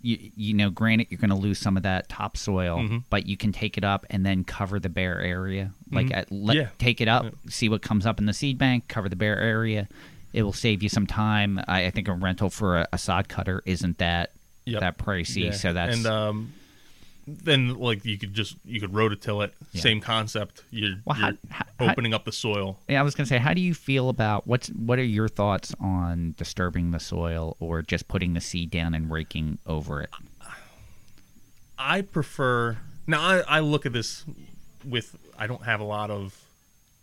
you, 0.00 0.30
you 0.36 0.54
know, 0.54 0.70
granted, 0.70 1.08
you're 1.10 1.18
going 1.18 1.30
to 1.30 1.36
lose 1.36 1.58
some 1.58 1.76
of 1.76 1.82
that 1.82 2.08
topsoil, 2.08 2.78
Mhm. 2.78 3.04
but 3.10 3.26
you 3.26 3.36
can 3.36 3.50
take 3.52 3.76
it 3.76 3.84
up 3.84 4.06
and 4.10 4.24
then 4.24 4.44
cover 4.44 4.78
the 4.78 4.88
bare 4.88 5.20
area. 5.20 5.72
Like, 5.90 6.06
Mhm. 6.08 6.16
at, 6.16 6.30
let, 6.32 6.56
Yeah. 6.56 6.68
take 6.78 7.00
it 7.00 7.08
up, 7.08 7.24
Yeah. 7.24 7.30
see 7.48 7.68
what 7.68 7.82
comes 7.82 8.06
up 8.06 8.18
in 8.20 8.26
the 8.26 8.32
seed 8.32 8.58
bank, 8.58 8.86
cover 8.88 9.08
the 9.08 9.16
bare 9.16 9.38
area. 9.38 9.88
It 10.32 10.42
will 10.44 10.52
save 10.52 10.82
you 10.82 10.88
some 10.88 11.06
time. 11.06 11.58
I, 11.66 11.86
I 11.86 11.90
think 11.90 12.06
a 12.06 12.12
rental 12.12 12.48
for 12.50 12.78
a, 12.78 12.88
a 12.92 12.98
sod 12.98 13.28
cutter 13.28 13.62
isn't 13.66 13.98
that 13.98 14.30
Yep. 14.66 14.80
that 14.80 14.98
pricey. 14.98 15.44
Yeah. 15.46 15.50
So 15.52 15.72
that's 15.72 15.96
and 15.96 16.06
um, 16.06 16.52
then 17.42 17.74
like 17.74 18.04
you 18.04 18.16
could 18.18 18.32
just 18.34 18.56
you 18.64 18.80
could 18.80 18.92
rototill 18.92 19.44
it. 19.44 19.54
Yeah. 19.72 19.82
Same 19.82 20.00
concept. 20.00 20.62
You're, 20.70 20.96
Well, 21.04 21.16
how- 21.16 21.28
you're 21.28 21.36
how- 21.50 21.64
how- 21.78 21.90
opening 21.90 22.14
up 22.14 22.24
the 22.24 22.32
soil. 22.32 22.78
Yeah, 22.88 23.00
I 23.00 23.02
was 23.02 23.14
gonna 23.14 23.26
say, 23.26 23.38
how 23.38 23.52
do 23.54 23.60
you 23.60 23.74
feel 23.74 24.08
about 24.08 24.46
what's 24.46 24.68
what 24.68 24.98
are 24.98 25.04
your 25.04 25.28
thoughts 25.28 25.74
on 25.80 26.34
disturbing 26.38 26.90
the 26.92 27.00
soil 27.00 27.56
or 27.60 27.82
just 27.82 28.08
putting 28.08 28.34
the 28.34 28.40
seed 28.40 28.70
down 28.70 28.94
and 28.94 29.10
raking 29.10 29.58
over 29.66 30.00
it? 30.02 30.10
I 31.78 32.02
prefer 32.02 32.78
now. 33.06 33.20
I, 33.20 33.38
I 33.40 33.60
look 33.60 33.86
at 33.86 33.92
this 33.92 34.24
with 34.84 35.16
I 35.38 35.46
don't 35.46 35.64
have 35.64 35.80
a 35.80 35.84
lot 35.84 36.10
of 36.10 36.36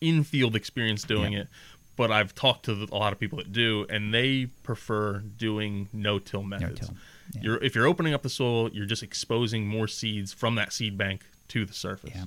in-field 0.01 0.55
experience 0.55 1.03
doing 1.03 1.33
Yeah. 1.33 1.39
it, 1.41 1.47
but 1.95 2.11
I've 2.11 2.35
talked 2.35 2.65
to 2.65 2.87
a 2.91 2.97
lot 2.97 3.13
of 3.13 3.19
people 3.19 3.37
that 3.37 3.53
do, 3.53 3.85
and 3.89 4.13
they 4.13 4.47
prefer 4.63 5.19
doing 5.19 5.87
no-till 5.93 6.43
methods. 6.43 6.81
No-till, 6.81 6.97
yeah. 7.33 7.41
You're 7.41 7.63
if 7.63 7.75
you're 7.75 7.87
opening 7.87 8.13
up 8.13 8.21
the 8.23 8.29
soil, 8.29 8.69
you're 8.71 8.85
just 8.85 9.03
exposing 9.03 9.67
more 9.67 9.87
seeds 9.87 10.33
from 10.33 10.55
that 10.55 10.73
seed 10.73 10.97
bank 10.97 11.25
to 11.49 11.65
the 11.65 11.73
surface. 11.73 12.11
Yeah. 12.13 12.25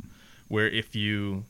Where 0.49 0.69
if 0.69 0.95
you 0.95 1.45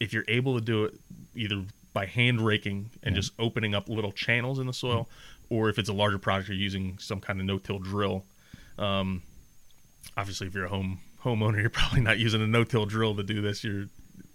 if 0.00 0.12
you're 0.12 0.24
able 0.28 0.54
to 0.54 0.60
do 0.60 0.84
it 0.84 0.94
either 1.34 1.64
by 1.92 2.06
hand 2.06 2.40
raking 2.40 2.90
and 3.02 3.14
just 3.14 3.32
opening 3.38 3.74
up 3.74 3.88
little 3.88 4.12
channels 4.12 4.58
in 4.58 4.66
the 4.66 4.72
soil, 4.72 5.08
or 5.50 5.68
if 5.68 5.78
it's 5.78 5.88
a 5.88 5.92
larger 5.92 6.18
project, 6.18 6.48
you're 6.48 6.58
using 6.58 6.98
some 6.98 7.20
kind 7.20 7.38
of 7.38 7.46
no-till 7.46 7.78
drill. 7.78 8.24
Um, 8.78 9.22
obviously, 10.16 10.46
if 10.46 10.54
you're 10.54 10.64
a 10.64 10.70
home 10.70 11.00
homeowner, 11.22 11.56
you're 11.60 11.70
probably 11.70 12.00
not 12.00 12.18
using 12.18 12.42
a 12.42 12.46
no-till 12.46 12.86
drill 12.86 13.14
to 13.16 13.22
do 13.22 13.40
this. 13.40 13.62
You're 13.62 13.86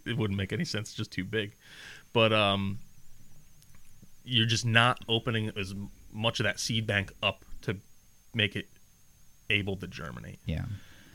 it 0.06 0.18
wouldn't 0.18 0.38
make 0.38 0.54
any 0.54 0.66
sense; 0.66 0.90
it's 0.90 0.98
just 0.98 1.12
too 1.12 1.26
big. 1.26 1.54
But 2.14 2.32
um, 2.32 2.80
you're 4.24 4.46
just 4.46 4.66
not 4.66 5.04
opening 5.10 5.52
as 5.58 5.74
much 6.14 6.40
of 6.40 6.46
that 6.46 6.60
seed 6.60 6.88
bank 6.88 7.12
up 7.22 7.44
to 7.64 7.78
make 8.34 8.56
it 8.56 8.68
able 9.50 9.76
to 9.78 9.88
germinate. 9.88 10.40
Yeah, 10.46 10.66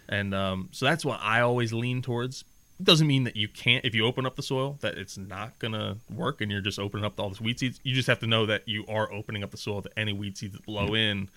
And 0.08 0.34
um, 0.34 0.68
so 0.72 0.86
that's 0.86 1.04
what 1.04 1.20
I 1.22 1.40
always 1.40 1.72
lean 1.72 2.02
towards. 2.02 2.44
It 2.80 2.84
doesn't 2.84 3.06
mean 3.06 3.24
that 3.24 3.36
you 3.36 3.48
can't, 3.48 3.84
if 3.84 3.94
you 3.94 4.06
open 4.06 4.26
up 4.26 4.36
the 4.36 4.42
soil, 4.42 4.78
that 4.80 4.98
it's 4.98 5.16
not 5.16 5.58
going 5.58 5.72
to 5.72 5.98
work 6.12 6.40
and 6.40 6.50
you're 6.50 6.60
just 6.60 6.78
opening 6.78 7.04
up 7.04 7.20
all 7.20 7.28
this 7.28 7.40
weed 7.40 7.58
seeds. 7.58 7.78
You 7.84 7.94
just 7.94 8.08
have 8.08 8.18
to 8.20 8.26
know 8.26 8.46
that 8.46 8.66
you 8.66 8.84
are 8.88 9.12
opening 9.12 9.44
up 9.44 9.50
the 9.50 9.56
soil 9.56 9.82
to 9.82 9.90
any 9.96 10.12
weed 10.12 10.36
seeds 10.36 10.54
that 10.54 10.66
blow 10.66 10.94
in, 10.94 11.28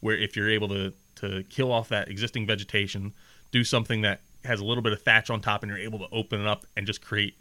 where 0.00 0.16
if 0.16 0.36
you're 0.36 0.50
able 0.50 0.68
to, 0.68 0.92
to 1.16 1.42
kill 1.44 1.72
off 1.72 1.88
that 1.88 2.08
existing 2.08 2.46
vegetation, 2.46 3.12
do 3.50 3.64
something 3.64 4.02
that 4.02 4.20
has 4.44 4.60
a 4.60 4.64
little 4.64 4.82
bit 4.82 4.92
of 4.92 5.02
thatch 5.02 5.30
on 5.30 5.40
top 5.40 5.62
and 5.62 5.70
you're 5.70 5.78
able 5.78 5.98
to 5.98 6.06
open 6.12 6.40
it 6.40 6.46
up 6.46 6.66
and 6.76 6.86
just 6.86 7.02
create 7.02 7.34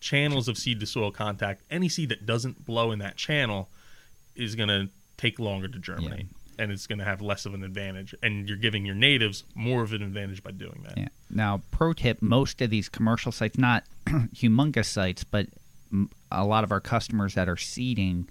channels 0.00 0.48
of 0.48 0.58
seed 0.58 0.80
to 0.80 0.86
soil 0.86 1.10
contact, 1.10 1.62
any 1.70 1.88
seed 1.88 2.08
that 2.10 2.26
doesn't 2.26 2.64
blow 2.64 2.92
in 2.92 2.98
that 2.98 3.16
channel 3.16 3.68
is 4.36 4.54
going 4.54 4.68
to 4.68 4.88
take 5.16 5.38
longer 5.38 5.66
to 5.68 5.78
germinate. 5.78 6.26
And 6.58 6.70
it's 6.70 6.86
going 6.86 6.98
to 7.00 7.04
have 7.04 7.20
less 7.20 7.46
of 7.46 7.54
an 7.54 7.64
advantage, 7.64 8.14
and 8.22 8.48
you're 8.48 8.58
giving 8.58 8.84
your 8.86 8.94
natives 8.94 9.44
more 9.54 9.82
of 9.82 9.92
an 9.92 10.02
advantage 10.02 10.42
by 10.42 10.50
doing 10.52 10.80
that. 10.84 10.96
yeah. 10.96 11.08
Now, 11.30 11.62
pro 11.70 11.92
tip: 11.92 12.22
most 12.22 12.60
of 12.62 12.70
these 12.70 12.88
commercial 12.88 13.32
sites, 13.32 13.58
not 13.58 13.84
humongous 14.06 14.86
sites, 14.86 15.24
but 15.24 15.46
a 16.30 16.44
lot 16.44 16.64
of 16.64 16.72
our 16.72 16.80
customers 16.80 17.34
that 17.34 17.48
are 17.48 17.56
seeding 17.56 18.28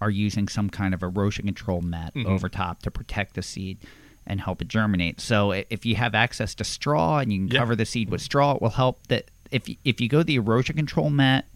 are 0.00 0.10
using 0.10 0.46
some 0.48 0.68
kind 0.68 0.92
of 0.94 1.02
erosion 1.02 1.46
control 1.46 1.80
mat 1.80 2.12
Mhm. 2.14 2.26
over 2.26 2.48
top 2.48 2.82
to 2.82 2.90
protect 2.90 3.34
the 3.34 3.42
seed 3.42 3.78
and 4.26 4.40
help 4.42 4.60
it 4.60 4.68
germinate. 4.68 5.20
So 5.20 5.52
if 5.52 5.86
you 5.86 5.96
have 5.96 6.14
access 6.14 6.54
to 6.56 6.64
straw 6.64 7.18
and 7.18 7.32
you 7.32 7.38
can 7.40 7.48
Yeah. 7.48 7.60
cover 7.60 7.74
the 7.76 7.86
seed 7.86 8.10
with 8.10 8.20
straw, 8.20 8.56
it 8.56 8.60
will 8.62 8.70
help. 8.70 9.06
That 9.08 9.30
if 9.50 9.62
if 9.84 10.00
you 10.00 10.08
go 10.08 10.22
the 10.22 10.34
erosion 10.36 10.76
control 10.76 11.08
mat, 11.10 11.46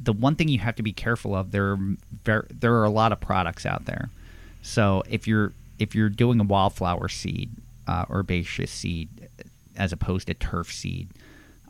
the 0.00 0.12
one 0.12 0.34
thing 0.36 0.48
you 0.48 0.58
have 0.58 0.76
to 0.76 0.82
be 0.82 0.92
careful 0.92 1.34
of 1.34 1.52
there 1.52 1.72
are 1.72 1.78
ver- 2.24 2.46
there 2.50 2.74
are 2.74 2.84
a 2.84 2.90
lot 2.90 3.12
of 3.12 3.20
products 3.20 3.64
out 3.64 3.84
there. 3.86 4.10
So 4.64 5.02
if 5.08 5.28
you're 5.28 5.52
if 5.78 5.94
you're 5.94 6.08
doing 6.08 6.40
a 6.40 6.44
wildflower 6.44 7.08
seed, 7.08 7.50
uh, 7.86 8.06
herbaceous 8.10 8.70
seed, 8.70 9.28
as 9.76 9.92
opposed 9.92 10.26
to 10.28 10.34
turf 10.34 10.72
seed, 10.72 11.10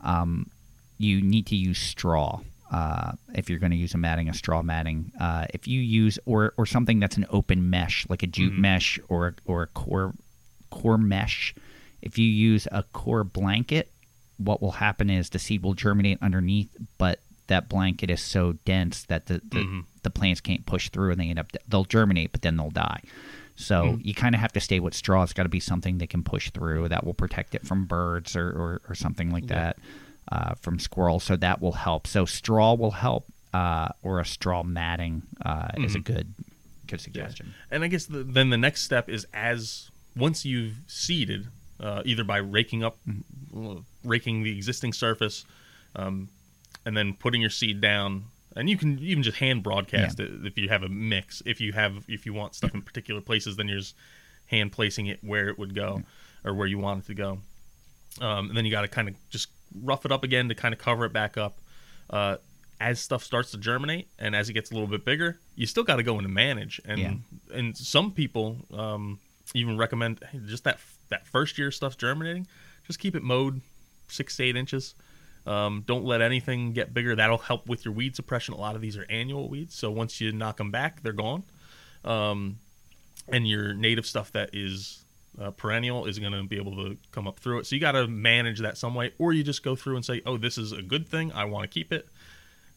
um, 0.01 0.49
you 0.97 1.21
need 1.21 1.45
to 1.47 1.55
use 1.57 1.77
straw. 1.77 2.39
Uh, 2.71 3.11
if 3.33 3.49
you're 3.49 3.59
going 3.59 3.73
to 3.73 3.77
use 3.77 3.93
a 3.93 3.97
matting, 3.97 4.29
a 4.29 4.33
straw 4.33 4.61
matting. 4.61 5.11
Uh, 5.19 5.45
if 5.53 5.67
you 5.67 5.81
use 5.81 6.17
or 6.25 6.53
or 6.57 6.65
something 6.65 6.99
that's 7.01 7.17
an 7.17 7.25
open 7.29 7.69
mesh, 7.69 8.07
like 8.09 8.23
a 8.23 8.27
jute 8.27 8.53
mesh 8.57 8.97
or 9.09 9.35
or 9.45 9.63
a 9.63 9.67
coir 9.67 10.13
coir 10.71 10.97
mesh, 10.97 11.53
if 12.01 12.17
you 12.17 12.25
use 12.25 12.65
a 12.71 12.83
coir 12.93 13.25
blanket, 13.25 13.91
what 14.37 14.61
will 14.61 14.71
happen 14.71 15.09
is 15.09 15.29
the 15.29 15.39
seed 15.39 15.63
will 15.63 15.73
germinate 15.73 16.17
underneath, 16.21 16.69
but 16.97 17.19
that 17.47 17.67
blanket 17.67 18.09
is 18.09 18.21
so 18.21 18.53
dense 18.63 19.03
that 19.03 19.25
the 19.25 19.41
the, 19.49 19.83
the 20.05 20.09
plants 20.09 20.39
can't 20.39 20.65
push 20.65 20.89
through, 20.89 21.11
and 21.11 21.19
they 21.19 21.27
end 21.29 21.39
up 21.39 21.51
they'll 21.67 21.83
germinate, 21.83 22.31
but 22.31 22.41
then 22.41 22.55
they'll 22.55 22.69
die. 22.71 23.01
So 23.57 23.97
you 24.01 24.13
kind 24.13 24.35
of 24.35 24.41
have 24.41 24.51
to 24.53 24.59
stay 24.59 24.79
with 24.81 24.93
straw. 24.93 25.23
It's 25.23 25.31
got 25.33 25.43
to 25.43 25.49
be 25.49 25.59
something 25.61 25.97
that 25.99 26.09
can 26.09 26.23
push 26.23 26.51
through 26.51 26.89
that 26.89 27.05
will 27.05 27.13
protect 27.13 27.55
it 27.55 27.65
from 27.65 27.85
birds 27.85 28.35
or, 28.35 28.47
or, 28.49 28.81
or 28.89 28.95
something 28.95 29.31
like 29.31 29.47
that, 29.47 29.77
uh, 30.29 30.55
from 30.55 30.77
squirrels. 30.77 31.23
So 31.23 31.37
that 31.37 31.61
will 31.61 31.71
help. 31.73 32.05
So 32.05 32.25
straw 32.25 32.73
will 32.73 32.91
help, 32.91 33.25
uh, 33.53 33.89
or 34.03 34.19
a 34.19 34.25
straw 34.25 34.63
matting 34.63 35.21
uh, 35.45 35.69
is 35.77 35.95
a 35.95 35.99
good 35.99 36.33
good 36.87 36.99
Yeah. 36.99 37.03
suggestion. 37.03 37.53
And 37.71 37.83
I 37.83 37.87
guess 37.87 38.05
the, 38.07 38.23
then 38.23 38.49
the 38.49 38.57
next 38.57 38.81
step 38.83 39.07
is 39.09 39.25
as 39.33 39.89
once 40.17 40.43
you've 40.45 40.75
seeded, 40.87 41.47
uh, 41.79 42.01
either 42.05 42.23
by 42.25 42.37
raking 42.37 42.83
up, 42.83 42.97
Mm-hmm. 43.07 43.77
raking 44.03 44.43
the 44.43 44.51
existing 44.57 44.91
surface, 44.93 45.45
um, 45.95 46.27
and 46.85 46.95
then 46.97 47.13
putting 47.13 47.39
your 47.39 47.49
seed 47.49 47.79
down. 47.79 48.25
And 48.55 48.69
you 48.69 48.77
can 48.77 48.99
even 48.99 49.21
just 49.23 49.37
hand 49.37 49.63
broadcast 49.63 50.19
Yeah. 50.19 50.25
it 50.25 50.45
if 50.45 50.57
you 50.57 50.69
have 50.69 50.83
a 50.83 50.89
mix. 50.89 51.41
If 51.45 51.59
you 51.59 51.73
have 51.73 52.05
if 52.07 52.25
you 52.25 52.33
want 52.33 52.55
stuff 52.55 52.73
in 52.73 52.81
particular 52.81 53.21
places, 53.21 53.55
then 53.57 53.67
you're 53.67 53.79
just 53.79 53.95
hand 54.47 54.71
placing 54.71 55.07
it 55.07 55.19
where 55.23 55.49
it 55.49 55.57
would 55.59 55.75
go 55.75 56.03
or 56.43 56.53
where 56.53 56.67
you 56.67 56.77
want 56.77 57.03
it 57.03 57.07
to 57.07 57.13
go. 57.15 57.39
Um, 58.21 58.47
and 58.49 58.55
then 58.57 58.63
you 58.65 58.71
got 58.71 58.83
to 58.83 58.87
kind 58.87 59.09
of 59.09 59.15
just 59.29 59.49
rough 59.83 60.05
it 60.05 60.11
up 60.11 60.23
again 60.23 60.47
to 60.49 60.55
kind 60.55 60.73
of 60.73 60.79
cover 60.79 61.03
it 61.05 61.11
back 61.13 61.37
up. 61.37 61.57
Uh, 62.09 62.37
as 62.79 62.99
stuff 62.99 63.23
starts 63.23 63.51
to 63.51 63.57
germinate 63.57 64.07
and 64.19 64.35
as 64.35 64.49
it 64.49 64.53
gets 64.53 64.69
a 64.69 64.73
little 64.73 64.87
bit 64.87 65.03
bigger, 65.05 65.39
you 65.55 65.65
still 65.65 65.83
got 65.83 65.95
to 65.95 66.03
go 66.03 66.17
in 66.19 66.25
and 66.25 66.33
manage. 66.33 66.79
And 66.85 66.99
Yeah. 66.99 67.13
and 67.53 67.75
some 67.77 68.11
people 68.11 68.57
um, 68.73 69.19
even 69.53 69.77
recommend 69.77 70.19
hey, 70.31 70.39
just 70.45 70.63
that 70.65 70.79
that 71.09 71.25
first 71.27 71.57
year 71.57 71.71
stuff's 71.71 71.95
germinating, 71.97 72.47
just 72.87 72.99
keep 72.99 73.15
it 73.15 73.23
mowed 73.23 73.61
six 74.07 74.37
to 74.37 74.43
eight 74.43 74.55
inches. 74.55 74.93
Um, 75.45 75.83
don't 75.85 76.03
let 76.05 76.21
anything 76.21 76.73
get 76.73 76.93
bigger. 76.93 77.15
That'll 77.15 77.37
help 77.37 77.67
with 77.67 77.85
your 77.85 77.93
weed 77.93 78.15
suppression. 78.15 78.53
A 78.53 78.57
lot 78.57 78.75
of 78.75 78.81
these 78.81 78.97
are 78.97 79.05
annual 79.09 79.47
weeds, 79.47 79.75
so 79.75 79.91
once 79.91 80.19
you 80.19 80.31
knock 80.31 80.57
them 80.57 80.71
back, 80.71 81.03
they're 81.03 81.13
gone. 81.13 81.43
Um, 82.03 82.57
and 83.31 83.47
your 83.47 83.73
native 83.73 84.05
stuff 84.05 84.31
that 84.33 84.51
is 84.53 85.03
uh, 85.39 85.51
perennial 85.51 86.05
is 86.05 86.17
going 86.19 86.33
to 86.33 86.43
be 86.43 86.57
able 86.57 86.75
to 86.75 86.97
come 87.11 87.27
up 87.27 87.37
through 87.39 87.59
it. 87.59 87.67
So 87.67 87.75
you 87.75 87.81
got 87.81 87.93
to 87.93 88.07
manage 88.07 88.59
that 88.61 88.77
some 88.77 88.95
way, 88.95 89.13
or 89.19 89.33
you 89.33 89.43
just 89.43 89.63
go 89.63 89.75
through 89.75 89.95
and 89.97 90.05
say, 90.05 90.21
"Oh, 90.25 90.37
this 90.37 90.57
is 90.57 90.71
a 90.71 90.81
good 90.81 91.07
thing. 91.07 91.31
I 91.31 91.45
want 91.45 91.63
to 91.63 91.67
keep 91.73 91.91
it." 91.93 92.07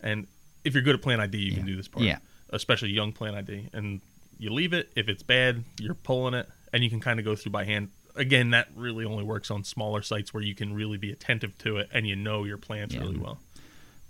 And 0.00 0.26
if 0.64 0.74
you're 0.74 0.82
good 0.82 0.94
at 0.94 1.02
plant 1.02 1.20
ID, 1.20 1.38
you 1.38 1.52
can 1.52 1.66
do 1.66 1.76
this 1.76 1.88
part. 1.88 2.04
Yeah. 2.04 2.18
especially 2.50 2.90
young 2.90 3.12
plant 3.12 3.36
ID, 3.36 3.68
and 3.72 4.00
you 4.38 4.50
leave 4.52 4.72
it. 4.72 4.90
If 4.96 5.08
it's 5.08 5.22
bad, 5.22 5.64
you're 5.80 5.94
pulling 5.94 6.34
it, 6.34 6.48
and 6.72 6.82
you 6.82 6.90
can 6.90 7.00
kind 7.00 7.18
of 7.18 7.24
go 7.24 7.34
through 7.36 7.52
by 7.52 7.64
hand. 7.64 7.90
Again, 8.18 8.50
that 8.50 8.68
really 8.74 9.04
only 9.04 9.24
works 9.24 9.50
on 9.50 9.64
smaller 9.64 10.02
sites 10.02 10.34
where 10.34 10.42
you 10.42 10.54
can 10.54 10.74
really 10.74 10.98
be 10.98 11.10
attentive 11.12 11.56
to 11.58 11.76
it 11.78 11.88
and 11.92 12.06
you 12.06 12.16
know 12.16 12.44
your 12.44 12.58
plants 12.58 12.94
Yeah. 12.94 13.02
really 13.02 13.16
well. 13.18 13.38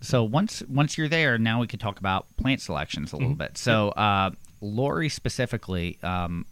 So 0.00 0.22
once 0.24 0.62
once 0.68 0.96
you're 0.96 1.08
there, 1.08 1.38
now 1.38 1.60
we 1.60 1.66
could 1.66 1.80
talk 1.80 1.98
about 1.98 2.26
plant 2.36 2.60
selections 2.60 3.12
a 3.12 3.16
little 3.16 3.30
Mm-hmm. 3.32 3.38
bit. 3.38 3.58
So 3.58 3.90
uh, 3.90 4.30
Lori 4.60 5.08
specifically, 5.08 5.98
um, 6.02 6.46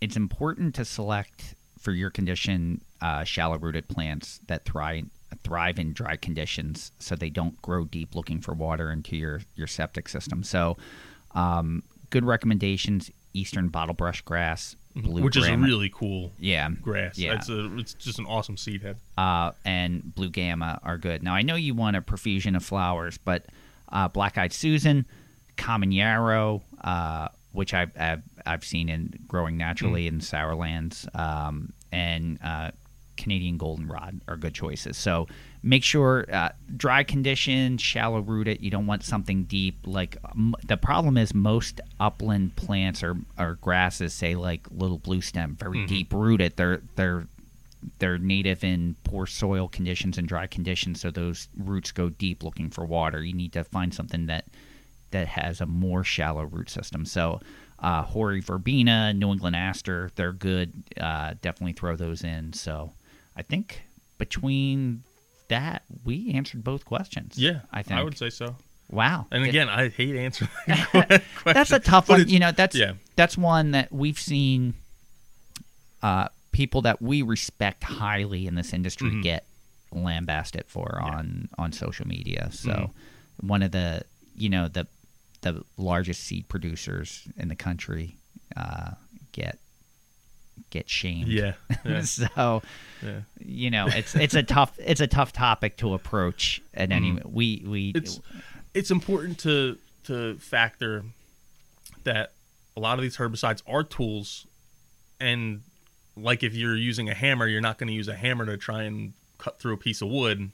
it's 0.00 0.16
important 0.16 0.74
to 0.76 0.84
select 0.84 1.54
for 1.78 1.92
your 1.92 2.10
condition 2.10 2.80
uh, 3.00 3.24
shallow 3.24 3.58
rooted 3.58 3.88
plants 3.88 4.40
that 4.46 4.64
thrive 4.64 5.06
thrive 5.44 5.78
in 5.78 5.92
dry 5.92 6.16
conditions, 6.16 6.90
so 6.98 7.14
they 7.14 7.30
don't 7.30 7.60
grow 7.62 7.84
deep 7.84 8.14
looking 8.14 8.40
for 8.40 8.52
water 8.54 8.90
into 8.90 9.16
your 9.16 9.40
your 9.56 9.66
septic 9.66 10.08
system. 10.08 10.42
So 10.42 10.76
um, 11.34 11.82
good 12.10 12.24
recommendations: 12.24 13.10
eastern 13.32 13.70
bottlebrush 13.70 14.24
grass, 14.24 14.76
blue. 14.96 15.22
Which 15.22 15.36
is 15.36 15.46
a 15.46 15.56
really 15.56 15.88
cool 15.90 16.32
yeah 16.38 16.68
grass. 16.70 17.16
Yeah, 17.18 17.34
It's, 17.34 17.48
a, 17.48 17.76
it's 17.78 17.94
just 17.94 18.18
an 18.18 18.26
awesome 18.26 18.56
seed 18.56 18.82
head. 18.82 18.96
uh, 19.16 19.52
and 19.64 20.14
blue 20.14 20.30
grama 20.30 20.80
are 20.82 20.98
good. 20.98 21.22
Now 21.22 21.34
I 21.34 21.42
know 21.42 21.54
you 21.54 21.74
want 21.74 21.96
a 21.96 22.02
profusion 22.02 22.56
of 22.56 22.64
flowers, 22.64 23.18
but 23.18 23.46
uh, 23.90 24.08
black 24.08 24.38
eyed 24.38 24.52
Susan, 24.52 25.06
common 25.56 25.92
yarrow, 25.92 26.62
uh, 26.82 27.28
which 27.52 27.74
I've, 27.74 27.92
I've 27.98 28.22
I've 28.46 28.64
seen 28.64 28.88
in 28.88 29.12
growing 29.28 29.56
naturally 29.56 30.06
in 30.06 30.20
Sourlands, 30.20 31.06
um, 31.14 31.72
and 31.92 32.38
uh, 32.42 32.70
Canadian 33.16 33.58
goldenrod 33.58 34.20
are 34.28 34.36
good 34.36 34.54
choices. 34.54 34.96
So 34.96 35.26
make 35.62 35.84
sure 35.84 36.26
uh, 36.32 36.50
dry 36.76 37.02
condition, 37.02 37.78
shallow 37.78 38.20
rooted. 38.20 38.62
You 38.62 38.70
don't 38.70 38.86
want 38.86 39.04
something 39.04 39.44
deep. 39.44 39.78
Like 39.84 40.16
m- 40.30 40.54
the 40.64 40.76
problem 40.76 41.16
is 41.16 41.34
most 41.34 41.80
upland 41.98 42.56
plants 42.56 43.02
or, 43.02 43.16
or 43.38 43.58
grasses, 43.60 44.14
say 44.14 44.34
like 44.34 44.66
little 44.70 44.98
bluestem, 44.98 45.58
very 45.58 45.86
deep 45.86 46.12
rooted. 46.12 46.56
They're 46.56 46.80
they're 46.96 47.26
they're 47.98 48.18
native 48.18 48.62
in 48.62 48.94
poor 49.04 49.26
soil 49.26 49.68
conditions 49.68 50.18
and 50.18 50.28
dry 50.28 50.46
conditions, 50.46 51.00
so 51.00 51.10
those 51.10 51.48
roots 51.56 51.92
go 51.92 52.08
deep 52.10 52.42
looking 52.42 52.68
for 52.70 52.84
water. 52.84 53.22
You 53.22 53.32
need 53.32 53.52
to 53.54 53.64
find 53.64 53.92
something 53.94 54.26
that 54.26 54.44
that 55.12 55.26
has 55.28 55.60
a 55.60 55.66
more 55.66 56.04
shallow 56.04 56.44
root 56.44 56.70
system. 56.70 57.04
So, 57.04 57.40
uh, 57.80 58.02
hoary 58.02 58.40
verbena, 58.40 59.12
New 59.12 59.32
England 59.32 59.56
aster, 59.56 60.10
they're 60.14 60.32
good. 60.32 60.72
Uh, 60.98 61.34
definitely 61.42 61.72
throw 61.72 61.96
those 61.96 62.22
in. 62.22 62.52
So, 62.52 62.92
I 63.36 63.42
think 63.42 63.82
between 64.18 65.02
that, 65.50 65.82
we 66.04 66.32
answered 66.32 66.64
both 66.64 66.84
questions. 66.84 67.38
Yeah, 67.38 67.60
I 67.70 67.82
think. 67.82 68.00
I 68.00 68.02
would 68.02 68.18
say 68.18 68.30
so. 68.30 68.56
Wow. 68.90 69.26
And 69.30 69.44
again, 69.44 69.68
I 69.68 69.88
hate 69.88 70.16
answering. 70.16 70.50
that's 71.44 71.70
a 71.70 71.78
tough 71.78 72.08
But 72.08 72.20
one. 72.20 72.28
You 72.28 72.40
know, 72.40 72.50
that's 72.50 72.74
yeah. 72.74 72.94
that's 73.14 73.38
one 73.38 73.70
that 73.70 73.92
we've 73.92 74.18
seen 74.18 74.74
uh, 76.02 76.28
people 76.52 76.82
that 76.82 77.00
we 77.00 77.22
respect 77.22 77.84
highly 77.84 78.46
in 78.46 78.54
this 78.56 78.72
industry 78.72 79.10
Mm-hmm. 79.10 79.20
get 79.22 79.46
lambasted 79.92 80.64
for 80.66 81.00
on 81.00 81.48
on 81.58 81.72
social 81.72 82.06
media. 82.06 82.48
So 82.52 82.70
Mm-hmm. 82.70 83.46
one 83.46 83.62
of 83.62 83.70
the 83.72 84.02
you 84.34 84.48
know 84.48 84.66
the 84.68 84.86
the 85.42 85.62
largest 85.76 86.22
seed 86.24 86.48
producers 86.48 87.26
in 87.36 87.48
the 87.48 87.56
country 87.56 88.16
uh, 88.56 88.90
get 89.32 89.58
get 90.70 90.88
shamed. 90.88 91.28
Yeah, 91.28 91.54
yeah. 91.84 92.02
so 92.02 92.62
Yeah. 93.02 93.20
you 93.38 93.70
know 93.70 93.86
it's 93.88 94.14
it's 94.14 94.34
a 94.34 94.42
tough 94.42 94.72
it's 94.78 95.00
a 95.00 95.06
tough 95.06 95.32
topic 95.32 95.76
to 95.78 95.94
approach. 95.94 96.60
And 96.74 96.92
any 96.92 97.18
we 97.24 97.64
we 97.66 97.92
Mm-hmm. 97.92 97.98
it's 98.04 98.20
it's 98.74 98.90
important 98.90 99.38
to 99.40 99.78
to 100.04 100.36
factor 100.38 101.04
that 102.04 102.32
a 102.76 102.80
lot 102.80 102.98
of 102.98 103.02
these 103.02 103.16
herbicides 103.16 103.62
are 103.66 103.82
tools 103.84 104.46
and 105.20 105.60
like 106.16 106.42
if 106.42 106.54
you're 106.54 106.76
using 106.76 107.08
a 107.10 107.14
hammer 107.14 107.46
you're 107.46 107.60
not 107.60 107.78
going 107.78 107.88
to 107.88 107.92
use 107.94 108.08
a 108.08 108.14
hammer 108.14 108.46
to 108.46 108.56
try 108.56 108.82
and 108.84 109.12
cut 109.38 109.58
through 109.60 109.74
a 109.74 109.76
piece 109.76 110.00
of 110.00 110.08
wood 110.08 110.50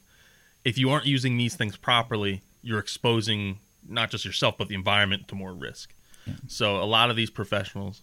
if 0.64 0.76
you 0.78 0.90
aren't 0.90 1.06
using 1.06 1.36
these 1.36 1.54
things 1.54 1.76
properly 1.76 2.42
you're 2.62 2.78
exposing 2.80 3.58
not 3.88 4.10
just 4.10 4.24
yourself 4.24 4.56
but 4.58 4.66
the 4.68 4.74
environment 4.74 5.28
to 5.28 5.34
more 5.34 5.52
risk 5.52 5.92
so 6.48 6.82
a 6.82 6.84
lot 6.84 7.10
of 7.10 7.16
these 7.16 7.30
professionals 7.30 8.00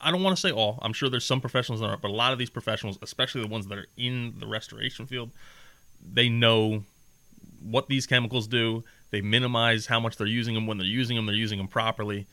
I- 0.00 0.10
don't 0.10 0.22
want 0.22 0.36
to 0.36 0.40
say 0.40 0.50
all 0.50 0.78
i'm 0.82 0.92
sure 0.92 1.08
there's 1.08 1.24
some 1.24 1.40
professionals 1.40 1.80
that 1.80 1.86
are 1.86 1.96
but 1.96 2.10
a 2.10 2.14
lot 2.14 2.32
of 2.32 2.38
these 2.38 2.50
professionals 2.50 2.98
especially 3.02 3.42
the 3.42 3.48
ones 3.48 3.66
that 3.68 3.78
are 3.78 3.86
in 3.96 4.34
the 4.38 4.46
restoration 4.46 5.06
field 5.06 5.30
they 6.14 6.28
know 6.28 6.84
what 7.62 7.88
these 7.88 8.06
chemicals 8.06 8.46
do. 8.46 8.84
They 9.10 9.20
minimize 9.20 9.86
how 9.86 10.00
much 10.00 10.16
they're 10.16 10.26
using 10.26 10.54
them. 10.54 10.66
When 10.66 10.78
they're 10.78 10.86
using 10.86 11.16
them, 11.16 11.26
they're 11.26 11.34
using 11.34 11.58
them 11.58 11.68
properly, 11.68 12.26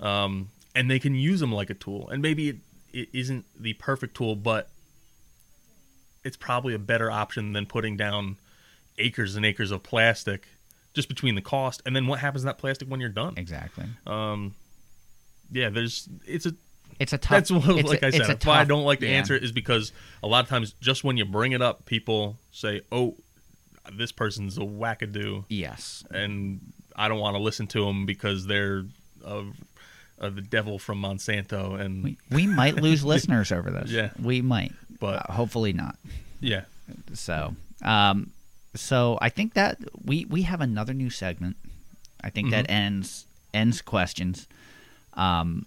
um, 0.00 0.50
and 0.74 0.90
they 0.90 0.98
can 0.98 1.14
use 1.14 1.40
them 1.40 1.52
like 1.52 1.70
a 1.70 1.74
tool. 1.74 2.08
And 2.08 2.20
maybe 2.22 2.50
it, 2.50 2.56
it 2.92 3.08
isn't 3.12 3.44
the 3.58 3.74
perfect 3.74 4.16
tool, 4.16 4.36
but 4.36 4.68
it's 6.24 6.36
probably 6.36 6.74
a 6.74 6.78
better 6.78 7.10
option 7.10 7.52
than 7.52 7.66
putting 7.66 7.96
down 7.96 8.36
acres 8.98 9.36
and 9.36 9.44
acres 9.44 9.70
of 9.70 9.82
plastic 9.82 10.48
just 10.94 11.08
between 11.08 11.34
the 11.34 11.42
cost 11.42 11.82
and 11.84 11.96
then 11.96 12.06
what 12.06 12.20
happens 12.20 12.42
to 12.42 12.46
that 12.46 12.56
plastic 12.56 12.88
when 12.88 13.00
you're 13.00 13.08
done. 13.08 13.34
exactly. 13.36 13.84
Yeah, 15.52 15.68
there's 15.70 16.08
it's 16.26 16.46
a 16.46 16.54
It's 17.00 17.12
a 17.12 17.18
tough. 17.18 17.30
that's 17.30 17.50
what, 17.50 17.78
it's 17.78 17.88
like 17.88 18.02
a- 18.02 18.06
I 18.06 18.10
said. 18.10 18.26
That's 18.26 18.46
why 18.46 18.60
I 18.60 18.64
don't 18.64 18.84
like 18.84 19.00
to 19.00 19.06
yeah. 19.06 19.14
answer 19.18 19.34
it 19.34 19.42
is 19.44 19.52
because 19.52 19.92
a 20.22 20.26
lot 20.26 20.44
of 20.44 20.48
times 20.48 20.74
just 20.80 21.04
when 21.04 21.16
you 21.16 21.24
bring 21.24 21.52
it 21.52 21.62
up, 21.62 21.84
people 21.86 22.36
say, 22.52 22.82
"Oh, 22.92 23.16
this 23.92 24.12
person's 24.12 24.56
a 24.56 24.62
wackadoo," 24.62 25.44
Yes. 25.48 26.04
and 26.10 26.60
I 26.96 27.08
don't 27.08 27.18
want 27.20 27.36
to 27.36 27.42
listen 27.42 27.66
to 27.68 27.84
them 27.84 28.06
because 28.06 28.46
they're 28.46 28.84
of, 29.22 29.56
of 30.18 30.36
the 30.36 30.42
devil 30.42 30.78
from 30.78 31.00
Monsanto. 31.02 31.78
And 31.80 32.04
We, 32.04 32.16
we 32.30 32.46
might 32.46 32.76
lose 32.76 33.04
listeners 33.14 33.50
over 33.52 33.70
this. 33.70 33.90
Yeah. 33.90 34.10
We 34.20 34.40
might. 34.42 34.72
But- 35.00 35.28
Uh, 35.28 35.32
hopefully 35.32 35.72
not. 35.72 35.96
yeah, 36.40 36.64
So, 37.12 37.56
um, 37.82 38.30
so 38.74 39.18
I 39.20 39.28
think 39.28 39.54
that 39.54 39.78
we 40.04 40.24
we 40.26 40.42
have 40.42 40.60
another 40.60 40.94
new 40.94 41.10
segment. 41.10 41.56
I 42.22 42.30
think 42.30 42.50
that 42.50 42.64
Mm-hmm. 42.66 42.72
ends 42.86 43.26
ends 43.52 43.82
questions. 43.82 44.46
Um, 45.16 45.66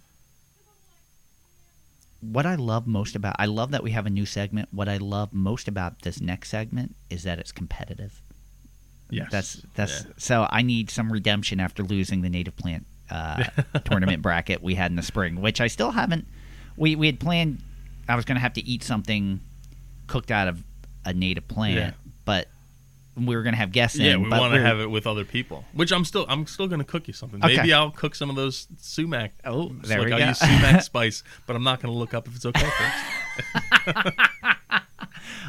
what 2.20 2.46
I 2.46 2.56
love 2.56 2.86
most 2.86 3.14
about 3.14 3.36
I 3.38 3.46
love 3.46 3.70
that 3.70 3.82
we 3.82 3.92
have 3.92 4.06
a 4.06 4.10
new 4.10 4.26
segment. 4.26 4.68
What 4.72 4.88
I 4.88 4.96
love 4.96 5.32
most 5.32 5.68
about 5.68 6.02
this 6.02 6.20
next 6.20 6.50
segment 6.50 6.96
is 7.10 7.22
that 7.22 7.38
it's 7.38 7.52
competitive. 7.52 8.20
yes, 9.10 9.28
That's 9.30 9.62
that's 9.74 10.04
Yeah. 10.04 10.12
so 10.16 10.48
I 10.50 10.62
need 10.62 10.90
some 10.90 11.12
redemption 11.12 11.60
after 11.60 11.82
losing 11.84 12.22
the 12.22 12.28
native 12.28 12.56
plant 12.56 12.86
uh, 13.10 13.44
tournament 13.84 14.20
bracket 14.22 14.62
we 14.62 14.74
had 14.74 14.90
in 14.90 14.96
the 14.96 15.02
spring, 15.02 15.40
which 15.40 15.60
I 15.60 15.68
still 15.68 15.92
haven't. 15.92 16.26
We 16.76 16.96
we 16.96 17.06
had 17.06 17.20
planned. 17.20 17.60
I 18.08 18.16
was 18.16 18.24
going 18.24 18.36
to 18.36 18.40
have 18.42 18.54
to 18.54 18.64
eat 18.66 18.82
something 18.82 19.40
cooked 20.08 20.30
out 20.30 20.48
of 20.48 20.62
a 21.04 21.12
native 21.12 21.46
plant, 21.46 21.76
Yeah. 21.76 21.90
We 23.26 23.34
were 23.36 23.42
going 23.42 23.52
to 23.54 23.58
have 23.58 23.72
guests 23.72 23.98
Yeah, 23.98 24.14
in. 24.14 24.22
we 24.22 24.30
want 24.30 24.54
to 24.54 24.60
have 24.60 24.80
it 24.80 24.90
with 24.90 25.06
other 25.06 25.24
people. 25.24 25.64
Which 25.72 25.92
I'm 25.92 26.04
still, 26.04 26.26
I'm 26.28 26.46
still 26.46 26.68
going 26.68 26.80
to 26.80 26.84
cook 26.84 27.08
you 27.08 27.14
something. 27.14 27.42
Okay. 27.44 27.56
Maybe 27.56 27.72
I'll 27.72 27.90
cook 27.90 28.14
some 28.14 28.30
of 28.30 28.36
those 28.36 28.66
sumac. 28.78 29.32
Oh, 29.44 29.68
there 29.82 29.98
like 29.98 30.06
we 30.06 30.12
I'll 30.12 30.18
go. 30.18 30.26
use 30.28 30.38
sumac 30.38 30.82
spice, 30.92 31.22
but 31.46 31.56
I'm 31.56 31.62
not 31.64 31.80
going 31.80 31.92
to 31.92 31.98
look 31.98 32.14
up 32.14 32.26
if 32.28 32.36
it's 32.36 32.46
okay. 32.46 32.68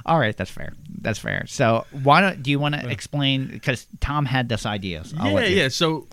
All 0.05 0.19
right, 0.19 0.35
that's 0.35 0.49
fair. 0.51 0.73
That's 1.01 1.19
fair. 1.19 1.45
So 1.47 1.85
why 1.91 2.21
don't 2.21 2.41
do 2.41 2.51
you 2.51 2.59
want 2.59 2.75
to 2.75 2.89
explain? 2.89 3.47
Because 3.47 3.85
Tom 3.99 4.25
had 4.25 4.49
this 4.49 4.65
idea. 4.65 5.03
So 5.03 5.17
yeah, 5.23 5.39
yeah. 5.45 5.67
So 5.69 6.07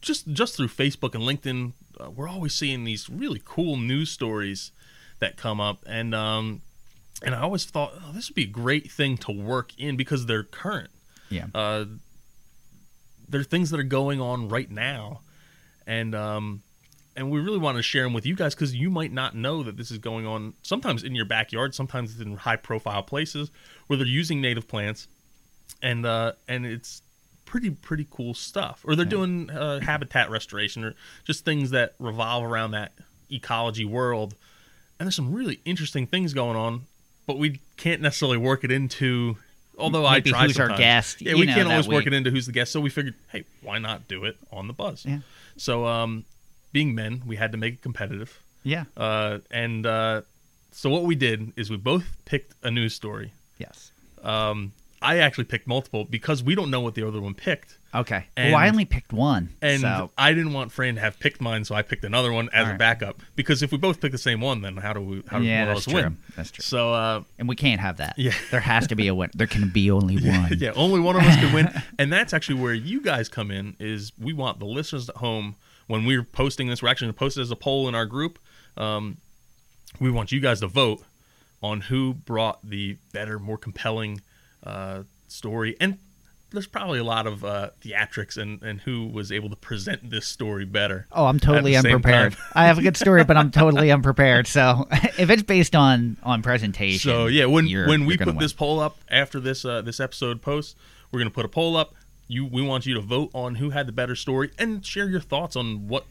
just 0.00 0.26
just 0.32 0.56
through 0.56 0.68
Facebook 0.68 1.14
and 1.14 1.24
LinkedIn, 1.24 1.72
uh, 2.00 2.10
we're 2.10 2.28
always 2.28 2.54
seeing 2.54 2.84
these 2.84 3.08
really 3.10 3.42
cool 3.44 3.76
news 3.76 4.10
stories 4.10 4.70
that 5.18 5.36
come 5.36 5.60
up, 5.60 5.78
and 5.86 6.14
um, 6.14 6.62
and 7.22 7.34
I 7.34 7.40
always 7.40 7.64
thought 7.64 7.92
oh, 7.94 8.12
this 8.12 8.28
would 8.28 8.34
be 8.34 8.44
a 8.44 8.48
great 8.48 8.90
thing 8.90 9.16
to 9.18 9.32
work 9.32 9.72
in 9.78 9.96
because 9.96 10.26
they're 10.26 10.42
current. 10.42 10.90
Yeah. 11.30 11.46
Uh, 11.54 11.86
there 13.28 13.40
are 13.40 13.44
things 13.44 13.70
that 13.70 13.80
are 13.80 13.84
going 13.84 14.20
on 14.20 14.48
right 14.48 14.70
now, 14.70 15.20
and 15.86 16.14
um, 16.14 16.62
and 17.16 17.30
we 17.30 17.40
really 17.40 17.58
want 17.58 17.76
to 17.76 17.82
share 17.82 18.04
them 18.04 18.12
with 18.12 18.26
you 18.26 18.36
guys 18.36 18.54
because 18.54 18.74
you 18.74 18.90
might 18.90 19.12
not 19.12 19.34
know 19.34 19.62
that 19.62 19.76
this 19.76 19.90
is 19.90 19.98
going 19.98 20.26
on. 20.26 20.54
Sometimes 20.62 21.02
in 21.02 21.14
your 21.14 21.24
backyard, 21.24 21.74
sometimes 21.74 22.12
it's 22.12 22.20
in 22.20 22.36
high 22.36 22.56
profile 22.56 23.02
places 23.02 23.50
where 23.86 23.96
they're 23.96 24.06
using 24.06 24.40
native 24.40 24.68
plants, 24.68 25.08
and 25.82 26.04
uh, 26.06 26.32
and 26.46 26.66
it's 26.66 27.02
pretty 27.46 27.70
pretty 27.70 28.06
cool 28.10 28.34
stuff. 28.34 28.84
Or 28.84 28.94
they're 28.94 29.06
doing 29.06 29.50
uh, 29.50 29.80
habitat 29.80 30.30
restoration 30.30 30.84
or 30.84 30.94
just 31.24 31.44
things 31.44 31.70
that 31.70 31.94
revolve 31.98 32.44
around 32.44 32.72
that 32.72 32.92
ecology 33.30 33.84
world. 33.84 34.34
And 34.98 35.06
there's 35.06 35.16
some 35.16 35.32
really 35.32 35.60
interesting 35.64 36.06
things 36.06 36.32
going 36.32 36.56
on, 36.56 36.86
but 37.26 37.38
we 37.38 37.60
can't 37.76 38.00
necessarily 38.00 38.38
work 38.38 38.64
it 38.64 38.70
into. 38.70 39.36
Although 39.78 40.08
Maybe 40.10 40.30
I 40.30 40.32
try 40.32 40.46
who's 40.46 40.58
our 40.58 40.76
guest, 40.76 41.20
Yeah, 41.20 41.34
we 41.34 41.44
know, 41.44 41.54
can't 41.54 41.68
always 41.70 41.86
work 41.86 42.06
it 42.06 42.14
into 42.14 42.30
who's 42.30 42.46
the 42.46 42.52
guest. 42.52 42.72
So 42.72 42.80
we 42.80 42.88
figured, 42.88 43.14
hey, 43.30 43.44
why 43.60 43.78
not 43.78 44.08
do 44.08 44.24
it 44.24 44.38
on 44.50 44.68
the 44.68 44.72
buzz? 44.72 45.04
Yeah. 45.04 45.18
So, 45.58 45.86
um, 45.86 46.24
being 46.72 46.94
men, 46.94 47.22
we 47.26 47.36
had 47.36 47.52
to 47.52 47.58
make 47.58 47.74
it 47.74 47.82
competitive. 47.82 48.40
Yeah. 48.62 48.84
Uh, 48.96 49.38
and 49.50 49.84
uh, 49.84 50.22
so 50.72 50.88
what 50.90 51.04
we 51.04 51.14
did 51.14 51.52
is 51.56 51.70
we 51.70 51.76
both 51.76 52.04
picked 52.24 52.54
a 52.62 52.70
news 52.70 52.94
story. 52.94 53.32
Yes. 53.58 53.92
Um, 54.22 54.72
I 55.02 55.18
actually 55.18 55.44
picked 55.44 55.66
multiple 55.66 56.04
because 56.04 56.42
we 56.42 56.54
don't 56.54 56.70
know 56.70 56.80
what 56.80 56.94
the 56.94 57.06
other 57.06 57.20
one 57.20 57.34
picked. 57.34 57.78
Okay. 58.00 58.26
And- 58.36 58.52
well, 58.52 58.60
I 58.62 58.68
only 58.68 58.84
picked 58.84 59.12
one. 59.12 59.50
And 59.62 59.80
so 59.80 60.10
I 60.18 60.32
didn't 60.32 60.52
want 60.52 60.70
Fran 60.72 60.94
to 60.96 61.00
have 61.00 61.18
picked 61.18 61.40
mine, 61.40 61.64
so 61.64 61.74
I 61.74 61.82
picked 61.82 62.04
another 62.04 62.32
one 62.32 62.48
as 62.52 62.66
All 62.68 62.74
a 62.74 62.78
backup. 62.78 63.22
Because 63.34 63.62
if 63.62 63.72
we 63.72 63.78
both 63.78 64.00
pick 64.00 64.12
the 64.12 64.18
same 64.18 64.40
one, 64.40 64.60
then 64.62 64.76
how 64.76 64.92
do 64.92 65.00
we? 65.00 65.22
How 65.28 65.38
Yeah, 65.38 65.62
do 65.64 65.68
one 65.68 65.76
of 65.76 65.76
that's 65.76 65.84
true. 65.86 65.94
win? 66.02 66.18
That's 66.36 66.50
true. 66.50 66.62
So 66.62 66.92
uh, 66.92 67.22
and 67.38 67.48
we 67.48 67.56
can't 67.56 67.80
have 67.80 67.96
that. 67.96 68.14
Yeah. 68.18 68.32
There 68.50 68.60
has 68.60 68.86
to 68.88 68.94
be 68.96 69.08
a 69.08 69.14
win. 69.14 69.30
There 69.34 69.46
can 69.46 69.68
be 69.70 69.90
only 69.90 70.16
one. 70.28 70.56
yeah, 70.58 70.72
only 70.76 71.00
one 71.00 71.16
of 71.16 71.22
us 71.22 71.36
can 71.36 71.52
win, 71.52 71.68
and 71.98 72.12
that's 72.12 72.32
actually 72.34 72.60
where 72.60 72.74
you 72.74 73.00
guys 73.00 73.28
come 73.28 73.50
in. 73.50 73.76
Is 73.80 74.12
we 74.18 74.32
want 74.32 74.58
the 74.58 74.66
listeners 74.66 75.08
at 75.08 75.16
home 75.16 75.56
when 75.86 76.04
we're 76.04 76.24
posting 76.24 76.66
this, 76.68 76.82
we're 76.82 76.88
actually 76.88 77.06
going 77.06 77.14
to 77.14 77.18
post 77.18 77.38
it 77.38 77.42
as 77.42 77.50
a 77.50 77.56
poll 77.56 77.88
in 77.88 77.94
our 77.94 78.06
group. 78.06 78.38
Um, 78.76 79.18
we 80.00 80.10
want 80.10 80.32
you 80.32 80.40
guys 80.40 80.60
to 80.60 80.66
vote 80.66 81.02
on 81.62 81.80
who 81.82 82.12
brought 82.12 82.58
the 82.68 82.98
better, 83.12 83.38
more 83.38 83.56
compelling 83.56 84.20
uh, 84.64 85.04
story, 85.28 85.76
and 85.80 85.98
there's 86.50 86.66
probably 86.66 86.98
a 86.98 87.04
lot 87.04 87.26
of 87.26 87.44
uh, 87.44 87.70
theatrics 87.82 88.36
and 88.36 88.62
and 88.62 88.80
who 88.80 89.06
was 89.08 89.30
able 89.32 89.50
to 89.50 89.56
present 89.56 90.10
this 90.10 90.26
story 90.26 90.64
better. 90.64 91.06
Oh, 91.12 91.26
I'm 91.26 91.40
totally 91.40 91.74
at 91.76 91.82
the 91.82 91.88
same 91.88 91.96
unprepared. 91.96 92.36
I 92.54 92.66
have 92.66 92.78
a 92.78 92.82
good 92.82 92.96
story, 92.96 93.24
but 93.24 93.36
I'm 93.36 93.50
totally 93.62 93.90
unprepared. 93.90 94.46
So 94.46 94.86
if 95.18 95.28
it's 95.30 95.42
based 95.42 95.74
on 95.76 96.16
on 96.22 96.42
presentation, 96.42 97.10
So 97.10 97.26
yeah, 97.26 97.46
when 97.46 97.66
you're- 97.66 97.88
when 97.88 98.00
you're 98.00 98.08
we 98.08 98.16
gonna 98.16 98.30
put 98.32 98.36
win. 98.38 98.42
this 98.44 98.52
poll 98.52 98.80
up 98.80 98.96
after 99.10 99.40
this 99.40 99.64
uh, 99.64 99.82
this 99.82 100.00
episode 100.00 100.40
post, 100.42 100.76
we're 101.10 101.18
gonna 101.20 101.30
put 101.30 101.44
a 101.44 101.48
poll 101.48 101.76
up. 101.76 101.94
You 102.28 102.44
we 102.46 102.62
want 102.62 102.86
you 102.86 102.94
to 102.94 103.00
vote 103.00 103.30
on 103.34 103.56
who 103.56 103.70
had 103.70 103.86
the 103.86 103.92
better 103.92 104.16
story 104.16 104.50
and 104.58 104.84
share 104.84 105.08
your 105.08 105.20
thoughts 105.20 105.56
on 105.56 105.88
what 105.88 106.04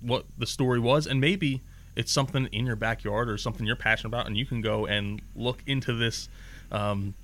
what 0.00 0.26
the 0.38 0.46
story 0.46 0.78
was, 0.78 1.06
and 1.06 1.20
maybe 1.20 1.62
it's 1.96 2.12
something 2.12 2.46
in 2.52 2.66
your 2.66 2.76
backyard 2.76 3.28
or 3.30 3.38
something 3.38 3.66
you're 3.66 3.74
passionate 3.74 4.08
about, 4.08 4.26
and 4.26 4.36
you 4.36 4.44
can 4.46 4.60
go 4.60 4.84
and 4.86 5.22
look 5.34 5.62
into 5.66 5.92
this 5.94 6.28
um, 6.70 7.14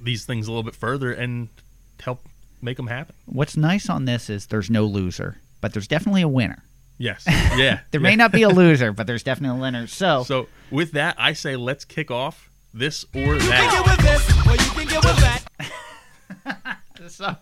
these 0.00 0.24
things 0.24 0.46
a 0.48 0.50
little 0.50 0.62
bit 0.64 0.74
further 0.74 1.12
and 1.12 1.48
help 2.00 2.26
make 2.62 2.76
them 2.76 2.86
happen. 2.88 3.14
What's 3.26 3.56
nice 3.56 3.88
on 3.88 4.04
this 4.04 4.28
is 4.30 4.46
there's 4.46 4.70
no 4.70 4.84
loser, 4.84 5.38
but 5.60 5.72
there's 5.72 5.88
definitely 5.88 6.22
a 6.22 6.28
winner. 6.28 6.62
Yes, 6.98 7.24
yeah. 7.28 7.80
There 7.90 8.00
yeah. 8.00 8.08
may 8.10 8.16
not 8.16 8.32
be 8.32 8.42
a 8.42 8.48
loser, 8.62 8.92
but 8.92 9.06
there's 9.06 9.22
definitely 9.22 9.58
a 9.58 9.60
winner. 9.62 9.86
So, 9.86 10.22
So 10.24 10.48
with 10.70 10.92
that, 10.92 11.16
I 11.18 11.32
say 11.32 11.56
let's 11.56 11.84
kick 11.84 12.10
off 12.10 12.50
this 12.74 13.04
or 13.14 13.20
You 13.34 13.38
can 13.40 13.48
that. 13.48 13.72
get 13.72 13.96
with 13.96 14.06
this, 14.06 14.46
or 14.46 14.52
you 14.52 14.70
can 14.72 14.86
get 14.88 15.04
with 15.04 16.54
that. 16.54 16.78
so- 17.08 17.36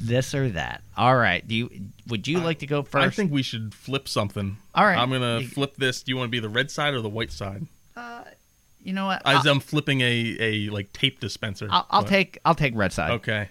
this 0.00 0.34
or 0.34 0.48
that. 0.50 0.82
All 0.96 1.16
right. 1.16 1.46
Do 1.46 1.54
you 1.54 1.70
would 2.08 2.26
you 2.28 2.38
like 2.40 2.60
to 2.60 2.66
go 2.66 2.82
first? 2.82 3.06
I 3.06 3.10
think 3.10 3.32
we 3.32 3.42
should 3.42 3.74
flip 3.74 4.08
something. 4.08 4.56
All 4.74 4.84
right. 4.84 4.96
I'm 4.98 5.10
gonna 5.10 5.40
You- 5.40 5.48
flip 5.48 5.76
this. 5.76 6.02
Do 6.02 6.12
you 6.12 6.16
want 6.16 6.28
to 6.28 6.30
be 6.30 6.40
the 6.40 6.48
red 6.48 6.70
side 6.70 6.94
or 6.94 7.00
the 7.00 7.08
white 7.08 7.32
side? 7.32 7.66
Uh, 7.96 8.22
you 8.88 8.94
know 8.94 9.04
what? 9.04 9.20
As 9.26 9.46
I'll, 9.46 9.52
I'm 9.52 9.60
flipping 9.60 10.00
a, 10.00 10.36
a 10.40 10.68
like 10.70 10.90
tape 10.94 11.20
dispenser. 11.20 11.68
I'll, 11.70 11.86
I'll 11.90 12.04
take 12.04 12.38
I'll 12.44 12.54
take 12.54 12.74
red 12.74 12.90
side. 12.92 13.10
Okay. 13.12 13.48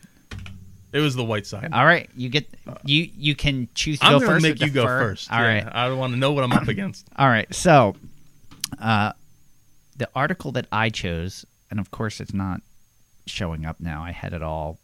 It 0.92 1.00
was 1.00 1.16
the 1.16 1.24
white 1.24 1.46
side. 1.46 1.70
All 1.74 1.86
right. 1.86 2.10
You 2.16 2.28
get 2.28 2.50
you 2.84 3.08
you 3.16 3.36
can 3.36 3.70
choose 3.76 4.00
to 4.00 4.06
I'm 4.06 4.14
go 4.14 4.20
gonna 4.22 4.32
first. 4.32 4.44
make 4.44 4.62
you 4.62 4.72
go 4.72 4.86
first. 4.86 5.32
All 5.32 5.40
Yeah, 5.40 5.66
right. 5.66 5.68
I 5.76 5.92
want 5.92 6.14
to 6.14 6.18
know 6.20 6.32
what 6.32 6.44
I'm 6.44 6.52
up 6.54 6.68
against. 6.68 7.08
All 7.18 7.28
right. 7.28 7.54
So, 7.54 7.96
uh, 8.82 9.12
the 9.96 10.10
article 10.16 10.52
that 10.54 10.66
I 10.72 10.90
chose, 10.90 11.46
and 11.70 11.80
of 11.80 11.92
course 11.92 12.20
it's 12.20 12.34
not 12.34 12.62
showing 13.28 13.64
up 13.64 13.80
now. 13.80 14.04
I 14.04 14.12
had 14.12 14.34
it 14.34 14.42
all 14.42 14.80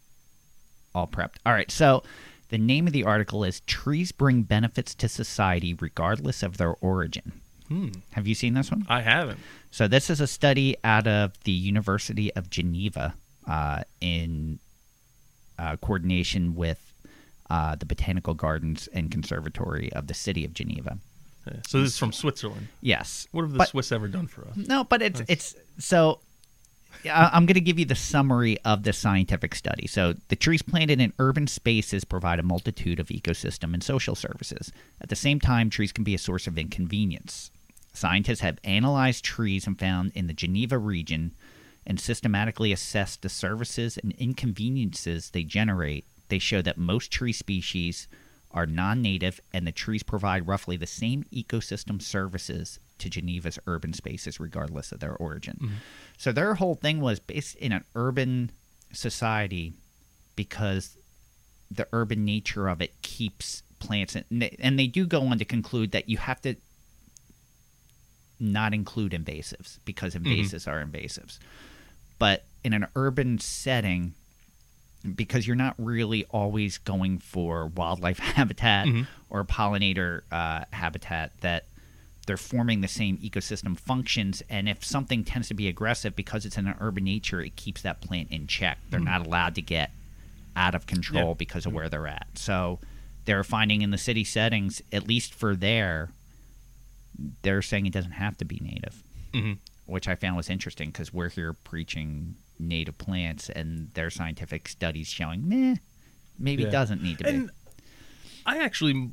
all 0.93 1.07
prepped. 1.07 1.37
All 1.47 1.53
right. 1.53 1.71
So, 1.71 2.03
the 2.49 2.57
name 2.59 2.85
of 2.85 2.93
the 2.93 3.05
article 3.05 3.43
is 3.43 3.61
"Trees 3.61 4.11
Bring 4.11 4.43
Benefits 4.43 4.93
to 4.95 5.09
Society 5.09 5.73
Regardless 5.73 6.43
of 6.43 6.57
Their 6.57 6.75
Origin." 6.75 7.41
Hmm. 7.73 7.89
Have 8.11 8.27
you 8.27 8.35
seen 8.35 8.53
this 8.53 8.69
one? 8.69 8.85
I 8.87 9.01
haven't. 9.01 9.39
So 9.71 9.87
this 9.87 10.09
is 10.11 10.21
a 10.21 10.27
study 10.27 10.75
out 10.83 11.07
of 11.07 11.31
the 11.43 11.51
University 11.51 12.31
of 12.35 12.49
Geneva 12.51 13.15
uh, 13.47 13.81
in 13.99 14.59
uh, 15.57 15.77
coordination 15.77 16.53
with 16.55 16.93
uh, 17.49 17.73
the 17.75 17.85
Botanical 17.87 18.35
Gardens 18.35 18.87
and 18.93 19.09
Conservatory 19.09 19.91
of 19.93 20.05
the 20.05 20.13
City 20.13 20.45
of 20.45 20.53
Geneva. 20.53 20.99
Yeah. 21.47 21.53
So 21.67 21.81
this 21.81 21.93
is 21.93 21.97
from 21.97 22.13
Switzerland. 22.13 22.67
Yes. 22.81 23.27
What 23.31 23.41
have 23.41 23.51
the 23.53 23.57
But- 23.57 23.69
Swiss 23.69 23.91
ever 23.91 24.07
done 24.07 24.27
for 24.27 24.47
us? 24.47 24.55
No, 24.55 24.83
but 24.83 25.01
it's 25.01 25.21
it's 25.27 25.55
so. 25.79 26.19
I- 27.05 27.31
I'm 27.33 27.47
going 27.47 27.55
to 27.55 27.59
give 27.61 27.79
you 27.79 27.85
the 27.85 27.95
summary 27.95 28.59
of 28.63 28.83
the 28.83 28.93
scientific 28.93 29.55
study. 29.55 29.87
So, 29.87 30.13
the 30.29 30.35
trees 30.35 30.61
planted 30.61 31.01
in 31.01 31.11
urban 31.17 31.47
spaces 31.47 32.05
provide 32.05 32.39
a 32.39 32.43
multitude 32.43 32.99
of 32.99 33.07
ecosystem 33.07 33.73
and 33.73 33.83
social 33.83 34.13
services. 34.15 34.71
At 35.01 35.09
the 35.09 35.15
same 35.15 35.39
time, 35.39 35.69
trees 35.71 35.91
can 35.91 36.03
be 36.03 36.13
a 36.13 36.19
source 36.19 36.45
of 36.45 36.57
inconvenience. 36.57 37.49
Scientists 37.93 38.39
have 38.39 38.57
analyzed 38.63 39.23
trees 39.23 39.67
and 39.67 39.79
found 39.79 40.11
in 40.15 40.27
the 40.27 40.33
Geneva 40.33 40.77
region 40.77 41.31
and 41.85 41.99
systematically 41.99 42.71
assessed 42.71 43.21
the 43.21 43.29
services 43.29 43.97
and 43.97 44.13
inconveniences 44.13 45.29
they 45.29 45.43
generate. 45.43 46.05
They 46.29 46.39
show 46.39 46.61
that 46.63 46.77
most 46.77 47.11
tree 47.11 47.33
species 47.33 48.07
are 48.51 48.65
non 48.65 49.01
native, 49.01 49.39
and 49.51 49.65
the 49.65 49.71
trees 49.71 50.03
provide 50.03 50.47
roughly 50.47 50.77
the 50.77 50.87
same 50.87 51.23
ecosystem 51.33 52.01
services 52.01 52.79
to 52.99 53.09
Geneva's 53.09 53.59
urban 53.67 53.93
spaces, 53.93 54.39
regardless 54.39 54.91
of 54.91 54.99
their 54.99 55.15
origin. 55.15 55.57
Mm-hmm. 55.61 55.75
So, 56.17 56.31
their 56.31 56.55
whole 56.55 56.75
thing 56.75 57.01
was 57.01 57.19
based 57.19 57.55
in 57.55 57.71
an 57.71 57.83
urban 57.95 58.51
society 58.91 59.73
because 60.35 60.97
the 61.69 61.87
urban 61.91 62.25
nature 62.25 62.67
of 62.67 62.81
it 62.81 63.01
keeps 63.01 63.63
plants, 63.79 64.15
and 64.15 64.25
they, 64.31 64.55
and 64.59 64.77
they 64.77 64.87
do 64.87 65.05
go 65.05 65.23
on 65.23 65.39
to 65.39 65.45
conclude 65.45 65.91
that 65.91 66.07
you 66.07 66.17
have 66.17 66.41
to 66.43 66.55
not 68.43 68.73
include 68.73 69.13
invasives 69.13 69.79
because 69.85 70.13
mm-hmm. 70.13 70.27
invasives 70.27 70.67
are 70.67 70.83
invasives. 70.83 71.39
But 72.19 72.43
in 72.63 72.73
an 72.73 72.87
urban 72.95 73.39
setting, 73.39 74.13
because 75.15 75.47
you're 75.47 75.55
not 75.55 75.75
really 75.77 76.25
always 76.29 76.77
going 76.77 77.19
for 77.19 77.67
wildlife 77.67 78.19
habitat 78.19 78.87
mm-hmm. 78.87 79.03
or 79.29 79.43
pollinator 79.43 80.21
uh, 80.31 80.65
habitat, 80.71 81.31
that 81.41 81.65
they're 82.25 82.37
forming 82.37 82.81
the 82.81 82.87
same 82.87 83.17
ecosystem 83.17 83.77
functions. 83.77 84.41
And 84.49 84.69
if 84.69 84.83
something 84.83 85.23
tends 85.23 85.47
to 85.49 85.53
be 85.53 85.67
aggressive 85.67 86.15
because 86.15 86.45
it's 86.45 86.57
in 86.57 86.67
an 86.67 86.75
urban 86.79 87.03
nature, 87.03 87.41
it 87.41 87.55
keeps 87.55 87.81
that 87.81 88.01
plant 88.01 88.31
in 88.31 88.47
check. 88.47 88.77
They're 88.89 88.99
mm-hmm. 88.99 89.09
not 89.09 89.27
allowed 89.27 89.55
to 89.55 89.61
get 89.61 89.91
out 90.55 90.75
of 90.75 90.85
control 90.85 91.29
Yeah. 91.29 91.33
because 91.33 91.65
of 91.65 91.73
where 91.73 91.89
they're 91.89 92.07
at. 92.07 92.27
So 92.35 92.79
they're 93.25 93.43
finding 93.43 93.81
in 93.81 93.91
the 93.91 93.97
city 93.97 94.23
settings, 94.23 94.81
at 94.91 95.07
least 95.07 95.33
for 95.33 95.55
there, 95.55 96.11
they're 97.41 97.61
saying 97.61 97.85
it 97.85 97.93
doesn't 97.93 98.11
have 98.11 98.37
to 98.37 98.45
be 98.45 98.59
native, 98.61 99.03
Mhm. 99.33 99.57
which 99.85 100.07
I 100.07 100.15
found 100.15 100.35
was 100.35 100.49
interesting 100.49 100.89
because 100.89 101.13
we're 101.13 101.29
here 101.29 101.53
preaching 101.53 102.35
native 102.59 102.97
plants, 102.97 103.49
and 103.49 103.89
their 103.93 104.09
scientific 104.09 104.67
studies 104.67 105.07
showing, 105.07 105.47
meh, 105.47 105.75
maybe 106.39 106.63
Yeah. 106.63 106.69
it 106.69 106.71
doesn't 106.71 107.01
need 107.01 107.17
to 107.19 107.23
be. 107.25 107.49
I 108.45 108.59
actually 108.59 109.11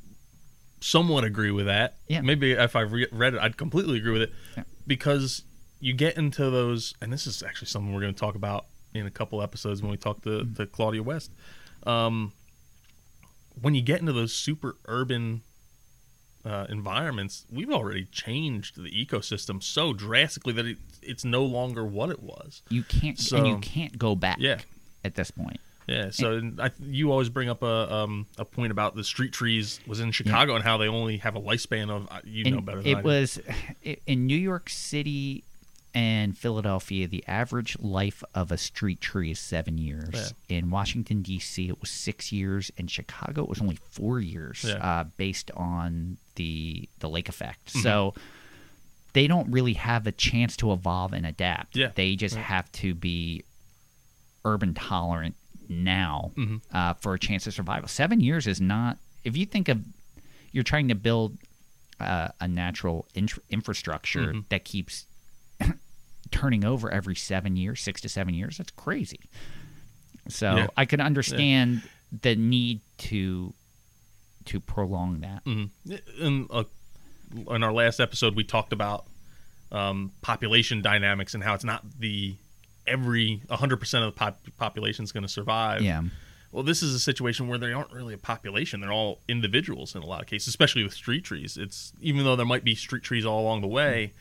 somewhat 0.80 1.24
agree 1.24 1.50
with 1.50 1.66
that. 1.66 1.98
Yeah. 2.08 2.20
Maybe 2.22 2.52
if 2.52 2.74
I 2.76 2.80
re- 2.82 3.06
read 3.12 3.34
it, 3.34 3.40
I'd 3.40 3.56
completely 3.56 3.98
agree 3.98 4.12
with 4.12 4.22
it 4.22 4.32
Yeah. 4.56 4.64
because 4.86 5.42
you 5.78 5.92
get 5.94 6.16
into 6.16 6.50
those, 6.50 6.94
and 7.00 7.12
this 7.12 7.26
is 7.26 7.42
actually 7.42 7.68
something 7.68 7.92
we're 7.92 8.00
going 8.00 8.14
to 8.14 8.18
talk 8.20 8.34
about 8.34 8.66
in 8.94 9.06
a 9.06 9.10
couple 9.10 9.40
episodes 9.42 9.82
when 9.82 9.90
we 9.90 9.96
talk 9.96 10.22
to, 10.22 10.28
Mm-hmm. 10.30 10.54
to 10.54 10.66
Claudia 10.66 11.02
West. 11.02 11.30
Um, 11.84 12.32
when 13.60 13.74
you 13.74 13.82
get 13.82 14.00
into 14.00 14.12
those 14.12 14.32
super 14.34 14.76
urban 14.86 15.42
uh, 16.44 16.66
environments, 16.68 17.44
we've 17.52 17.70
already 17.70 18.04
changed 18.06 18.82
the 18.82 18.90
ecosystem 18.90 19.62
so 19.62 19.92
drastically 19.92 20.52
that 20.54 20.66
it, 20.66 20.78
it's 21.02 21.24
no 21.24 21.44
longer 21.44 21.84
what 21.84 22.10
it 22.10 22.22
was. 22.22 22.62
you 22.70 22.82
can't, 22.82 23.18
So- 23.18 23.36
and 23.38 23.46
you 23.46 23.58
can't 23.58 23.98
go 23.98 24.14
back. 24.14 24.36
Yeah. 24.40 24.58
At 25.02 25.14
this 25.14 25.30
point, 25.30 25.58
Yeah, 25.86 26.10
so 26.10 26.42
I, 26.58 26.70
you 26.78 27.10
always 27.10 27.30
bring 27.30 27.48
up 27.48 27.62
a 27.62 27.90
um, 27.94 28.26
a 28.36 28.44
point 28.44 28.70
about 28.70 28.94
the 28.96 29.02
street 29.02 29.32
trees 29.32 29.80
was 29.86 29.98
in 29.98 30.12
Chicago 30.12 30.54
and 30.54 30.62
how 30.62 30.76
they 30.76 30.88
only 30.88 31.16
have 31.16 31.36
a 31.36 31.40
lifespan 31.40 31.88
of 31.88 32.06
uh, 32.10 32.20
you 32.22 32.50
know 32.50 32.60
better 32.60 32.82
than 32.82 32.98
it 32.98 33.02
was 33.02 33.40
in 34.06 34.26
New 34.26 34.36
York 34.36 34.68
City 34.68 35.42
and 35.94 36.36
Philadelphia. 36.38 37.08
The 37.08 37.24
average 37.26 37.76
life 37.80 38.22
of 38.34 38.52
a 38.52 38.56
street 38.58 39.00
tree 39.00 39.30
is 39.32 39.38
seven 39.40 39.76
years. 39.78 40.34
In 40.48 40.70
Washington 40.70 41.22
D.C., 41.22 41.68
it 41.68 41.80
was 41.80 41.90
six 41.90 42.30
years. 42.32 42.70
In 42.76 42.86
Chicago, 42.86 43.42
it 43.42 43.48
was 43.48 43.60
only 43.60 43.78
four 43.90 44.20
years, 44.20 44.64
Yeah. 44.66 44.74
uh, 44.74 45.04
based 45.16 45.50
on 45.56 46.16
the 46.36 46.88
the 47.00 47.08
lake 47.08 47.28
effect. 47.28 47.66
Mm-hmm. 47.66 47.80
So 47.80 48.14
they 49.12 49.26
don't 49.26 49.50
really 49.50 49.72
have 49.74 50.06
a 50.06 50.12
chance 50.12 50.56
to 50.58 50.72
evolve 50.72 51.12
and 51.12 51.26
adapt. 51.26 51.76
Yeah. 51.76 51.90
They 51.94 52.14
just 52.16 52.36
have 52.36 52.70
to 52.72 52.94
be 52.94 53.42
urban 54.44 54.74
tolerant 54.74 55.34
now 55.68 56.32
Mm-hmm. 56.36 56.56
uh, 56.72 56.94
for 56.94 57.14
a 57.14 57.18
chance 57.18 57.46
of 57.46 57.54
survival. 57.54 57.88
Seven 57.88 58.20
years 58.20 58.46
is 58.46 58.60
not. 58.60 58.98
If 59.24 59.36
you 59.36 59.46
think 59.46 59.68
of, 59.68 59.80
you're 60.52 60.64
trying 60.64 60.88
to 60.88 60.94
build 60.94 61.36
uh, 62.00 62.28
a 62.40 62.48
natural 62.48 63.06
int- 63.14 63.38
infrastructure 63.50 64.28
Mm-hmm. 64.28 64.40
that 64.48 64.64
keeps 64.64 65.06
turning 66.30 66.64
over 66.64 66.90
every 66.90 67.16
seven 67.16 67.56
years, 67.56 67.80
six 67.80 68.00
to 68.02 68.08
seven 68.08 68.34
years. 68.34 68.58
That's 68.58 68.72
crazy. 68.72 69.20
So 70.28 70.56
Yeah. 70.56 70.66
I 70.76 70.84
can 70.84 71.00
understand 71.00 71.82
the 72.22 72.34
need 72.36 72.80
to 72.98 73.54
to 74.46 74.60
prolong 74.60 75.20
that. 75.20 75.44
Mm-hmm. 75.44 75.94
in 76.18 76.46
uh, 76.50 76.64
in 77.50 77.62
our 77.62 77.72
last 77.72 78.00
episode 78.00 78.34
we 78.34 78.42
talked 78.44 78.72
about 78.72 79.04
um, 79.70 80.12
population 80.22 80.82
dynamics 80.82 81.34
and 81.34 81.44
how 81.44 81.54
it's 81.54 81.64
not 81.64 81.84
the 81.98 82.34
every 82.86 83.40
100% 83.48 83.94
of 84.06 84.12
the 84.12 84.18
pop- 84.18 84.40
population 84.58 85.04
is 85.04 85.12
going 85.12 85.22
to 85.22 85.28
survive. 85.28 85.82
Yeah. 85.82 86.02
Well, 86.50 86.64
this 86.64 86.82
is 86.82 86.92
a 86.92 86.98
situation 86.98 87.46
where 87.46 87.58
they 87.58 87.72
aren't 87.72 87.92
really 87.92 88.12
a 88.14 88.18
population; 88.18 88.80
they're 88.80 88.90
all 88.90 89.20
individuals 89.28 89.94
in 89.94 90.02
a 90.02 90.06
lot 90.06 90.20
of 90.20 90.26
cases, 90.26 90.48
especially 90.48 90.82
with 90.82 90.92
street 90.92 91.22
trees. 91.22 91.56
It's 91.56 91.92
even 92.00 92.24
though 92.24 92.34
there 92.34 92.44
might 92.46 92.64
be 92.64 92.74
street 92.74 93.04
trees 93.04 93.24
all 93.24 93.40
along 93.40 93.60
the 93.60 93.68
way, 93.68 94.12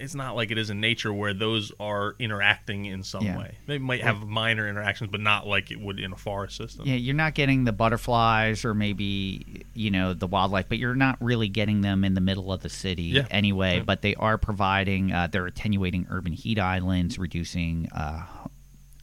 it's 0.00 0.14
not 0.14 0.36
like 0.36 0.50
it 0.50 0.58
is 0.58 0.70
in 0.70 0.80
nature 0.80 1.12
where 1.12 1.34
those 1.34 1.72
are 1.80 2.14
interacting 2.18 2.84
in 2.86 3.02
some 3.02 3.24
Yeah. 3.24 3.38
way. 3.38 3.56
They 3.66 3.78
might 3.78 4.02
have 4.02 4.22
minor 4.26 4.68
interactions, 4.68 5.10
but 5.10 5.20
not 5.20 5.46
like 5.46 5.70
it 5.70 5.80
would 5.80 5.98
in 6.00 6.12
a 6.12 6.16
forest 6.16 6.56
system. 6.56 6.86
Yeah, 6.86 6.94
you're 6.96 7.14
not 7.14 7.34
getting 7.34 7.64
the 7.64 7.72
butterflies 7.72 8.64
or 8.64 8.74
maybe 8.74 9.64
you 9.74 9.90
know 9.90 10.14
the 10.14 10.26
wildlife, 10.26 10.68
but 10.68 10.78
you're 10.78 10.94
not 10.94 11.16
really 11.20 11.48
getting 11.48 11.80
them 11.80 12.04
in 12.04 12.14
the 12.14 12.20
middle 12.20 12.52
of 12.52 12.62
the 12.62 12.68
city 12.68 13.02
Yeah. 13.04 13.26
anyway. 13.30 13.76
Yeah. 13.76 13.82
But 13.82 14.02
they 14.02 14.14
are 14.14 14.38
providing, 14.38 15.12
uh, 15.12 15.26
they're 15.26 15.46
attenuating 15.46 16.06
urban 16.10 16.32
heat 16.32 16.58
islands, 16.58 17.18
reducing 17.18 17.88
uh, 17.92 18.24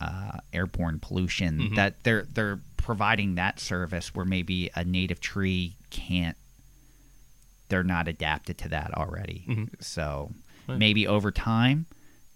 uh, 0.02 0.38
airborne 0.54 1.00
pollution. 1.00 1.60
Mm-hmm. 1.60 1.76
That 1.76 2.04
they're 2.04 2.24
they're 2.34 2.60
providing 2.78 3.36
that 3.36 3.60
service 3.60 4.14
where 4.14 4.26
maybe 4.26 4.70
a 4.76 4.84
native 4.84 5.20
tree 5.20 5.76
can't. 5.90 6.38
They're 7.70 7.84
not 7.84 8.08
adapted 8.08 8.58
to 8.60 8.70
that 8.70 8.94
already, 8.94 9.44
Mm-hmm. 9.50 9.64
so 9.80 10.32
maybe 10.68 11.08
over 11.08 11.32
time 11.32 11.86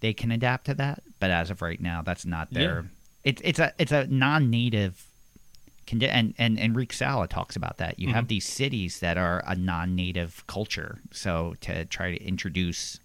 they 0.00 0.12
can 0.12 0.30
adapt 0.30 0.66
to 0.66 0.74
that. 0.74 1.02
But 1.18 1.30
as 1.30 1.50
of 1.50 1.60
right 1.62 1.80
now, 1.80 2.02
that's 2.02 2.24
not 2.24 2.52
their. 2.52 2.80
Yeah. 2.80 2.88
It's 3.24 3.42
it's 3.44 3.58
a 3.58 3.72
it's 3.78 3.92
a 3.92 4.06
non-native 4.06 5.04
condi- 5.86 6.08
and 6.08 6.34
and 6.38 6.58
Enrique 6.58 6.94
Sala 6.94 7.28
talks 7.28 7.54
about 7.56 7.76
that. 7.78 7.98
You 7.98 8.06
Mm-hmm. 8.08 8.14
have 8.16 8.28
these 8.28 8.46
cities 8.46 9.00
that 9.00 9.18
are 9.18 9.42
a 9.46 9.54
non-native 9.54 10.46
culture, 10.46 11.00
so 11.12 11.54
to 11.62 11.84
try 11.84 12.16
to 12.16 12.24
introduce 12.24 12.98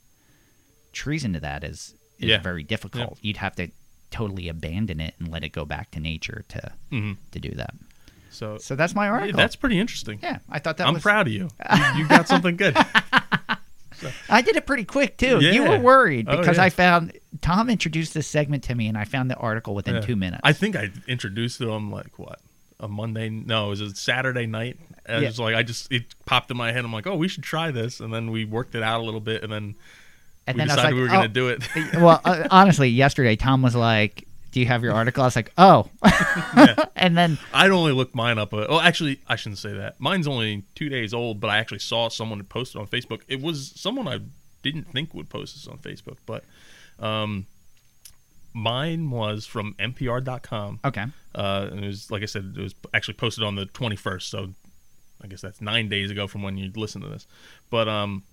trees 0.94 1.26
into 1.26 1.40
that 1.42 1.64
is 1.64 1.96
is 2.20 2.30
Yeah. 2.30 2.42
very 2.42 2.64
difficult. 2.64 3.18
You'd 3.22 3.38
have 3.38 3.56
to 3.58 3.68
totally 4.12 4.48
abandon 4.48 5.02
it 5.02 5.16
and 5.20 5.30
let 5.30 5.44
it 5.44 5.50
go 5.50 5.66
back 5.66 5.92
to 5.92 6.00
nature 6.00 6.46
to 6.48 6.72
Mhm. 6.94 7.18
to 7.32 7.40
do 7.40 7.52
that. 7.56 7.74
So, 8.32 8.58
So 8.58 8.76
that's 8.76 8.96
my 8.96 9.06
yeah, 9.08 9.12
article. 9.12 9.38
that's 9.38 9.56
pretty 9.58 9.80
interesting. 9.80 10.20
yeah, 10.24 10.40
I 10.50 10.60
thought 10.60 10.78
that 10.78 10.84
was 10.86 10.88
I'm 10.90 10.94
was. 10.96 11.04
proud 11.04 11.28
of 11.28 11.34
you. 11.34 11.50
You- 11.74 11.94
you 11.98 12.08
got 12.08 12.28
something 12.30 12.56
good. 12.56 12.78
I 14.30 14.42
did 14.42 14.56
it 14.56 14.66
pretty 14.66 14.86
quick 14.86 15.18
too. 15.18 15.40
You 15.40 15.64
were 15.64 15.80
worried 15.80 16.28
Oh, 16.30 16.38
because 16.38 16.58
yeah. 16.58 16.64
I 16.64 16.70
found 16.70 17.14
Tom 17.42 17.70
introduced 17.70 18.14
this 18.14 18.28
segment 18.28 18.64
to 18.66 18.76
me, 18.76 18.88
and 18.88 18.98
I 18.98 19.06
found 19.06 19.30
the 19.30 19.36
article 19.36 19.76
within 19.76 19.96
Yeah. 19.96 20.02
two 20.02 20.16
minutes. 20.16 20.42
I 20.44 20.54
think 20.54 20.76
I 20.76 20.92
introduced 21.08 21.58
to 21.60 21.72
him 21.72 21.92
like 21.92 22.18
what 22.18 22.40
a 22.80 22.88
Monday. 22.88 23.30
No, 23.30 23.72
is 23.72 23.82
it 23.82 23.84
was 23.86 23.94
a 23.94 23.96
Saturday 23.96 24.46
night. 24.46 24.78
And 25.06 25.22
Yeah. 25.24 25.30
It's 25.30 25.40
like 25.40 25.56
I 25.56 25.64
just 25.64 25.92
it 25.92 26.04
popped 26.26 26.50
in 26.52 26.58
my 26.58 26.72
head. 26.72 26.84
I'm 26.84 26.94
like, 26.94 27.08
oh, 27.08 27.16
we 27.16 27.28
should 27.28 27.44
try 27.44 27.72
this, 27.72 28.00
and 28.00 28.14
then 28.14 28.32
we 28.32 28.46
worked 28.46 28.76
it 28.76 28.84
out 28.84 29.02
a 29.02 29.04
little 29.04 29.20
bit, 29.20 29.44
and 29.44 29.52
then 29.52 29.76
and 30.48 30.56
we 30.56 30.60
then 30.60 30.70
I 30.70 30.74
was 30.74 30.76
decided 30.76 30.84
like, 30.84 30.94
we 30.96 31.02
were 31.02 31.08
oh. 31.08 31.12
going 31.12 31.24
to 31.24 31.28
do 31.28 31.48
it. 31.50 31.96
well, 32.02 32.22
uh, 32.24 32.48
honestly, 32.52 32.90
yesterday 32.90 33.36
Tom 33.36 33.62
was 33.62 33.76
like, 33.76 34.28
"Do 34.56 34.62
you 34.62 34.68
have 34.68 34.84
your 34.84 34.94
article?" 34.94 35.22
I 35.24 35.28
was 35.28 35.36
like, 35.36 35.52
"Oh," 35.58 35.90
and 36.96 37.18
then 37.18 37.38
I'd 37.54 37.72
only 37.72 37.92
looked 37.92 38.16
mine 38.16 38.38
up. 38.40 38.54
Uh, 38.54 38.66
oh, 38.70 38.80
actually, 38.80 39.20
I 39.28 39.36
shouldn't 39.36 39.60
say 39.60 39.74
that. 39.74 40.00
Mine's 40.00 40.28
only 40.30 40.64
two 40.76 40.88
days 40.88 41.14
old, 41.14 41.42
but 41.42 41.50
I 41.50 41.58
actually 41.58 41.80
saw 41.80 42.08
someone 42.10 42.42
posted 42.46 42.80
on 42.80 42.88
Facebook. 42.88 43.20
It 43.28 43.42
was 43.42 43.74
someone 43.76 44.08
I 44.08 44.20
didn't 44.64 44.92
think 44.94 45.14
would 45.14 45.28
post 45.30 45.56
this 45.56 45.68
on 45.68 45.78
Facebook, 45.80 46.18
but 46.26 46.44
um, 47.00 47.48
mine 48.54 49.10
was 49.12 49.46
from 49.46 49.76
NPR.com. 49.78 50.80
okay, 50.86 51.06
Uh, 51.34 51.68
and 51.72 51.84
it 51.84 51.88
was 51.88 52.10
like 52.10 52.24
I 52.24 52.26
said, 52.28 52.54
it 52.58 52.62
was 52.62 52.76
actually 52.94 53.16
posted 53.16 53.44
on 53.44 53.56
the 53.56 53.66
21st, 53.66 54.22
so 54.24 54.54
I 55.22 55.28
guess 55.28 55.42
that's 55.42 55.60
nine 55.62 55.90
days 55.90 56.12
ago 56.12 56.28
from 56.28 56.44
when 56.44 56.58
you 56.58 56.72
listen 56.76 57.02
to 57.02 57.08
this. 57.10 57.28
But 57.70 57.88
um, 57.90 58.24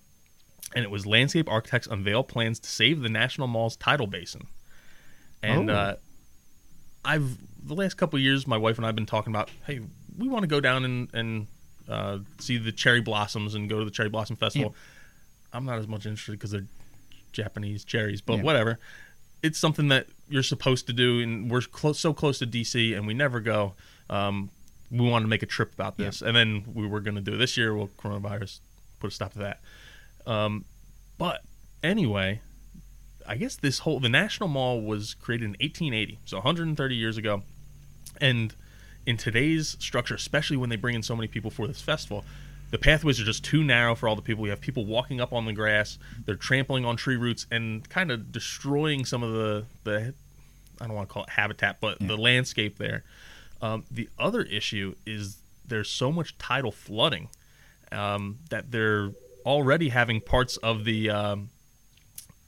and 0.75 0.83
it 0.83 0.89
was 0.91 1.05
landscape 1.05 1.49
architects 1.49 1.87
unveil 1.87 2.23
plans 2.23 2.59
to 2.59 2.69
save 2.69 3.01
the 3.01 3.09
National 3.09 3.47
Mall's 3.47 3.75
tidal 3.75 4.07
basin. 4.07 4.47
And 5.41 5.69
Oh. 5.69 5.73
uh, 5.73 5.95
I've 7.05 7.37
the 7.65 7.73
last 7.75 7.95
couple 7.95 8.17
of 8.17 8.23
years, 8.23 8.45
my 8.45 8.57
wife 8.57 8.77
and 8.77 8.85
I've 8.85 8.95
been 8.95 9.05
talking 9.05 9.31
about, 9.33 9.49
hey, 9.65 9.79
we 10.17 10.27
want 10.27 10.43
to 10.43 10.47
go 10.47 10.59
down 10.59 10.85
and 10.85 11.09
and 11.13 11.47
uh, 11.89 12.19
see 12.39 12.57
the 12.57 12.71
cherry 12.71 13.01
blossoms 13.01 13.55
and 13.55 13.69
go 13.69 13.79
to 13.79 13.85
the 13.85 13.91
cherry 13.91 14.09
blossom 14.09 14.35
festival. 14.35 14.75
I'm 15.51 15.65
not 15.65 15.79
as 15.79 15.87
much 15.87 16.05
interested 16.05 16.33
because 16.33 16.51
they're 16.51 16.65
Japanese 17.31 17.83
cherries, 17.83 18.21
but 18.21 18.37
Yeah. 18.37 18.43
whatever. 18.43 18.79
It's 19.41 19.59
something 19.59 19.89
that 19.89 20.07
you're 20.29 20.43
supposed 20.43 20.87
to 20.87 20.93
do, 20.93 21.19
and 21.19 21.51
we're 21.51 21.61
close, 21.61 21.99
so 21.99 22.13
close 22.13 22.39
to 22.39 22.47
DC, 22.47 22.95
and 22.95 23.05
we 23.05 23.13
never 23.13 23.39
go. 23.41 23.73
Um, 24.09 24.49
we 24.89 25.01
wanted 25.09 25.25
to 25.25 25.29
make 25.29 25.43
a 25.43 25.47
trip 25.47 25.73
about 25.73 25.97
this, 25.97 26.21
and 26.21 26.35
then 26.35 26.63
we 26.73 26.87
were 26.87 27.01
going 27.01 27.15
to 27.15 27.21
do 27.21 27.33
it 27.33 27.37
this 27.37 27.57
year. 27.57 27.75
Well, 27.75 27.89
coronavirus 27.97 28.59
put 28.99 29.07
a 29.11 29.13
stop 29.13 29.33
to 29.33 29.39
that. 29.39 29.59
Um, 30.25 30.63
but 31.17 31.41
anyway, 31.83 32.39
I 33.27 33.35
guess 33.35 33.55
this 33.55 33.79
whole 33.79 33.99
the 33.99 34.09
National 34.09 34.49
Mall 34.49 34.81
was 34.81 35.13
created 35.15 35.45
in 35.45 35.51
1880, 35.51 36.19
so 36.25 36.37
130 36.37 36.95
years 36.95 37.17
ago, 37.17 37.43
and 38.19 38.53
in 39.05 39.17
today's 39.17 39.75
structure, 39.79 40.15
especially 40.15 40.57
when 40.57 40.69
they 40.69 40.75
bring 40.75 40.95
in 40.95 41.03
so 41.03 41.15
many 41.15 41.27
people 41.27 41.51
for 41.51 41.67
this 41.67 41.81
festival, 41.81 42.23
the 42.71 42.77
pathways 42.77 43.19
are 43.19 43.25
just 43.25 43.43
too 43.43 43.63
narrow 43.63 43.95
for 43.95 44.07
all 44.07 44.15
the 44.15 44.21
people. 44.21 44.45
You 44.45 44.51
have 44.51 44.61
people 44.61 44.85
walking 44.85 45.21
up 45.21 45.33
on 45.33 45.45
the 45.45 45.53
grass, 45.53 45.97
they're 46.25 46.35
trampling 46.35 46.85
on 46.85 46.95
tree 46.95 47.17
roots 47.17 47.45
and 47.51 47.87
kind 47.89 48.11
of 48.11 48.31
destroying 48.31 49.05
some 49.05 49.23
of 49.23 49.33
the 49.33 49.65
the 49.83 50.13
I 50.81 50.87
don't 50.87 50.95
want 50.95 51.07
to 51.07 51.13
call 51.13 51.23
it 51.23 51.29
habitat, 51.29 51.77
but 51.79 51.99
the 51.99 52.17
landscape 52.17 52.77
there. 52.77 53.03
Um, 53.61 53.85
the 53.89 54.09
other 54.19 54.41
issue 54.41 54.95
is 55.05 55.37
there's 55.65 55.89
so 55.89 56.11
much 56.11 56.37
tidal 56.37 56.71
flooding 56.71 57.29
um, 57.91 58.39
that 58.49 58.71
they're 58.71 59.11
already 59.45 59.89
having 59.89 60.19
parts 60.19 60.57
of 60.57 60.83
the 60.83 61.09
um, 61.09 61.49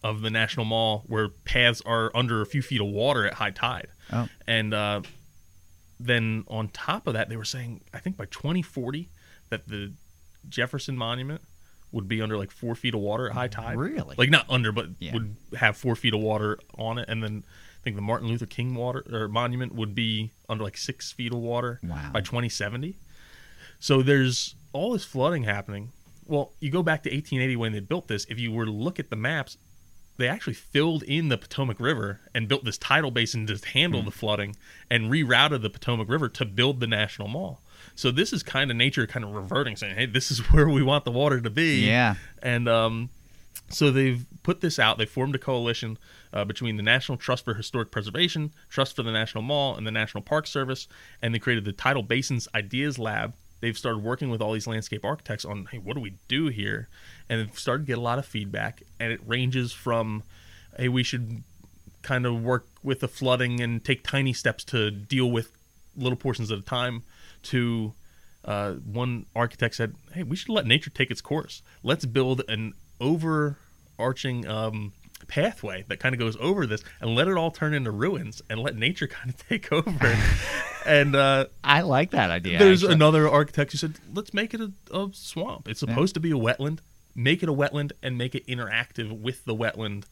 of 0.05 0.21
the 0.21 0.29
National 0.29 0.65
Mall 0.65 1.03
where 1.07 1.29
paths 1.29 1.81
are 1.85 2.11
under 2.15 2.41
a 2.41 2.45
few 2.45 2.61
feet 2.61 2.79
of 2.79 2.87
water 2.87 3.25
at 3.25 3.33
high 3.33 3.49
tide. 3.51 3.87
Oh. 4.13 4.27
And 4.47 4.73
uh, 4.73 5.01
then 5.99 6.43
on 6.47 6.67
top 6.69 7.07
of 7.07 7.13
that, 7.13 7.29
they 7.29 7.37
were 7.37 7.45
saying 7.45 7.81
I 7.93 7.99
think 7.99 8.17
by 8.17 8.25
2040 8.25 9.09
that 9.49 9.67
the 9.67 9.93
Jefferson 10.47 10.97
Monument 10.97 11.41
would 11.91 12.07
be 12.07 12.21
under 12.21 12.37
like 12.37 12.51
four 12.51 12.75
feet 12.75 12.93
of 12.93 12.99
water 12.99 13.27
at 13.27 13.33
high 13.33 13.47
tide. 13.47 13.77
Really? 13.77 14.15
Like 14.17 14.29
not 14.29 14.45
under, 14.49 14.71
but 14.71 14.87
Yeah. 14.99 15.13
would 15.13 15.35
have 15.57 15.77
four 15.77 15.95
feet 15.95 16.13
of 16.13 16.19
water 16.19 16.59
on 16.77 16.97
it, 16.97 17.07
and 17.07 17.23
then 17.23 17.43
I 17.47 17.83
think 17.83 17.95
the 17.95 18.01
Martin 18.01 18.27
Luther 18.27 18.45
King 18.45 18.75
water 18.75 19.03
or 19.11 19.27
monument 19.27 19.73
would 19.75 19.95
be 19.95 20.31
under 20.49 20.63
like 20.63 20.77
six 20.77 21.11
feet 21.11 21.31
of 21.33 21.39
water 21.39 21.79
Wow. 21.83 22.11
by 22.13 22.21
2070. 22.21 22.97
So 23.79 24.01
there's 24.01 24.55
all 24.73 24.91
this 24.93 25.05
flooding 25.05 25.43
happening. 25.43 25.91
Well, 26.25 26.51
you 26.59 26.69
go 26.71 26.83
back 26.83 27.03
to 27.03 27.09
1880 27.09 27.55
when 27.55 27.71
they 27.71 27.79
built 27.79 28.07
this. 28.07 28.25
If 28.25 28.39
you 28.39 28.51
were 28.51 28.65
to 28.65 28.71
look 28.71 28.99
at 28.99 29.09
the 29.09 29.15
maps, 29.15 29.57
they 30.17 30.27
actually 30.27 30.53
filled 30.53 31.03
in 31.03 31.29
the 31.29 31.37
Potomac 31.37 31.79
River 31.79 32.21
and 32.33 32.47
built 32.47 32.63
this 32.63 32.77
tidal 32.77 33.11
basin 33.11 33.45
to 33.47 33.59
handle 33.73 34.01
Hmm. 34.01 34.05
the 34.05 34.11
flooding 34.11 34.55
and 34.89 35.11
rerouted 35.11 35.61
the 35.61 35.69
Potomac 35.69 36.07
River 36.09 36.29
to 36.29 36.45
build 36.45 36.79
the 36.79 36.87
National 36.87 37.27
Mall. 37.27 37.61
So 37.95 38.11
this 38.11 38.31
is 38.33 38.43
kind 38.43 38.71
of 38.71 38.77
nature 38.77 39.05
kind 39.07 39.23
of 39.25 39.31
reverting, 39.31 39.75
saying, 39.75 39.95
"Hey, 39.95 40.05
this 40.05 40.31
is 40.31 40.39
where 40.51 40.67
we 40.69 40.81
want 40.83 41.05
the 41.05 41.11
water 41.11 41.39
to 41.41 41.49
be." 41.49 41.85
Yeah. 41.85 42.15
And 42.41 42.67
um, 42.69 43.09
so 43.69 43.91
they've 43.91 44.25
put 44.43 44.61
this 44.61 44.77
out. 44.79 44.97
They 44.97 45.05
formed 45.05 45.35
a 45.35 45.39
coalition 45.39 45.97
uh, 46.33 46.43
between 46.45 46.77
the 46.77 46.83
National 46.83 47.17
Trust 47.17 47.45
for 47.45 47.53
Historic 47.53 47.91
Preservation, 47.91 48.51
Trust 48.69 48.95
for 48.95 49.03
the 49.03 49.11
National 49.11 49.41
Mall, 49.43 49.75
and 49.75 49.87
the 49.87 49.91
National 49.91 50.21
Park 50.21 50.47
Service, 50.47 50.87
and 51.21 51.33
they 51.33 51.39
created 51.39 51.63
the 51.65 51.71
Tidal 51.71 52.03
Basins 52.03 52.47
Ideas 52.53 52.99
Lab. 52.99 53.33
They've 53.65 53.75
started 53.75 54.03
working 54.03 54.29
with 54.29 54.43
all 54.43 54.53
these 54.53 54.67
landscape 54.67 55.03
architects 55.03 55.43
on, 55.43 55.65
hey, 55.71 55.79
what 55.79 55.95
do 55.95 55.99
we 55.99 56.13
do 56.27 56.49
here? 56.49 56.87
And 57.27 57.39
they've 57.39 57.57
started 57.57 57.85
to 57.85 57.87
get 57.87 57.97
a 57.97 58.01
lot 58.01 58.19
of 58.19 58.25
feedback, 58.27 58.83
and 58.99 59.11
it 59.11 59.19
ranges 59.25 59.71
from, 59.71 60.21
hey, 60.77 60.87
we 60.87 61.01
should 61.01 61.41
kind 62.03 62.27
of 62.27 62.43
work 62.43 62.67
with 62.83 62.99
the 62.99 63.07
flooding 63.07 63.61
and 63.61 63.83
take 63.83 64.03
tiny 64.03 64.33
steps 64.33 64.63
to 64.65 64.91
deal 64.91 65.31
with 65.31 65.51
little 65.97 66.15
portions 66.15 66.51
at 66.51 66.59
a 66.59 66.61
time. 66.61 67.01
To 67.41 67.93
uh, 68.43 68.73
one 68.73 69.25
architect 69.35 69.73
said, 69.73 69.95
"Hey, 70.13 70.21
we 70.21 70.35
should 70.35 70.49
let 70.49 70.67
nature 70.67 70.91
take 70.91 71.09
its 71.09 71.21
course. 71.21 71.63
Let's 71.81 72.05
build 72.05 72.43
an 72.47 72.75
overarching 73.01 74.45
um, 74.47 74.93
pathway 75.27 75.85
that 75.87 75.99
kind 75.99 76.13
of 76.13 76.19
goes 76.19 76.37
over 76.39 76.67
this, 76.67 76.83
and 77.01 77.15
let 77.15 77.27
it 77.27 77.35
all 77.35 77.49
turn 77.49 77.73
into 77.73 77.89
ruins, 77.89 78.43
and 78.47 78.59
let 78.59 78.75
nature 78.75 79.07
kind 79.17 79.31
of 79.31 79.47
take 79.47 79.71
over." 79.71 80.15
And 80.85 81.15
uh, 81.15 81.45
I 81.63 81.81
like 81.81 82.11
that 82.11 82.29
idea. 82.31 82.59
there's 82.59 82.83
actually. 82.83 82.95
another 82.95 83.29
architect 83.29 83.71
who 83.71 83.77
said, 83.77 83.95
"Let's 84.13 84.33
make 84.33 84.53
it 84.53 84.61
a, 84.61 84.71
a 84.95 85.09
swamp. 85.13 85.67
It's 85.67 85.79
supposed 85.79 86.13
to 86.15 86.19
be 86.19 86.31
a 86.31 86.35
wetland. 86.35 86.79
Make 87.15 87.43
it 87.43 87.49
a 87.49 87.53
wetland 87.53 87.91
and 88.03 88.17
make 88.17 88.35
it 88.35 88.45
interactive 88.47 89.11
with 89.11 89.45
the 89.45 89.55
wetland." 89.55 90.05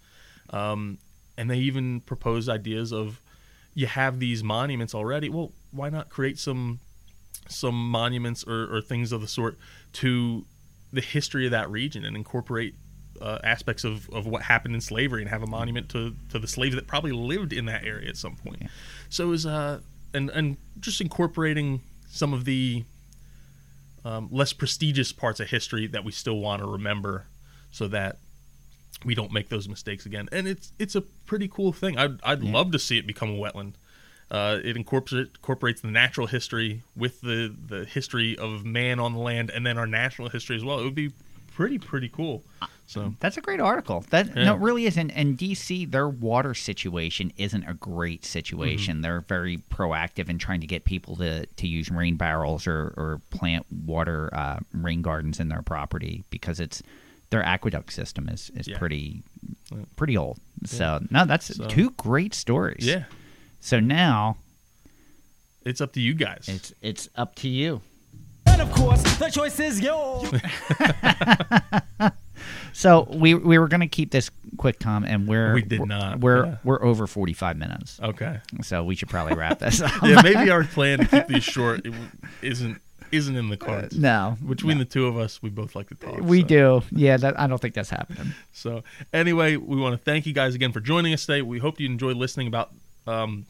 Um, 0.49 0.99
and 1.37 1.49
they 1.49 1.57
even 1.57 2.01
proposed 2.01 2.49
ideas 2.49 2.93
of, 2.93 3.19
you 3.73 3.87
have 3.87 4.19
these 4.19 4.43
monuments 4.43 4.93
already. 4.93 5.29
Well, 5.29 5.51
why 5.71 5.89
not 5.89 6.09
create 6.09 6.37
some 6.39 6.79
some 7.49 7.89
monuments 7.89 8.43
or, 8.47 8.73
or 8.73 8.81
things 8.81 9.11
of 9.11 9.21
the 9.21 9.27
sort 9.27 9.57
to 9.91 10.45
the 10.93 11.01
history 11.01 11.45
of 11.45 11.51
that 11.51 11.69
region 11.69 12.05
and 12.05 12.15
incorporate 12.15 12.75
uh, 13.21 13.39
aspects 13.43 13.83
of, 13.83 14.09
of 14.11 14.25
what 14.25 14.43
happened 14.43 14.75
in 14.75 14.81
slavery 14.81 15.21
and 15.21 15.29
have 15.29 15.43
a 15.43 15.47
monument 15.47 15.89
to, 15.89 16.15
to 16.29 16.39
the 16.39 16.47
slaves 16.47 16.75
that 16.75 16.87
probably 16.87 17.11
lived 17.11 17.51
in 17.51 17.65
that 17.65 17.83
area 17.83 18.07
at 18.07 18.17
some 18.17 18.35
point. 18.35 18.63
So 19.09 19.25
it 19.25 19.27
was 19.27 19.45
uh 19.45 19.81
and 20.13 20.29
and 20.29 20.57
just 20.79 21.01
incorporating 21.01 21.81
some 22.09 22.33
of 22.33 22.45
the 22.45 22.83
um, 24.05 24.29
less 24.31 24.53
prestigious 24.53 25.11
parts 25.11 25.39
of 25.39 25.49
history 25.49 25.87
that 25.87 26.03
we 26.03 26.11
still 26.11 26.39
want 26.39 26.61
to 26.61 26.67
remember, 26.67 27.25
so 27.71 27.87
that 27.87 28.17
we 29.05 29.15
don't 29.15 29.31
make 29.31 29.49
those 29.49 29.67
mistakes 29.67 30.05
again. 30.05 30.29
And 30.31 30.47
it's 30.47 30.71
it's 30.79 30.95
a 30.95 31.01
pretty 31.01 31.47
cool 31.47 31.73
thing. 31.73 31.97
I'd 31.97 32.21
I'd 32.23 32.43
love 32.43 32.71
to 32.71 32.79
see 32.79 32.97
it 32.97 33.07
become 33.07 33.29
a 33.31 33.37
wetland. 33.37 33.73
Uh, 34.31 34.59
it 34.63 34.75
incorporates 34.75 35.31
incorporates 35.35 35.81
the 35.81 35.89
natural 35.89 36.27
history 36.27 36.83
with 36.95 37.21
the 37.21 37.53
the 37.67 37.85
history 37.85 38.37
of 38.37 38.65
man 38.65 38.99
on 38.99 39.13
the 39.13 39.19
land, 39.19 39.49
and 39.49 39.65
then 39.65 39.77
our 39.77 39.87
national 39.87 40.29
history 40.29 40.55
as 40.55 40.63
well. 40.63 40.79
It 40.79 40.83
would 40.83 40.95
be 40.95 41.11
pretty 41.55 41.77
pretty 41.79 42.09
cool. 42.09 42.43
So 42.85 43.15
That's 43.19 43.37
a 43.37 43.41
great 43.41 43.59
article. 43.59 44.03
That 44.11 44.35
Yeah. 44.35 44.43
no, 44.45 44.55
it 44.55 44.59
really 44.59 44.85
isn't. 44.85 45.09
And 45.11 45.37
DC, 45.37 45.89
their 45.89 46.07
water 46.07 46.53
situation 46.53 47.31
isn't 47.37 47.63
a 47.63 47.73
great 47.73 48.23
situation. 48.25 48.95
Mm-hmm. 48.95 49.01
They're 49.01 49.21
very 49.21 49.57
proactive 49.71 50.29
in 50.29 50.37
trying 50.37 50.61
to 50.61 50.67
get 50.67 50.83
people 50.83 51.15
to, 51.15 51.45
to 51.45 51.67
use 51.67 51.89
rain 51.89 52.17
barrels 52.17 52.67
or, 52.67 52.93
or 52.97 53.21
plant 53.31 53.65
water 53.85 54.29
uh, 54.33 54.59
rain 54.73 55.01
gardens 55.01 55.39
in 55.39 55.47
their 55.47 55.61
property 55.63 56.23
because 56.29 56.59
it's 56.59 56.83
their 57.31 57.41
aqueduct 57.43 57.91
system 57.93 58.29
is, 58.29 58.51
is 58.55 58.67
Yeah. 58.67 58.77
pretty 58.77 59.23
pretty 59.95 60.15
old. 60.17 60.37
So 60.65 60.99
no, 61.09 61.25
that's 61.25 61.55
So- 61.55 61.67
two 61.67 61.91
great 61.91 62.33
stories. 62.35 62.85
yeah, 62.85 63.05
So 63.59 63.79
now 63.79 64.37
it's 65.65 65.81
up 65.81 65.93
to 65.93 66.01
you 66.01 66.13
guys. 66.13 66.45
it's 66.47 66.73
it's 66.81 67.09
up 67.15 67.33
to 67.35 67.47
you. 67.47 67.81
And 68.53 68.61
of 68.61 68.71
course, 68.71 69.01
the 69.17 69.29
choice 69.29 69.59
is 69.59 69.81
yours. 69.81 70.29
So 72.75 73.07
we 73.11 73.35
we 73.35 73.59
were 73.59 73.67
going 73.67 73.81
to 73.81 73.87
keep 73.87 74.09
this 74.11 74.31
quick, 74.57 74.79
Tom, 74.79 75.03
and 75.05 75.27
we're 75.27 75.53
We 75.53 75.61
did 75.61 75.79
we're- 75.79 75.87
not, 75.87 76.19
We're 76.19 76.45
yeah. 76.45 76.55
we're 76.63 76.83
over 76.83 77.05
forty 77.05 77.31
five 77.33 77.55
minutes. 77.55 77.99
okay. 78.01 78.39
So 78.63 78.83
we 78.83 78.95
should 78.95 79.09
probably 79.09 79.35
wrap 79.35 79.59
this 79.59 79.79
up. 79.81 79.91
Yeah, 80.01 80.21
maybe 80.23 80.49
our 80.49 80.63
plan 80.63 80.97
to 80.99 81.05
keep 81.05 81.27
these 81.27 81.43
short 81.43 81.85
isn't 82.41 82.81
isn't 83.11 83.35
in 83.35 83.49
the 83.49 83.57
cards. 83.57 83.95
No, 83.95 84.37
Between 84.49 84.79
the 84.79 84.85
two 84.85 85.05
of 85.05 85.17
us, 85.17 85.39
we 85.41 85.49
both 85.49 85.75
like 85.75 85.89
to 85.89 85.95
talk. 85.95 86.19
we 86.21 86.41
so. 86.41 86.47
do. 86.47 86.81
Yeah, 86.91 87.15
that, 87.17 87.39
I 87.39 87.45
don't 87.45 87.61
think 87.61 87.75
that's 87.75 87.91
happening. 87.91 88.33
So 88.53 88.83
anyway, 89.13 89.55
we 89.55 89.77
want 89.79 89.93
to 89.93 90.03
thank 90.03 90.25
you 90.25 90.33
guys 90.33 90.55
again 90.55 90.71
for 90.71 90.79
joining 90.79 91.13
us 91.13 91.25
today. 91.27 91.43
We 91.43 91.59
hope 91.59 91.79
you 91.79 91.85
enjoyed 91.85 92.17
listening 92.17 92.47
about 92.47 92.71
um, 93.05 93.45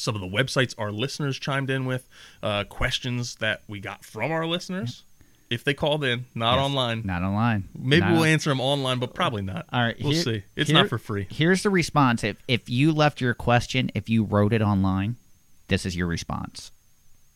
some 0.00 0.14
of 0.14 0.20
the 0.20 0.26
websites 0.26 0.74
our 0.78 0.90
listeners 0.90 1.38
chimed 1.38 1.70
in 1.70 1.84
with, 1.84 2.08
uh, 2.42 2.64
questions 2.64 3.36
that 3.36 3.62
we 3.68 3.80
got 3.80 4.04
from 4.04 4.32
our 4.32 4.46
listeners. 4.46 5.02
If 5.50 5.64
they 5.64 5.74
called 5.74 6.04
in, 6.04 6.26
not 6.34 6.54
Yes. 6.56 6.64
online. 6.64 7.02
Not 7.04 7.22
online. 7.22 7.68
Maybe 7.76 8.00
Not- 8.02 8.12
we'll 8.12 8.24
answer 8.24 8.50
them 8.50 8.60
online, 8.60 8.98
but 9.00 9.14
probably 9.14 9.42
not. 9.42 9.66
All 9.72 9.82
right, 9.82 9.96
we'll 10.00 10.12
here- 10.12 10.22
see. 10.22 10.42
It's 10.54 10.70
here- 10.70 10.78
not 10.78 10.88
for 10.88 10.98
free. 10.98 11.26
Here's 11.30 11.62
the 11.64 11.70
response. 11.70 12.22
If 12.22 12.36
if 12.46 12.70
you 12.70 12.92
left 12.92 13.20
your 13.20 13.34
question, 13.34 13.90
if 13.94 14.08
you 14.08 14.22
wrote 14.24 14.52
it 14.52 14.62
online, 14.62 15.16
this 15.68 15.84
is 15.84 15.96
your 15.96 16.06
response. 16.06 16.70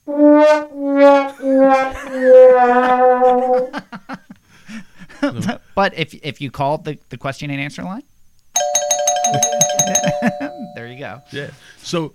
but 5.74 5.94
if 5.96 6.14
if 6.22 6.40
you 6.40 6.50
called 6.50 6.84
the, 6.84 6.98
the 7.08 7.16
question 7.16 7.50
and 7.50 7.60
answer 7.60 7.82
line, 7.82 8.02
there 10.76 10.86
you 10.88 10.98
go. 10.98 11.20
Yeah. 11.32 11.50
So, 11.82 12.12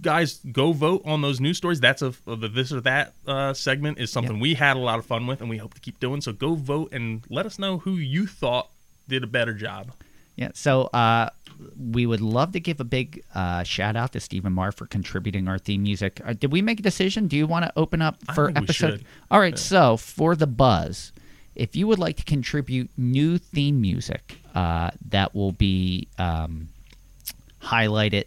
guys, 0.00 0.40
go 0.52 0.72
vote 0.72 1.02
on 1.04 1.20
those 1.20 1.40
news 1.40 1.56
stories. 1.56 1.80
That's 1.80 2.02
a 2.02 2.14
the 2.24 2.48
this 2.48 2.72
or 2.72 2.80
that 2.82 3.14
uh, 3.26 3.52
segment 3.54 3.98
is 3.98 4.10
something 4.10 4.40
we 4.40 4.54
had 4.54 4.76
a 4.76 4.80
lot 4.80 4.98
of 4.98 5.06
fun 5.06 5.26
with, 5.26 5.40
and 5.40 5.50
we 5.50 5.58
hope 5.58 5.74
to 5.74 5.80
keep 5.80 6.00
doing. 6.00 6.20
So 6.20 6.32
go 6.32 6.54
vote 6.54 6.92
and 6.92 7.24
let 7.28 7.46
us 7.46 7.58
know 7.58 7.78
who 7.78 7.94
you 7.96 8.26
thought 8.26 8.70
did 9.08 9.24
a 9.24 9.26
better 9.26 9.54
job. 9.54 9.92
Yeah. 10.36 10.50
So 10.54 10.84
uh, 10.84 11.30
we 11.78 12.06
would 12.06 12.20
love 12.22 12.52
to 12.52 12.60
give 12.60 12.80
a 12.80 12.84
big 12.84 13.22
uh, 13.34 13.62
shout 13.62 13.96
out 13.96 14.12
to 14.12 14.20
Stephen 14.20 14.52
Marr 14.52 14.72
for 14.72 14.86
contributing 14.86 15.48
our 15.48 15.58
theme 15.58 15.82
music. 15.82 16.20
Uh, 16.24 16.32
did 16.32 16.50
we 16.52 16.62
make 16.62 16.80
a 16.80 16.82
decision? 16.82 17.26
Do 17.26 17.36
you 17.36 17.46
want 17.46 17.66
to 17.66 17.72
open 17.76 18.00
up 18.00 18.16
for 18.34 18.50
episode? 18.50 18.72
should. 18.72 19.04
All 19.30 19.40
right. 19.40 19.58
So 19.58 19.96
for 19.96 20.34
the 20.34 20.46
buzz, 20.46 21.12
if 21.54 21.76
you 21.76 21.86
would 21.88 21.98
like 21.98 22.16
to 22.16 22.24
contribute 22.24 22.88
new 22.96 23.36
theme 23.36 23.80
music 23.80 24.38
uh, 24.54 24.90
that 25.10 25.34
will 25.34 25.52
be 25.52 26.08
um, 26.18 26.68
highlighted 27.62 28.24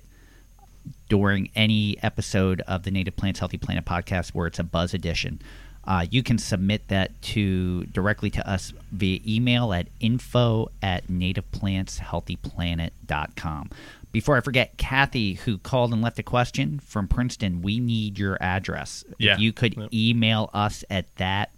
during 1.10 1.50
any 1.56 1.98
episode 2.04 2.62
of 2.62 2.84
the 2.84 2.92
Native 2.92 3.16
Plants 3.16 3.40
Healthy 3.40 3.58
Planet 3.58 3.86
podcast 3.86 4.30
where 4.30 4.48
it's 4.48 4.60
a 4.60 4.64
buzz 4.64 4.94
edition. 4.94 5.42
Uh, 5.86 6.06
you 6.10 6.24
can 6.24 6.38
submit 6.38 6.88
that 6.88 7.22
to 7.22 7.84
directly 7.88 8.30
to 8.30 8.50
us 8.50 8.72
via 8.94 9.20
email 9.28 9.74
at 9.74 9.88
info 10.00 10.70
at 10.82 11.06
nativeplantshealthyplanet.com. 11.10 13.70
Before 14.12 14.38
I 14.38 14.42
forget, 14.42 14.78
Kathy, 14.78 15.34
who 15.34 15.58
called 15.58 15.92
and 15.92 16.02
left 16.02 16.20
a 16.20 16.24
question 16.24 16.80
from 16.80 17.08
Princeton, 17.08 17.62
we 17.64 17.80
need 17.80 18.20
your 18.20 18.38
address. 18.42 19.04
Yeah. 19.18 19.34
If 19.34 19.40
you 19.40 19.52
could 19.54 19.76
Yep. 19.76 19.94
email 19.94 20.50
us 20.54 20.84
at 20.90 21.14
that 21.18 21.50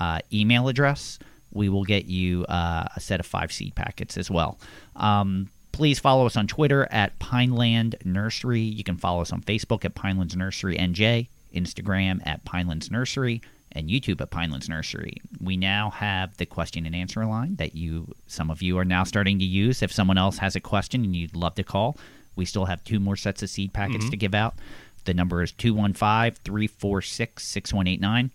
uh, 0.00 0.18
email 0.32 0.68
address, 0.68 1.18
we 1.52 1.68
will 1.68 1.84
get 1.84 2.06
you 2.06 2.44
uh, 2.46 2.86
a 2.96 3.00
set 3.00 3.20
of 3.20 3.26
five 3.26 3.52
seed 3.52 3.74
packets 3.76 4.18
as 4.18 4.28
well. 4.30 4.58
Um, 4.96 5.48
please 5.74 5.98
follow 5.98 6.24
us 6.24 6.36
on 6.36 6.46
Twitter 6.46 6.86
at 6.92 7.18
Pineland 7.18 7.96
Nursery. 8.04 8.60
You 8.60 8.84
can 8.84 8.96
follow 8.96 9.20
us 9.22 9.32
on 9.32 9.42
Facebook 9.42 9.84
at 9.84 9.96
Pinelands 9.96 10.36
Nursery 10.36 10.76
NJ, 10.76 11.26
Instagram 11.52 12.24
at 12.24 12.44
Pinelands 12.44 12.92
Nursery, 12.92 13.42
and 13.72 13.88
YouTube 13.88 14.20
at 14.20 14.30
Pinelands 14.30 14.68
Nursery. 14.68 15.16
We 15.40 15.56
now 15.56 15.90
have 15.90 16.36
the 16.36 16.46
question 16.46 16.86
and 16.86 16.94
answer 16.94 17.26
line 17.26 17.56
that 17.56 17.74
you, 17.74 18.14
some 18.28 18.52
of 18.52 18.62
you, 18.62 18.78
are 18.78 18.84
now 18.84 19.02
starting 19.02 19.40
to 19.40 19.44
use. 19.44 19.82
If 19.82 19.92
someone 19.92 20.16
else 20.16 20.38
has 20.38 20.54
a 20.54 20.60
question 20.60 21.02
and 21.02 21.16
you'd 21.16 21.34
love 21.34 21.56
to 21.56 21.64
call, 21.64 21.98
we 22.36 22.44
still 22.44 22.66
have 22.66 22.84
two 22.84 23.00
more 23.00 23.16
sets 23.16 23.42
of 23.42 23.50
seed 23.50 23.72
packets 23.72 24.04
mm-hmm. 24.04 24.10
to 24.10 24.16
give 24.16 24.34
out. 24.34 24.54
The 25.06 25.14
number 25.14 25.42
is 25.42 25.50
215 25.50 26.40
346 26.44 27.44
6189. 27.44 28.30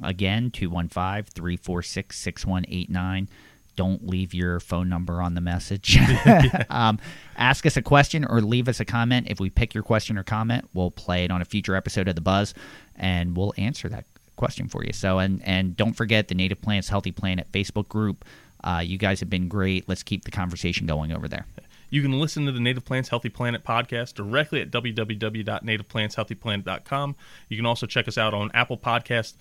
Again, 0.00 0.52
215 0.52 1.24
346 1.34 2.16
6189. 2.16 3.28
Don't 3.76 4.06
leave 4.06 4.34
your 4.34 4.60
phone 4.60 4.88
number 4.88 5.20
on 5.20 5.34
the 5.34 5.40
message. 5.40 5.98
um, 6.70 6.98
ask 7.36 7.66
us 7.66 7.76
a 7.76 7.82
question 7.82 8.24
or 8.24 8.40
leave 8.40 8.68
us 8.68 8.80
a 8.80 8.84
comment. 8.84 9.26
If 9.28 9.40
we 9.40 9.50
pick 9.50 9.74
your 9.74 9.82
question 9.82 10.18
or 10.18 10.22
comment, 10.22 10.68
we'll 10.74 10.90
play 10.90 11.24
it 11.24 11.30
on 11.30 11.42
a 11.42 11.44
future 11.44 11.74
episode 11.74 12.08
of 12.08 12.14
The 12.14 12.20
Buzz 12.20 12.54
and 12.96 13.36
we'll 13.36 13.54
answer 13.56 13.88
that 13.88 14.04
question 14.36 14.68
for 14.68 14.84
you. 14.84 14.92
So, 14.92 15.18
and, 15.18 15.42
and 15.44 15.76
don't 15.76 15.94
forget 15.94 16.28
the 16.28 16.34
Native 16.34 16.60
Plants 16.60 16.88
Healthy 16.88 17.12
Planet 17.12 17.46
Facebook 17.52 17.88
group. 17.88 18.24
Uh, 18.62 18.82
you 18.84 18.98
guys 18.98 19.20
have 19.20 19.30
been 19.30 19.48
great. 19.48 19.88
Let's 19.88 20.02
keep 20.02 20.24
the 20.24 20.30
conversation 20.30 20.86
going 20.86 21.12
over 21.12 21.26
there. 21.28 21.46
You 21.90 22.02
can 22.02 22.18
listen 22.18 22.46
to 22.46 22.52
the 22.52 22.60
Native 22.60 22.84
Plants 22.84 23.10
Healthy 23.10 23.28
Planet 23.28 23.62
podcast 23.62 24.14
directly 24.14 24.60
at 24.60 24.72
www.nativeplantshealthyplanet.com. 24.72 27.16
You 27.48 27.56
can 27.56 27.66
also 27.66 27.86
check 27.86 28.08
us 28.08 28.18
out 28.18 28.34
on 28.34 28.50
Apple 28.52 28.78
Podcast. 28.78 29.34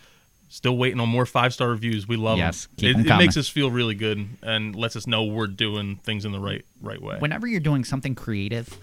Still 0.53 0.77
waiting 0.77 0.99
on 0.99 1.09
more 1.09 1.25
five 1.25 1.51
star 1.51 1.69
reviews. 1.69 2.07
We 2.07 2.15
love 2.15 2.37
Yes, 2.37 2.67
them. 2.77 2.85
It, 2.89 2.93
them 2.93 3.07
it 3.07 3.17
makes 3.17 3.37
us 3.37 3.49
feel 3.49 3.71
really 3.71 3.95
good 3.95 4.27
and 4.43 4.75
lets 4.75 4.95
us 4.95 5.07
know 5.07 5.23
we're 5.23 5.47
doing 5.47 5.95
things 6.03 6.25
in 6.25 6.31
the 6.31 6.39
right 6.39 6.63
right 6.81 7.01
way. 7.01 7.17
whenever 7.17 7.47
you're 7.47 7.59
doing 7.59 7.83
something 7.83 8.13
creative, 8.13 8.77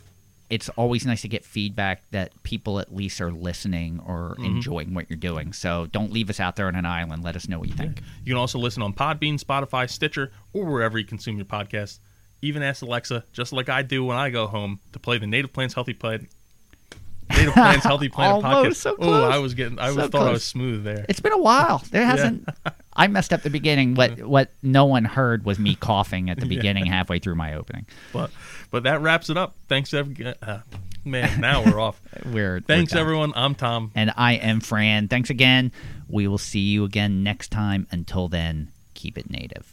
it's 0.51 0.69
always 0.71 1.07
nice 1.07 1.23
to 1.23 1.29
get 1.29 1.45
feedback 1.45 2.03
that 2.11 2.33
people 2.43 2.81
at 2.81 2.93
least 2.93 3.21
are 3.21 3.31
listening 3.31 4.01
or 4.05 4.31
Mm-hmm. 4.31 4.45
enjoying 4.47 4.95
what 4.95 5.09
you're 5.09 5.17
doing. 5.17 5.53
So 5.53 5.87
don't 5.93 6.13
leave 6.13 6.29
us 6.29 6.41
out 6.41 6.57
there 6.57 6.67
on 6.67 6.75
an 6.75 6.87
island. 6.87 7.23
Let 7.23 7.37
us 7.37 7.47
know 7.49 7.61
what 7.61 7.69
you 7.69 7.75
think. 7.77 8.01
You 8.25 8.33
can 8.35 8.41
also 8.41 8.59
listen 8.59 8.83
on 8.83 8.93
Podbean, 8.93 9.41
Spotify, 9.41 9.89
Stitcher, 9.89 10.33
or 10.53 10.65
wherever 10.65 10.99
you 10.99 11.05
consume 11.05 11.37
your 11.37 11.45
podcast. 11.47 12.01
Even 12.43 12.65
ask 12.65 12.83
Alexa, 12.83 13.23
just 13.33 13.53
like 13.53 13.69
I 13.69 13.83
do 13.83 14.05
when 14.05 14.17
I 14.17 14.31
go 14.31 14.49
home, 14.49 14.81
to 14.93 14.99
play 14.99 15.19
the 15.19 15.27
Native 15.29 15.53
Plants 15.53 15.75
Healthy 15.75 15.93
Planet. 15.95 16.27
Native 17.31 17.55
Plants 17.55 17.85
Healthy 17.85 18.09
Planet 18.09 18.45
Almost, 18.45 18.81
podcast. 18.81 18.83
so 18.83 18.97
Oh. 18.99 19.29
I 19.31 19.39
was 19.39 19.55
getting. 19.55 19.79
I 19.79 19.91
So 19.91 19.97
was, 20.03 20.11
thought 20.11 20.27
I 20.27 20.33
was 20.33 20.45
smooth 20.45 20.85
there. 20.85 21.07
It's 21.09 21.21
been 21.21 21.33
a 21.33 21.39
while. 21.39 21.83
There 21.91 22.05
hasn't. 22.05 22.49
I 22.95 23.07
messed 23.07 23.33
up 23.33 23.43
the 23.43 23.51
beginning. 23.51 23.95
What 23.95 24.21
what 24.27 24.51
no 24.63 24.85
one 24.85 25.05
heard 25.05 25.45
was 25.45 25.59
me 25.59 25.75
coughing 25.75 26.29
at 26.31 26.39
the 26.41 26.47
beginning 26.47 26.87
halfway 26.87 27.19
through 27.19 27.37
my 27.37 27.55
opening. 27.55 27.87
But 28.13 28.31
but 28.71 28.83
that 28.83 29.01
wraps 29.01 29.31
it 29.31 29.37
up. 29.37 29.55
Thanks 29.69 29.95
every, 29.95 30.35
uh, 30.43 30.59
Man, 31.03 31.41
now 31.41 31.65
we're 31.65 31.81
off. 31.81 31.99
We're 32.27 32.61
Thanks, 32.61 32.93
we're 32.93 33.01
everyone. 33.01 33.33
I'm 33.35 33.55
Tom. 33.55 33.91
And 33.95 34.13
I 34.19 34.35
am 34.35 34.61
Fran. 34.61 35.09
Thanks 35.09 35.31
again. 35.31 35.73
We 36.09 36.29
will 36.29 36.37
see 36.37 36.61
you 36.61 36.85
again 36.85 37.23
next 37.23 37.51
time. 37.51 37.87
Until 37.91 38.29
then, 38.29 38.71
keep 38.93 39.17
it 39.17 39.31
native. 39.31 39.73